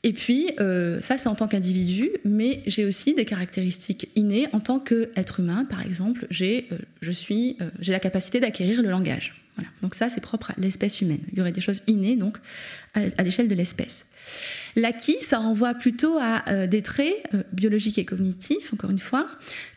Et 0.03 0.13
puis, 0.13 0.51
euh, 0.59 1.01
ça, 1.01 1.17
c'est 1.17 1.29
en 1.29 1.33
tant 1.33 1.47
qu'individu, 1.47 2.11
mais 2.23 2.61
j'ai 2.67 2.85
aussi 2.85 3.15
des 3.15 3.25
caractéristiques 3.25 4.09
innées 4.15 4.47
en 4.51 4.59
tant 4.59 4.79
qu'être 4.79 5.39
humain. 5.39 5.65
Par 5.65 5.81
exemple, 5.81 6.27
j'ai 6.29 6.67
euh, 6.71 6.77
euh, 7.07 7.69
j'ai 7.79 7.91
la 7.91 7.99
capacité 7.99 8.39
d'acquérir 8.39 8.83
le 8.83 8.89
langage. 8.91 9.41
Voilà. 9.55 9.69
Donc 9.81 9.95
ça, 9.95 10.09
c'est 10.09 10.21
propre 10.21 10.52
à 10.52 10.54
l'espèce 10.60 11.02
humaine. 11.02 11.21
Il 11.31 11.39
y 11.39 11.41
aurait 11.41 11.54
des 11.54 11.62
choses 11.62 11.81
innées, 11.87 12.17
donc, 12.17 12.37
à, 12.93 13.23
l'échelle 13.23 13.47
de 13.47 13.56
l'espèce. 13.56 14.08
L'acquis, 14.75 15.17
ça 15.21 15.39
renvoie 15.39 15.73
plutôt 15.73 16.17
à 16.19 16.67
des 16.67 16.81
traits 16.81 17.15
biologiques 17.54 17.97
et 17.97 18.04
cognitifs, 18.04 18.73
encore 18.73 18.91
une 18.91 19.00
fois, 19.00 19.27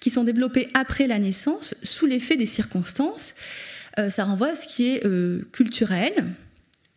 qui 0.01 0.11
sont 0.11 0.25
développés 0.25 0.69
après 0.75 1.07
la 1.07 1.21
naissance, 1.21 1.77
sous 1.85 2.07
l'effet 2.07 2.37
des 2.37 2.47
circonstances. 2.47 3.35
ça 4.09 4.25
renvoie 4.25 4.49
à 4.49 4.55
ce 4.57 4.67
qui 4.67 4.89
est 4.89 5.01
culturel, 5.53 6.13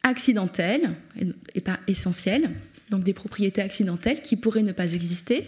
accidentelles 0.04 0.94
et, 1.56 1.62
pas 1.62 1.80
essentielles, 1.88 2.50
donc 2.90 3.04
des 3.04 3.14
propriétés 3.14 3.62
accidentelles 3.62 4.22
qui 4.22 4.36
pourraient 4.36 4.64
ne 4.64 4.72
pas 4.72 4.94
exister, 4.94 5.48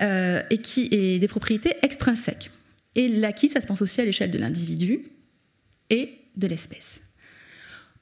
euh, 0.00 0.42
et, 0.50 0.58
qui, 0.58 0.88
et 0.90 1.18
des 1.18 1.28
propriétés 1.28 1.74
extrinsèques. 1.82 2.50
Et 2.94 3.08
l'acquis, 3.08 3.48
ça 3.48 3.60
se 3.60 3.66
pense 3.66 3.82
aussi 3.82 4.00
à 4.00 4.04
l'échelle 4.04 4.30
de 4.30 4.38
l'individu 4.38 5.02
et 5.90 6.12
de 6.36 6.46
l'espèce. 6.46 7.02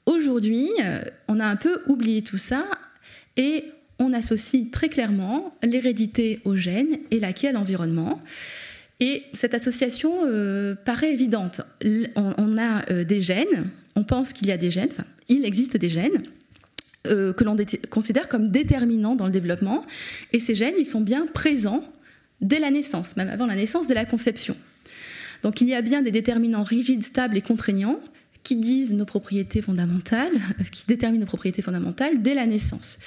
Aujourd'hui, 0.05 0.69
euh, 0.83 1.01
on 1.27 1.39
a 1.39 1.45
un 1.45 1.55
peu 1.55 1.81
oublié 1.87 2.21
tout 2.21 2.37
ça 2.37 2.65
et 3.37 3.65
on 3.99 4.13
associe 4.13 4.69
très 4.71 4.89
clairement 4.89 5.53
l'hérédité 5.63 6.39
au 6.45 6.55
gène 6.55 6.99
et 7.11 7.19
l'acquis 7.19 7.47
à 7.47 7.51
l'environnement. 7.51 8.21
Et 8.99 9.23
cette 9.33 9.53
association 9.53 10.25
euh, 10.25 10.75
paraît 10.75 11.13
évidente. 11.13 11.61
On, 12.15 12.57
a 12.57 12.89
euh, 12.91 13.03
des 13.03 13.19
gènes, 13.19 13.69
on 13.95 14.03
pense 14.03 14.31
qu'il 14.33 14.47
y 14.47 14.51
a 14.51 14.57
des 14.57 14.71
gènes, 14.71 14.89
il 15.27 15.45
existe 15.45 15.77
des 15.77 15.89
gènes 15.89 16.23
que 17.07 17.43
l'on 17.43 17.55
considère 17.91 18.27
comme 18.27 18.49
déterminants 18.49 19.13
dans 19.13 19.27
le 19.27 19.31
développement. 19.31 19.85
Et 20.33 20.39
ces 20.39 20.55
gènes, 20.55 20.73
ils 20.79 20.87
sont 20.87 21.01
bien 21.01 21.27
présents 21.27 21.83
dès 22.41 22.57
la 22.57 22.71
naissance, 22.71 23.15
même 23.15 23.29
avant 23.29 23.45
la 23.45 23.53
naissance, 23.53 23.85
dès 23.85 23.93
la 23.93 24.05
conception. 24.05 24.57
Donc 25.43 25.61
il 25.61 25.67
y 25.67 25.75
a 25.75 25.83
bien 25.83 26.01
des 26.01 26.09
déterminants 26.09 26.63
rigides, 26.63 27.03
stables 27.03 27.37
et 27.37 27.41
contraignants 27.41 27.99
qui 28.45 28.55
disent 28.55 28.93
nos 28.93 29.05
propriétés 29.05 29.61
fondamentales, 29.61 30.33
qui 30.71 30.85
déterminent 30.87 31.21
nos 31.21 31.27
propriétés 31.27 31.61
fondamentales 31.61 32.21
dès 32.21 32.33
la 32.33 32.45
naissance. 32.45 32.99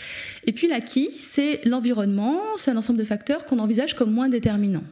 Et 0.46 0.52
puis 0.52 0.68
l'acquis, 0.68 1.10
c'est 1.10 1.60
l'environnement, 1.64 2.40
c'est 2.56 2.70
un 2.70 2.76
ensemble 2.76 2.98
de 2.98 3.04
facteurs 3.04 3.44
qu'on 3.44 3.58
envisage 3.58 3.94
comme 3.94 4.12
moins 4.12 4.28
déterminants. 4.28 4.84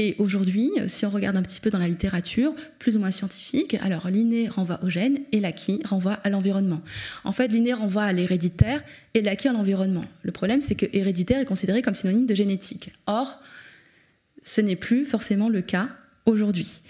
Et 0.00 0.14
aujourd'hui, 0.18 0.70
si 0.86 1.04
on 1.06 1.10
regarde 1.10 1.36
un 1.36 1.42
petit 1.42 1.58
peu 1.58 1.70
dans 1.70 1.78
la 1.78 1.88
littérature, 1.88 2.54
plus 2.78 2.96
ou 2.96 3.00
moins 3.00 3.10
scientifique, 3.10 3.74
alors 3.82 4.08
l'inné 4.08 4.48
renvoie 4.48 4.78
au 4.84 4.88
gène 4.88 5.18
et 5.32 5.40
l'acquis 5.40 5.82
renvoie 5.84 6.12
à 6.12 6.30
l'environnement. 6.30 6.80
En 7.24 7.32
fait, 7.32 7.48
l'inné 7.48 7.72
renvoie 7.72 8.04
à 8.04 8.12
l'héréditaire 8.12 8.80
et 9.14 9.22
l'acquis 9.22 9.48
à 9.48 9.52
l'environnement. 9.52 10.04
Le 10.22 10.30
problème, 10.30 10.60
c'est 10.60 10.76
que 10.76 10.86
héréditaire 10.92 11.40
est 11.40 11.44
considéré 11.44 11.82
comme 11.82 11.96
synonyme 11.96 12.26
de 12.26 12.34
génétique. 12.34 12.92
Or, 13.08 13.40
ce 14.44 14.60
n'est 14.60 14.76
plus 14.76 15.04
forcément 15.04 15.48
le 15.48 15.62
cas 15.62 15.88
aujourd'hui. 16.26 16.80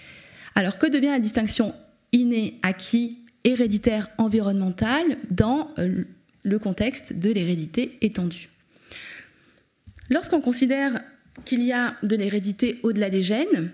Alors, 0.53 0.77
que 0.77 0.85
devient 0.85 1.07
la 1.07 1.19
distinction 1.19 1.73
inné, 2.11 2.59
acquis, 2.61 3.17
héréditaire, 3.43 4.07
environnemental 4.19 5.17
dans 5.31 5.71
euh, 5.79 6.03
le 6.43 6.59
contexte 6.59 7.17
de 7.17 7.31
l'hérédité 7.31 7.97
étendue? 8.01 8.49
Lorsqu'on 10.11 10.41
considère 10.41 11.01
qu'il 11.45 11.63
y 11.63 11.71
a 11.71 11.95
de 12.03 12.15
l'hérédité 12.15 12.79
au-delà 12.83 13.09
des 13.09 13.21
gènes, 13.21 13.71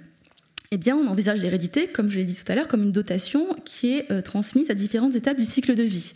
eh 0.72 0.78
bien, 0.78 0.96
on 0.96 1.08
envisage 1.08 1.40
l'hérédité, 1.40 1.88
comme 1.88 2.10
je 2.10 2.18
l'ai 2.18 2.26
dit 2.26 2.36
tout 2.36 2.52
à 2.52 2.56
l'heure, 2.56 2.68
comme 2.68 2.84
une 2.84 2.92
dotation 2.92 3.48
qui 3.66 3.94
est 3.94 4.12
euh, 4.12 4.22
transmise 4.22 4.72
à 4.72 4.74
différentes 4.74 5.16
étapes 5.16 5.38
du 5.38 5.46
cycle 5.46 5.76
de 5.76 5.84
vie. 5.84 6.14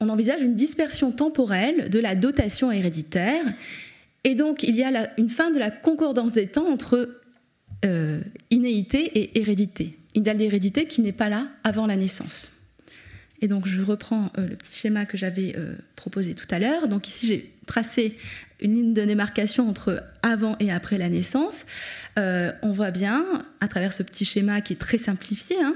On 0.00 0.08
envisage 0.08 0.42
une 0.42 0.54
dispersion 0.54 1.10
temporelle 1.10 1.88
de 1.88 1.98
la 1.98 2.14
dotation 2.14 2.70
héréditaire, 2.70 3.44
et 4.24 4.34
donc 4.34 4.62
il 4.62 4.76
y 4.76 4.84
a 4.84 5.10
une 5.18 5.28
fin 5.28 5.50
de 5.50 5.58
la 5.58 5.70
concordance 5.70 6.32
des 6.32 6.46
temps 6.46 6.68
entre 6.68 7.20
euh, 7.84 8.20
innéité 8.50 9.18
et 9.18 9.38
hérédité 9.38 9.98
idéal 10.16 10.36
d'hérédité 10.36 10.86
qui 10.86 11.02
n'est 11.02 11.12
pas 11.12 11.28
là 11.28 11.48
avant 11.62 11.86
la 11.86 11.96
naissance. 11.96 12.50
Et 13.42 13.48
donc 13.48 13.66
je 13.66 13.82
reprends 13.82 14.30
euh, 14.38 14.48
le 14.48 14.56
petit 14.56 14.74
schéma 14.74 15.04
que 15.06 15.16
j'avais 15.16 15.54
euh, 15.56 15.74
proposé 15.94 16.34
tout 16.34 16.46
à 16.50 16.58
l'heure. 16.58 16.88
Donc 16.88 17.08
ici 17.08 17.26
j'ai 17.26 17.52
tracé 17.66 18.16
une 18.60 18.74
ligne 18.74 18.94
de 18.94 19.04
démarcation 19.04 19.68
entre 19.68 20.02
avant 20.22 20.56
et 20.60 20.72
après 20.72 20.96
la 20.96 21.08
naissance. 21.08 21.66
Euh, 22.18 22.52
on 22.62 22.72
voit 22.72 22.90
bien, 22.90 23.24
à 23.60 23.68
travers 23.68 23.92
ce 23.92 24.02
petit 24.02 24.24
schéma 24.24 24.62
qui 24.62 24.72
est 24.72 24.76
très 24.76 24.96
simplifié, 24.96 25.56
hein, 25.60 25.74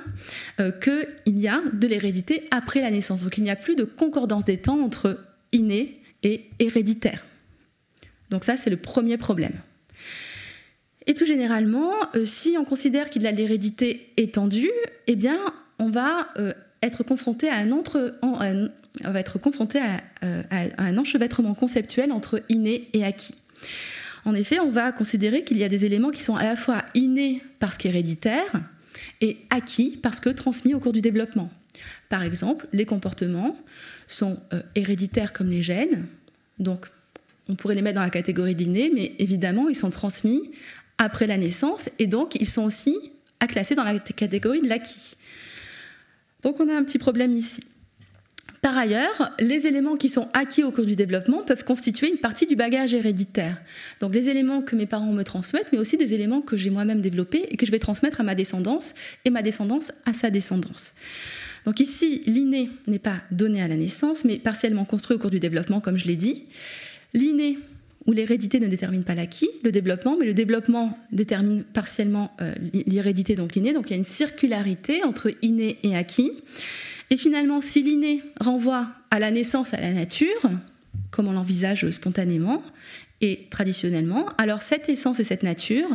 qu'il 0.81 1.39
y 1.39 1.49
a 1.49 1.61
de 1.73 1.87
l'hérédité 1.87 2.49
après 2.51 2.81
la 2.81 2.91
naissance. 2.91 3.23
Donc 3.23 3.37
il 3.37 3.45
n'y 3.45 3.51
a 3.51 3.57
plus 3.57 3.77
de 3.77 3.85
concordance 3.85 4.45
des 4.45 4.57
temps 4.57 4.81
entre 4.81 5.19
inné 5.53 6.01
et 6.23 6.49
héréditaire. 6.59 7.25
Donc 8.31 8.45
ça 8.45 8.57
c'est 8.57 8.71
le 8.71 8.79
premier 8.79 9.19
problème. 9.19 9.53
Et 11.07 11.13
plus 11.13 11.27
généralement, 11.27 11.93
si 12.25 12.57
on 12.59 12.65
considère 12.65 13.11
qu'il 13.11 13.27
a 13.27 13.33
l'hérédité 13.33 14.13
étendue, 14.17 14.71
eh 15.07 15.17
bien, 15.17 15.39
on 15.79 15.91
va 15.91 16.29
être 16.83 17.03
confronté 17.03 17.49
à 17.49 17.57
un 17.57 17.71
euh, 20.53 20.97
enchevêtrement 20.97 21.55
conceptuel 21.55 22.13
entre 22.13 22.43
inné 22.49 22.89
et 22.93 23.05
acquis. 23.05 23.35
En 24.25 24.35
effet, 24.35 24.61
on 24.61 24.71
va 24.71 24.93
considérer 24.93 25.45
qu'il 25.45 25.59
y 25.59 25.65
a 25.65 25.69
des 25.69 25.85
éléments 25.85 26.11
qui 26.11 26.23
sont 26.23 26.37
à 26.37 26.43
la 26.43 26.57
fois 26.57 26.83
innés 26.95 27.43
parce 27.59 27.77
qu'héréditaires 27.77 28.61
et 29.21 29.39
acquis 29.51 29.99
parce 30.03 30.21
que 30.21 30.31
transmis 30.31 30.75
au 30.75 30.81
cours 30.81 30.93
du 30.93 31.01
développement. 31.01 31.51
Par 32.09 32.23
exemple, 32.23 32.67
les 32.73 32.85
comportements 32.85 33.57
sont 34.07 34.39
héréditaires 34.75 35.33
comme 35.33 35.49
les 35.49 35.63
gènes, 35.63 36.07
donc 36.59 36.87
on 37.49 37.55
pourrait 37.55 37.75
les 37.75 37.83
mettre 37.83 37.97
dans 37.97 38.03
la 38.03 38.11
catégorie 38.11 38.55
de 38.55 38.63
l'inné, 38.63 38.91
mais 38.95 39.13
évidemment, 39.19 39.69
ils 39.69 39.77
sont 39.77 39.91
transmis 39.91 40.51
après 40.99 41.27
la 41.27 41.37
naissance, 41.37 41.91
et 41.99 42.07
donc 42.07 42.35
ils 42.35 42.49
sont 42.49 42.63
aussi 42.63 42.97
à 43.41 43.47
classer 43.47 43.75
dans 43.75 43.85
la 43.85 43.99
catégorie 43.99 44.61
de 44.61 44.69
l'acquis. 44.69 45.17
Donc 46.43 46.61
on 46.61 46.69
a 46.69 46.75
un 46.75 46.85
petit 46.85 46.99
problème 46.99 47.33
ici. 47.33 47.63
Par 48.63 48.77
ailleurs, 48.77 49.31
les 49.39 49.67
éléments 49.67 49.97
qui 49.97 50.11
sont 50.11 50.29
acquis 50.35 50.63
au 50.65 50.71
cours 50.71 50.85
du 50.85 50.95
développement 50.95 51.43
peuvent 51.43 51.65
constituer 51.65 52.11
une 52.11 52.19
partie 52.19 52.47
du 52.47 52.57
bagage 52.57 52.93
héréditaire. 52.93 53.57
Donc 54.01 54.15
les 54.15 54.29
éléments 54.29 54.61
que 54.61 54.77
mes 54.77 54.85
parents 54.85 55.13
me 55.13 55.23
transmettent, 55.23 55.69
mais 55.73 55.79
aussi 55.79 55.97
des 55.97 56.13
éléments 56.13 56.43
que 56.43 56.59
j'ai 56.59 56.69
moi-même 56.69 57.01
développés 57.01 57.47
et 57.51 57.57
que 57.57 57.65
je 57.65 57.71
vais 57.71 57.79
transmettre 57.79 58.21
à 58.21 58.23
ma 58.23 58.35
descendance 58.35 58.95
et 59.25 59.31
ma 59.31 59.41
descendance 59.41 59.93
à 60.05 60.13
sa 60.13 60.29
descendance. 60.29 60.93
Donc 61.65 61.81
ici, 61.81 62.23
l'inné 62.27 62.71
n'est 62.87 62.99
pas 62.99 63.23
donné 63.31 63.63
à 63.63 63.69
la 63.69 63.77
naissance, 63.77 64.25
mais 64.25 64.39
partiellement 64.39 64.85
construit 64.85 65.17
au 65.17 65.19
cours 65.19 65.31
du 65.31 65.41
développement, 65.41 65.81
comme 65.81 65.97
je 65.97 66.07
l'ai 66.07 66.17
dit. 66.17 66.45
L'inné 67.15 67.59
où 68.11 68.13
l'hérédité 68.13 68.59
ne 68.59 68.67
détermine 68.67 69.05
pas 69.05 69.15
l'acquis, 69.15 69.49
le 69.63 69.71
développement, 69.71 70.17
mais 70.19 70.27
le 70.27 70.35
développement 70.35 70.99
détermine 71.13 71.63
partiellement 71.63 72.35
euh, 72.41 72.53
l'hérédité, 72.89 73.37
donc 73.37 73.55
l'inné. 73.55 73.73
Donc 73.73 73.87
il 73.87 73.91
y 73.91 73.95
a 73.95 73.99
une 73.99 74.05
circularité 74.05 75.05
entre 75.05 75.31
inné 75.43 75.79
et 75.85 75.97
acquis. 75.97 76.33
Et 77.11 77.17
finalement, 77.17 77.61
si 77.61 77.85
l'inné 77.85 78.21
renvoie 78.41 78.89
à 79.13 79.21
la 79.21 79.31
naissance, 79.31 79.75
à 79.75 79.81
la 79.81 79.93
nature, 79.93 80.51
comme 81.13 81.29
on 81.29 81.33
l'envisage 81.33 81.89
spontanément 81.91 82.65
et 83.21 83.47
traditionnellement, 83.49 84.27
alors 84.39 84.61
cette 84.63 84.89
essence 84.89 85.21
et 85.21 85.25
cette 85.25 85.45
nature, 85.45 85.89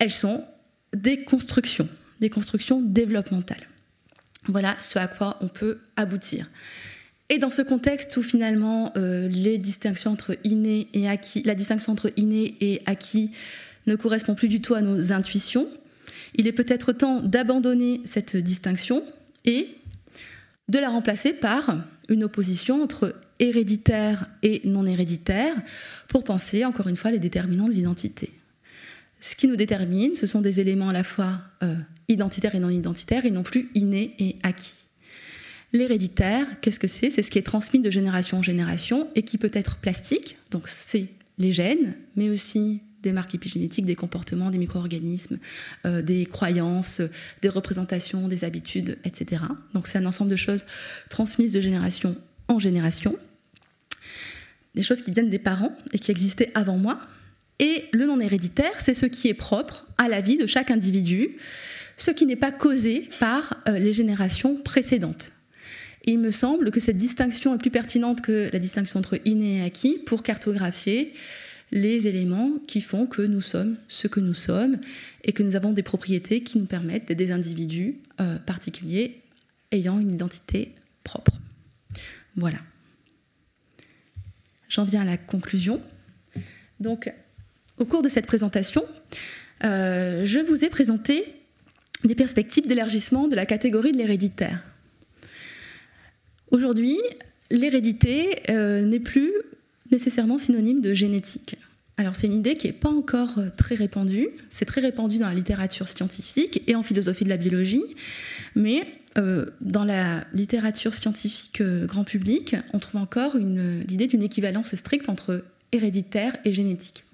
elles 0.00 0.10
sont 0.10 0.44
des 0.92 1.18
constructions, 1.18 1.88
des 2.18 2.30
constructions 2.30 2.82
développementales. 2.82 3.68
Voilà 4.48 4.76
ce 4.80 4.98
à 4.98 5.06
quoi 5.06 5.38
on 5.40 5.46
peut 5.46 5.78
aboutir. 5.94 6.48
Et 7.32 7.38
dans 7.38 7.48
ce 7.48 7.62
contexte 7.62 8.14
où 8.18 8.22
finalement 8.22 8.92
euh, 8.98 9.26
la 9.26 9.56
distinction 9.56 10.12
entre 10.12 10.36
inné 10.44 10.86
et 10.92 12.82
acquis 12.84 13.30
ne 13.86 13.96
correspond 13.96 14.34
plus 14.34 14.48
du 14.48 14.60
tout 14.60 14.74
à 14.74 14.82
nos 14.82 15.14
intuitions, 15.14 15.66
il 16.34 16.46
est 16.46 16.52
peut-être 16.52 16.92
temps 16.92 17.22
d'abandonner 17.22 18.02
cette 18.04 18.36
distinction 18.36 19.02
et 19.46 19.66
de 20.68 20.78
la 20.78 20.90
remplacer 20.90 21.32
par 21.32 21.74
une 22.10 22.22
opposition 22.22 22.82
entre 22.82 23.14
héréditaire 23.38 24.26
et 24.42 24.60
non 24.66 24.84
héréditaire 24.84 25.54
pour 26.08 26.24
penser 26.24 26.66
encore 26.66 26.88
une 26.88 26.96
fois 26.96 27.12
les 27.12 27.18
déterminants 27.18 27.68
de 27.68 27.72
l'identité. 27.72 28.30
Ce 29.22 29.36
qui 29.36 29.48
nous 29.48 29.56
détermine, 29.56 30.16
ce 30.16 30.26
sont 30.26 30.42
des 30.42 30.60
éléments 30.60 30.90
à 30.90 30.92
la 30.92 31.02
fois 31.02 31.40
euh, 31.62 31.74
identitaires 32.08 32.54
et 32.54 32.60
non 32.60 32.68
identitaires 32.68 33.24
et 33.24 33.30
non 33.30 33.42
plus 33.42 33.70
innés 33.74 34.14
et 34.18 34.36
acquis. 34.42 34.81
L'héréditaire, 35.72 36.46
qu'est-ce 36.60 36.78
que 36.78 36.88
c'est? 36.88 37.10
C'est 37.10 37.22
ce 37.22 37.30
qui 37.30 37.38
est 37.38 37.42
transmis 37.42 37.80
de 37.80 37.90
génération 37.90 38.38
en 38.38 38.42
génération 38.42 39.08
et 39.14 39.22
qui 39.22 39.38
peut 39.38 39.50
être 39.54 39.76
plastique, 39.76 40.36
donc 40.50 40.68
c'est 40.68 41.06
les 41.38 41.52
gènes, 41.52 41.94
mais 42.14 42.28
aussi 42.28 42.82
des 43.02 43.12
marques 43.12 43.34
épigénétiques, 43.34 43.86
des 43.86 43.96
comportements, 43.96 44.50
des 44.50 44.58
micro-organismes, 44.58 45.38
euh, 45.86 46.02
des 46.02 46.26
croyances, 46.26 47.00
des 47.40 47.48
représentations, 47.48 48.28
des 48.28 48.44
habitudes, 48.44 48.98
etc. 49.04 49.42
Donc 49.74 49.86
c'est 49.86 49.98
un 49.98 50.06
ensemble 50.06 50.30
de 50.30 50.36
choses 50.36 50.64
transmises 51.08 51.52
de 51.52 51.60
génération 51.60 52.16
en 52.48 52.58
génération, 52.58 53.16
des 54.74 54.82
choses 54.82 55.00
qui 55.00 55.10
viennent 55.10 55.30
des 55.30 55.38
parents 55.38 55.76
et 55.92 55.98
qui 55.98 56.10
existaient 56.10 56.50
avant 56.54 56.76
moi. 56.76 57.00
Et 57.58 57.84
le 57.92 58.06
non 58.06 58.20
héréditaire, 58.20 58.72
c'est 58.78 58.94
ce 58.94 59.06
qui 59.06 59.28
est 59.28 59.34
propre 59.34 59.86
à 59.98 60.08
la 60.08 60.20
vie 60.20 60.36
de 60.36 60.46
chaque 60.46 60.70
individu, 60.70 61.36
ce 61.96 62.10
qui 62.10 62.26
n'est 62.26 62.36
pas 62.36 62.52
causé 62.52 63.08
par 63.20 63.62
euh, 63.68 63.78
les 63.78 63.92
générations 63.92 64.56
précédentes 64.56 65.32
il 66.04 66.18
me 66.18 66.30
semble 66.30 66.70
que 66.70 66.80
cette 66.80 66.98
distinction 66.98 67.54
est 67.54 67.58
plus 67.58 67.70
pertinente 67.70 68.20
que 68.20 68.50
la 68.52 68.58
distinction 68.58 68.98
entre 68.98 69.20
inné 69.24 69.58
et 69.58 69.62
acquis 69.62 69.98
pour 70.04 70.22
cartographier 70.22 71.12
les 71.70 72.06
éléments 72.06 72.52
qui 72.66 72.80
font 72.80 73.06
que 73.06 73.22
nous 73.22 73.40
sommes 73.40 73.76
ce 73.88 74.06
que 74.06 74.20
nous 74.20 74.34
sommes 74.34 74.78
et 75.24 75.32
que 75.32 75.42
nous 75.42 75.56
avons 75.56 75.72
des 75.72 75.82
propriétés 75.82 76.42
qui 76.42 76.58
nous 76.58 76.66
permettent 76.66 77.06
d'être 77.08 77.18
des 77.18 77.32
individus 77.32 77.96
euh, 78.20 78.36
particuliers 78.38 79.22
ayant 79.70 79.98
une 79.98 80.12
identité 80.12 80.74
propre. 81.02 81.32
Voilà. 82.36 82.58
J'en 84.68 84.84
viens 84.84 85.02
à 85.02 85.04
la 85.04 85.16
conclusion. 85.16 85.80
Donc, 86.80 87.12
au 87.78 87.84
cours 87.84 88.02
de 88.02 88.08
cette 88.08 88.26
présentation, 88.26 88.84
euh, 89.64 90.24
je 90.24 90.40
vous 90.40 90.64
ai 90.64 90.68
présenté 90.68 91.24
des 92.04 92.14
perspectives 92.14 92.66
d'élargissement 92.66 93.28
de 93.28 93.36
la 93.36 93.46
catégorie 93.46 93.92
de 93.92 93.98
l'héréditaire. 93.98 94.62
Aujourd'hui, 96.52 96.98
l'hérédité 97.50 98.42
n'est 98.48 99.00
plus 99.00 99.32
nécessairement 99.90 100.38
synonyme 100.38 100.80
de 100.80 100.94
génétique. 100.94 101.56
Alors 101.96 102.16
c'est 102.16 102.26
une 102.26 102.34
idée 102.34 102.54
qui 102.54 102.68
n'est 102.68 102.72
pas 102.72 102.88
encore 102.88 103.38
très 103.56 103.74
répandue, 103.74 104.28
c'est 104.48 104.64
très 104.64 104.80
répandu 104.80 105.18
dans 105.18 105.26
la 105.26 105.34
littérature 105.34 105.88
scientifique 105.88 106.62
et 106.66 106.74
en 106.74 106.82
philosophie 106.82 107.24
de 107.24 107.28
la 107.28 107.36
biologie, 107.36 107.84
mais 108.54 108.86
euh, 109.18 109.46
dans 109.60 109.84
la 109.84 110.24
littérature 110.32 110.94
scientifique 110.94 111.60
euh, 111.60 111.84
grand 111.84 112.04
public, 112.04 112.56
on 112.72 112.78
trouve 112.78 113.02
encore 113.02 113.36
l'idée 113.36 114.06
d'une 114.06 114.22
équivalence 114.22 114.74
stricte 114.74 115.10
entre 115.10 115.44
héréditaire 115.70 116.34
et 116.46 116.52
génétique. 116.52 117.04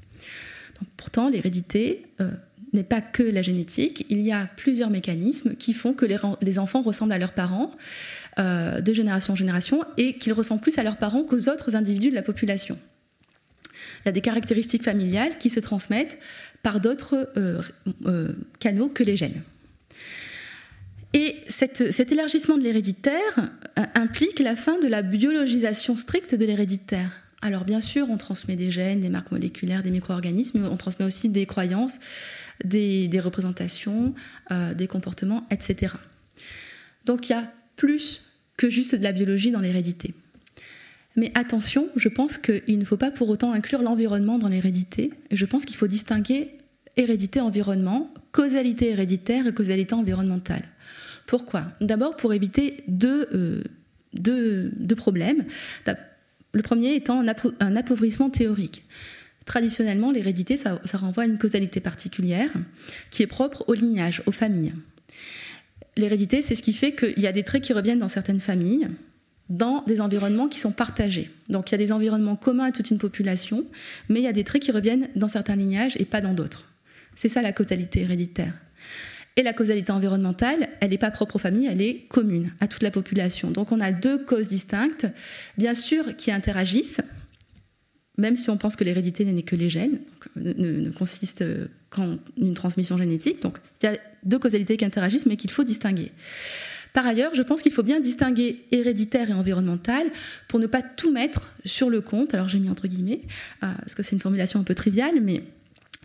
pourtant, 0.96 1.28
l'hérédité 1.28 2.06
euh, 2.20 2.30
n'est 2.72 2.84
pas 2.84 3.00
que 3.00 3.24
la 3.24 3.42
génétique, 3.42 4.06
il 4.10 4.20
y 4.20 4.30
a 4.30 4.46
plusieurs 4.56 4.90
mécanismes 4.90 5.56
qui 5.56 5.72
font 5.72 5.92
que 5.92 6.06
les, 6.40 6.58
enfants 6.60 6.82
ressemblent 6.82 7.12
à 7.12 7.18
leurs 7.18 7.32
parents 7.32 7.72
de 8.38 8.92
génération 8.92 9.32
en 9.32 9.36
génération 9.36 9.82
et 9.96 10.14
qu'ils 10.14 10.32
ressemblent 10.32 10.62
plus 10.62 10.78
à 10.78 10.84
leurs 10.84 10.96
parents 10.96 11.24
qu'aux 11.24 11.48
autres 11.48 11.74
individus 11.74 12.10
de 12.10 12.14
la 12.14 12.22
population. 12.22 12.78
Il 14.04 14.06
y 14.06 14.08
a 14.08 14.12
des 14.12 14.20
caractéristiques 14.20 14.84
familiales 14.84 15.38
qui 15.38 15.50
se 15.50 15.58
transmettent 15.58 16.18
par 16.62 16.78
d'autres 16.78 17.28
canaux 18.60 18.88
que 18.88 19.02
les 19.02 19.16
gènes. 19.16 19.42
Et 21.14 21.36
cet 21.48 22.12
élargissement 22.12 22.58
de 22.58 22.62
l'héréditaire 22.62 23.50
euh, 23.78 23.82
implique 23.94 24.40
la 24.40 24.56
fin 24.56 24.78
de 24.78 24.86
la 24.86 25.02
biologisation 25.02 25.96
stricte 25.96 26.34
de 26.34 26.44
l'héréditaire. 26.44 27.10
Alors 27.40 27.64
bien 27.64 27.80
sûr, 27.80 28.10
on 28.10 28.18
transmet 28.18 28.56
des 28.56 28.70
gènes, 28.70 29.00
des 29.00 29.08
marques 29.08 29.30
moléculaires, 29.30 29.82
des 29.82 29.90
micro-organismes, 29.90 30.60
mais 30.60 30.68
on 30.68 30.76
transmet 30.76 31.06
aussi 31.06 31.28
des 31.28 31.46
croyances, 31.46 31.98
des, 32.64 33.08
représentations, 33.20 34.14
euh, 34.50 34.74
des 34.74 34.86
comportements, 34.86 35.46
etc. 35.50 35.94
Donc 37.06 37.28
il 37.28 37.32
y 37.32 37.36
a 37.36 37.50
plus 37.76 38.20
que 38.58 38.68
juste 38.68 38.94
de 38.94 39.02
la 39.02 39.12
biologie 39.12 39.50
dans 39.50 39.60
l'hérédité. 39.60 40.12
Mais 41.16 41.32
attention, 41.34 41.88
je 41.96 42.08
pense 42.08 42.36
qu'il 42.36 42.78
ne 42.78 42.84
faut 42.84 42.98
pas 42.98 43.10
pour 43.10 43.30
autant 43.30 43.52
inclure 43.52 43.80
l'environnement 43.80 44.38
dans 44.38 44.48
l'hérédité. 44.48 45.10
Je 45.30 45.46
pense 45.46 45.64
qu'il 45.64 45.76
faut 45.76 45.86
distinguer 45.86 46.50
hérédité-environnement, 46.96 48.12
causalité 48.32 48.90
héréditaire 48.90 49.46
et 49.46 49.54
causalité 49.54 49.94
environnementale. 49.94 50.62
Pourquoi? 51.26 51.66
D'abord 51.80 52.16
pour 52.16 52.34
éviter 52.34 52.84
euh, 53.04 53.62
deux, 54.14 54.94
problèmes. 54.96 55.44
Le 56.52 56.62
premier 56.62 56.94
étant 56.94 57.20
un, 57.60 57.76
appauvrissement 57.76 58.30
théorique. 58.30 58.84
Traditionnellement, 59.44 60.10
l'hérédité, 60.10 60.56
ça, 60.56 60.80
renvoie 60.94 61.24
à 61.24 61.26
une 61.26 61.38
causalité 61.38 61.80
particulière 61.80 62.50
qui 63.10 63.22
est 63.22 63.26
propre 63.26 63.64
au 63.66 63.74
lignage, 63.74 64.22
aux 64.26 64.32
familles. 64.32 64.72
L'hérédité, 65.98 66.42
c'est 66.42 66.54
ce 66.54 66.62
qui 66.62 66.72
fait 66.72 66.92
qu'il 66.92 67.18
y 67.18 67.26
a 67.26 67.32
des 67.32 67.42
traits 67.42 67.62
qui 67.62 67.72
reviennent 67.72 67.98
dans 67.98 68.08
certaines 68.08 68.38
familles, 68.38 68.88
dans 69.48 69.82
des 69.86 70.00
environnements 70.00 70.46
qui 70.46 70.60
sont 70.60 70.70
partagés. 70.70 71.28
Donc 71.48 71.68
il 71.68 71.72
y 71.72 71.74
a 71.74 71.78
des 71.78 71.90
environnements 71.90 72.36
communs 72.36 72.66
à 72.66 72.72
toute 72.72 72.90
une 72.90 72.98
population, 72.98 73.66
mais 74.08 74.20
il 74.20 74.22
y 74.22 74.28
a 74.28 74.32
des 74.32 74.44
traits 74.44 74.62
qui 74.62 74.70
reviennent 74.70 75.08
dans 75.16 75.26
certains 75.26 75.56
lignages 75.56 75.96
et 75.98 76.04
pas 76.04 76.20
dans 76.20 76.34
d'autres. 76.34 76.66
C'est 77.16 77.28
ça 77.28 77.42
la 77.42 77.52
causalité 77.52 78.02
héréditaire. 78.02 78.54
Et 79.36 79.42
la 79.42 79.52
causalité 79.52 79.90
environnementale, 79.90 80.68
elle 80.80 80.90
n'est 80.90 80.98
pas 80.98 81.10
propre 81.10 81.36
aux 81.36 81.40
familles, 81.40 81.66
elle 81.66 81.82
est 81.82 82.06
commune 82.08 82.52
à 82.60 82.68
toute 82.68 82.84
la 82.84 82.92
population. 82.92 83.50
Donc 83.50 83.72
on 83.72 83.80
a 83.80 83.90
deux 83.90 84.24
causes 84.24 84.48
distinctes, 84.48 85.08
bien 85.56 85.74
sûr, 85.74 86.14
qui 86.14 86.30
interagissent, 86.30 87.00
même 88.18 88.36
si 88.36 88.50
on 88.50 88.56
pense 88.56 88.76
que 88.76 88.84
l'hérédité 88.84 89.24
n'est 89.24 89.42
que 89.42 89.56
les 89.56 89.68
gènes, 89.68 89.98
ne, 90.36 90.90
consiste 90.90 91.44
qu'en 91.90 92.18
une 92.36 92.54
transmission 92.54 92.96
génétique. 92.98 93.42
Donc 93.42 93.58
il 93.82 93.86
y 93.86 93.88
a 93.88 93.96
deux 94.24 94.38
causalités 94.38 94.76
qui 94.76 94.84
interagissent, 94.84 95.26
mais 95.26 95.36
qu'il 95.36 95.50
faut 95.50 95.64
distinguer. 95.64 96.12
Par 96.92 97.06
ailleurs, 97.06 97.34
je 97.34 97.42
pense 97.42 97.62
qu'il 97.62 97.72
faut 97.72 97.82
bien 97.82 98.00
distinguer 98.00 98.64
héréditaire 98.72 99.30
et 99.30 99.34
environnemental 99.34 100.10
pour 100.48 100.58
ne 100.58 100.66
pas 100.66 100.82
tout 100.82 101.12
mettre 101.12 101.52
sur 101.64 101.90
le 101.90 102.00
compte. 102.00 102.34
Alors 102.34 102.48
j'ai 102.48 102.58
mis 102.58 102.70
entre 102.70 102.88
guillemets, 102.88 103.22
euh, 103.62 103.72
parce 103.78 103.94
que 103.94 104.02
c'est 104.02 104.12
une 104.12 104.20
formulation 104.20 104.60
un 104.60 104.64
peu 104.64 104.74
triviale, 104.74 105.20
mais 105.22 105.42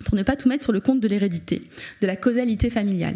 pour 0.03 0.15
ne 0.15 0.23
pas 0.23 0.35
tout 0.35 0.49
mettre 0.49 0.63
sur 0.63 0.73
le 0.73 0.81
compte 0.81 0.99
de 0.99 1.07
l'hérédité, 1.07 1.63
de 2.01 2.07
la 2.07 2.15
causalité 2.15 2.69
familiale. 2.69 3.15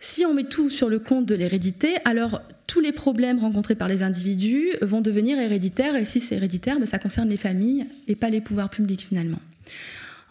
Si 0.00 0.26
on 0.26 0.34
met 0.34 0.44
tout 0.44 0.68
sur 0.70 0.88
le 0.88 0.98
compte 0.98 1.26
de 1.26 1.34
l'hérédité, 1.34 1.94
alors 2.04 2.42
tous 2.66 2.80
les 2.80 2.92
problèmes 2.92 3.38
rencontrés 3.38 3.76
par 3.76 3.86
les 3.86 4.02
individus 4.02 4.72
vont 4.80 5.00
devenir 5.00 5.38
héréditaires, 5.38 5.94
et 5.94 6.04
si 6.04 6.18
c'est 6.18 6.36
héréditaire, 6.36 6.78
ben, 6.80 6.86
ça 6.86 6.98
concerne 6.98 7.28
les 7.28 7.36
familles 7.36 7.86
et 8.08 8.16
pas 8.16 8.30
les 8.30 8.40
pouvoirs 8.40 8.70
publics 8.70 9.06
finalement. 9.06 9.38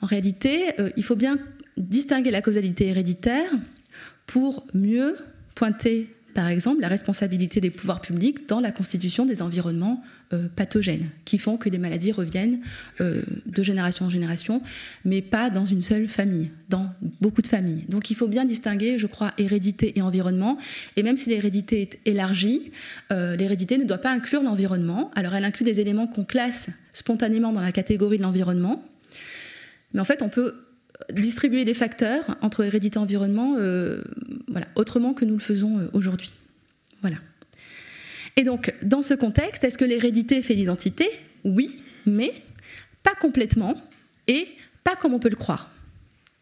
En 0.02 0.08
réalité, 0.08 0.80
euh, 0.80 0.90
il 0.98 1.04
faut 1.04 1.16
bien 1.16 1.38
distinguer 1.78 2.32
la 2.32 2.42
causalité 2.42 2.88
héréditaire 2.88 3.52
pour 4.26 4.66
mieux 4.74 5.16
pointer 5.56 6.10
par 6.34 6.48
exemple, 6.48 6.80
la 6.80 6.88
responsabilité 6.88 7.60
des 7.60 7.72
pouvoirs 7.72 8.00
publics 8.00 8.48
dans 8.48 8.62
la 8.62 8.72
constitution 8.72 9.26
des 9.26 9.42
environnements 9.42 10.02
euh, 10.32 10.48
pathogènes, 10.56 11.10
qui 11.26 11.38
font 11.38 11.58
que 11.58 11.68
les 11.68 11.78
maladies 11.78 12.14
reviennent 12.14 12.62
euh, 13.02 13.22
de 13.46 13.64
génération 13.64 14.06
en 14.06 14.10
génération, 14.10 14.62
mais 15.04 15.22
pas 15.22 15.50
dans 15.50 15.66
une 15.66 15.82
seule 15.82 16.08
famille, 16.08 16.50
dans 16.70 16.90
beaucoup 17.20 17.42
de 17.42 17.48
familles. 17.48 17.84
Donc 17.90 18.12
il 18.12 18.16
faut 18.16 18.30
bien 18.30 18.46
distinguer, 18.46 18.98
je 18.98 19.08
crois, 19.08 19.34
hérédité 19.38 19.98
et 19.98 20.02
environnement. 20.02 20.58
Et 20.96 21.04
même 21.04 21.18
si 21.18 21.30
l'hérédité 21.30 21.82
est 21.82 22.00
élargie, 22.06 22.72
l'hérédité 23.10 23.78
ne 23.78 23.84
doit 23.84 23.98
pas 23.98 24.12
inclure 24.12 24.42
l'environnement. 24.42 25.12
Alors 25.16 25.36
elle 25.36 25.44
inclut 25.44 25.66
des 25.66 25.82
éléments 25.82 26.08
qu'on 26.08 26.24
classe 26.24 26.70
spontanément 26.94 27.52
dans 27.52 27.60
la 27.60 27.74
catégorie 27.74 28.18
de 28.18 28.24
l'environnement. 28.24 28.82
Mais 29.94 30.00
en 30.00 30.06
fait, 30.06 30.22
on 30.22 30.30
peut 30.30 30.56
distribuer 31.12 31.66
les 31.66 31.74
facteurs 31.74 32.38
entre 32.42 32.64
hérédité 32.64 32.98
et 32.98 33.02
environnement 33.02 33.56
euh, 33.58 34.02
autrement 34.76 35.14
que 35.14 35.26
nous 35.26 35.34
le 35.34 35.40
faisons 35.40 35.80
euh, 35.80 35.90
aujourd'hui. 35.94 36.32
Voilà. 37.02 37.18
Et 38.38 38.44
donc, 38.44 38.74
dans 38.82 39.02
ce 39.02 39.14
contexte, 39.14 39.64
est-ce 39.64 39.78
que 39.78 39.86
l'hérédité 39.86 40.42
fait 40.42 40.54
l'identité? 40.54 41.10
Oui, 41.44 41.80
mais 42.06 42.34
pas 43.04 43.16
complètement 43.16 43.82
et 44.28 44.48
pas 44.84 44.96
comme 44.96 45.14
on 45.14 45.20
peut 45.20 45.30
le 45.30 45.36
croire. 45.36 45.72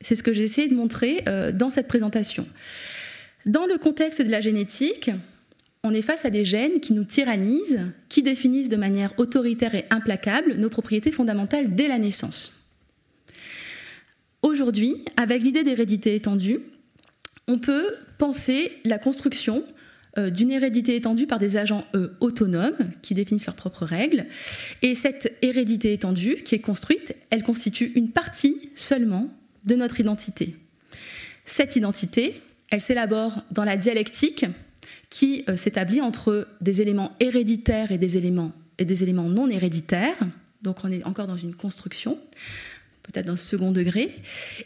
C'est 0.01 0.15
ce 0.15 0.23
que 0.23 0.33
j'ai 0.33 0.43
essayé 0.43 0.67
de 0.67 0.75
montrer 0.75 1.23
euh, 1.27 1.51
dans 1.51 1.69
cette 1.69 1.87
présentation. 1.87 2.47
Dans 3.45 3.65
le 3.65 3.77
contexte 3.77 4.21
de 4.21 4.29
la 4.29 4.41
génétique, 4.41 5.11
on 5.83 5.93
est 5.93 6.01
face 6.01 6.25
à 6.25 6.29
des 6.29 6.45
gènes 6.45 6.79
qui 6.81 6.93
nous 6.93 7.05
tyrannisent, 7.05 7.87
qui 8.09 8.21
définissent 8.21 8.69
de 8.69 8.75
manière 8.75 9.17
autoritaire 9.17 9.75
et 9.75 9.85
implacable 9.89 10.55
nos 10.55 10.69
propriétés 10.69 11.11
fondamentales 11.11 11.73
dès 11.73 11.87
la 11.87 11.97
naissance. 11.97 12.58
Aujourd'hui, 14.41 14.95
avec 15.17 15.43
l'idée 15.43 15.63
d'hérédité 15.63 16.15
étendue, 16.15 16.61
on 17.47 17.59
peut 17.59 17.93
penser 18.17 18.71
la 18.85 18.97
construction 18.97 19.63
euh, 20.17 20.29
d'une 20.29 20.51
hérédité 20.51 20.95
étendue 20.95 21.27
par 21.27 21.39
des 21.39 21.57
agents 21.57 21.85
autonomes 22.19 22.77
qui 23.01 23.13
définissent 23.13 23.47
leurs 23.47 23.55
propres 23.55 23.85
règles. 23.85 24.25
Et 24.81 24.95
cette 24.95 25.37
hérédité 25.41 25.93
étendue 25.93 26.37
qui 26.43 26.55
est 26.55 26.59
construite, 26.59 27.15
elle 27.29 27.43
constitue 27.43 27.91
une 27.95 28.11
partie 28.11 28.69
seulement 28.75 29.29
de 29.65 29.75
notre 29.75 29.99
identité. 29.99 30.55
Cette 31.45 31.75
identité, 31.75 32.41
elle 32.71 32.81
s'élabore 32.81 33.43
dans 33.51 33.65
la 33.65 33.77
dialectique 33.77 34.45
qui 35.09 35.43
euh, 35.49 35.57
s'établit 35.57 36.01
entre 36.01 36.47
des 36.61 36.81
éléments 36.81 37.15
héréditaires 37.19 37.91
et 37.91 37.95
et 37.95 38.85
des 38.85 39.03
éléments 39.03 39.29
non 39.29 39.49
héréditaires. 39.49 40.17
Donc 40.61 40.83
on 40.83 40.91
est 40.91 41.03
encore 41.03 41.27
dans 41.27 41.37
une 41.37 41.55
construction 41.55 42.17
peut-être 43.11 43.27
d'un 43.27 43.37
second 43.37 43.71
degré. 43.71 44.13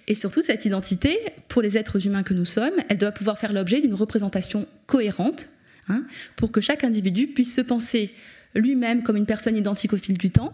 Et 0.08 0.16
surtout, 0.16 0.42
cette 0.42 0.66
identité, 0.66 1.20
pour 1.48 1.62
les 1.62 1.78
êtres 1.78 2.06
humains 2.06 2.24
que 2.24 2.34
nous 2.34 2.46
sommes, 2.46 2.74
elle 2.90 2.98
doit 2.98 3.12
pouvoir 3.12 3.38
faire 3.38 3.54
l'objet 3.54 3.82
d'une 3.82 3.94
représentation 3.94 4.68
cohérente, 4.86 5.48
hein, 5.90 6.04
pour 6.36 6.52
que 6.52 6.62
chaque 6.62 6.84
individu 6.84 7.28
puisse 7.28 7.56
se 7.56 7.62
penser 7.62 8.14
lui-même 8.56 9.04
comme 9.04 9.18
une 9.18 9.26
personne 9.26 9.58
identique 9.58 9.94
au 9.94 9.98
fil 9.98 10.18
du 10.18 10.30
temps, 10.30 10.54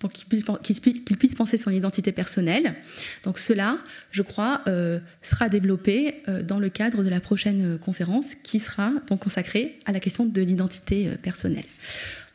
donc 0.00 0.12
qu'il 0.12 1.16
puisse, 1.18 1.34
penser 1.34 1.58
son 1.58 1.70
identité 1.70 2.10
personnelle. 2.10 2.74
Donc 3.22 3.38
cela, 3.38 3.78
je 4.10 4.22
crois, 4.22 4.62
euh, 4.66 4.98
sera 5.20 5.48
développé 5.48 6.22
euh, 6.26 6.42
dans 6.42 6.58
le 6.58 6.70
cadre 6.70 7.04
de 7.04 7.10
la 7.10 7.20
prochaine 7.20 7.78
conférence 7.78 8.34
qui 8.42 8.60
sera 8.60 8.92
donc 9.08 9.20
consacrée 9.20 9.78
à 9.84 9.92
la 9.92 10.00
question 10.00 10.24
de 10.24 10.40
l'identité 10.40 11.08
euh, 11.08 11.16
personnelle. 11.16 11.64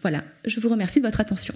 Voilà, 0.02 0.24
je 0.46 0.60
vous 0.60 0.70
remercie 0.70 1.00
de 1.00 1.06
votre 1.06 1.20
attention. 1.20 1.56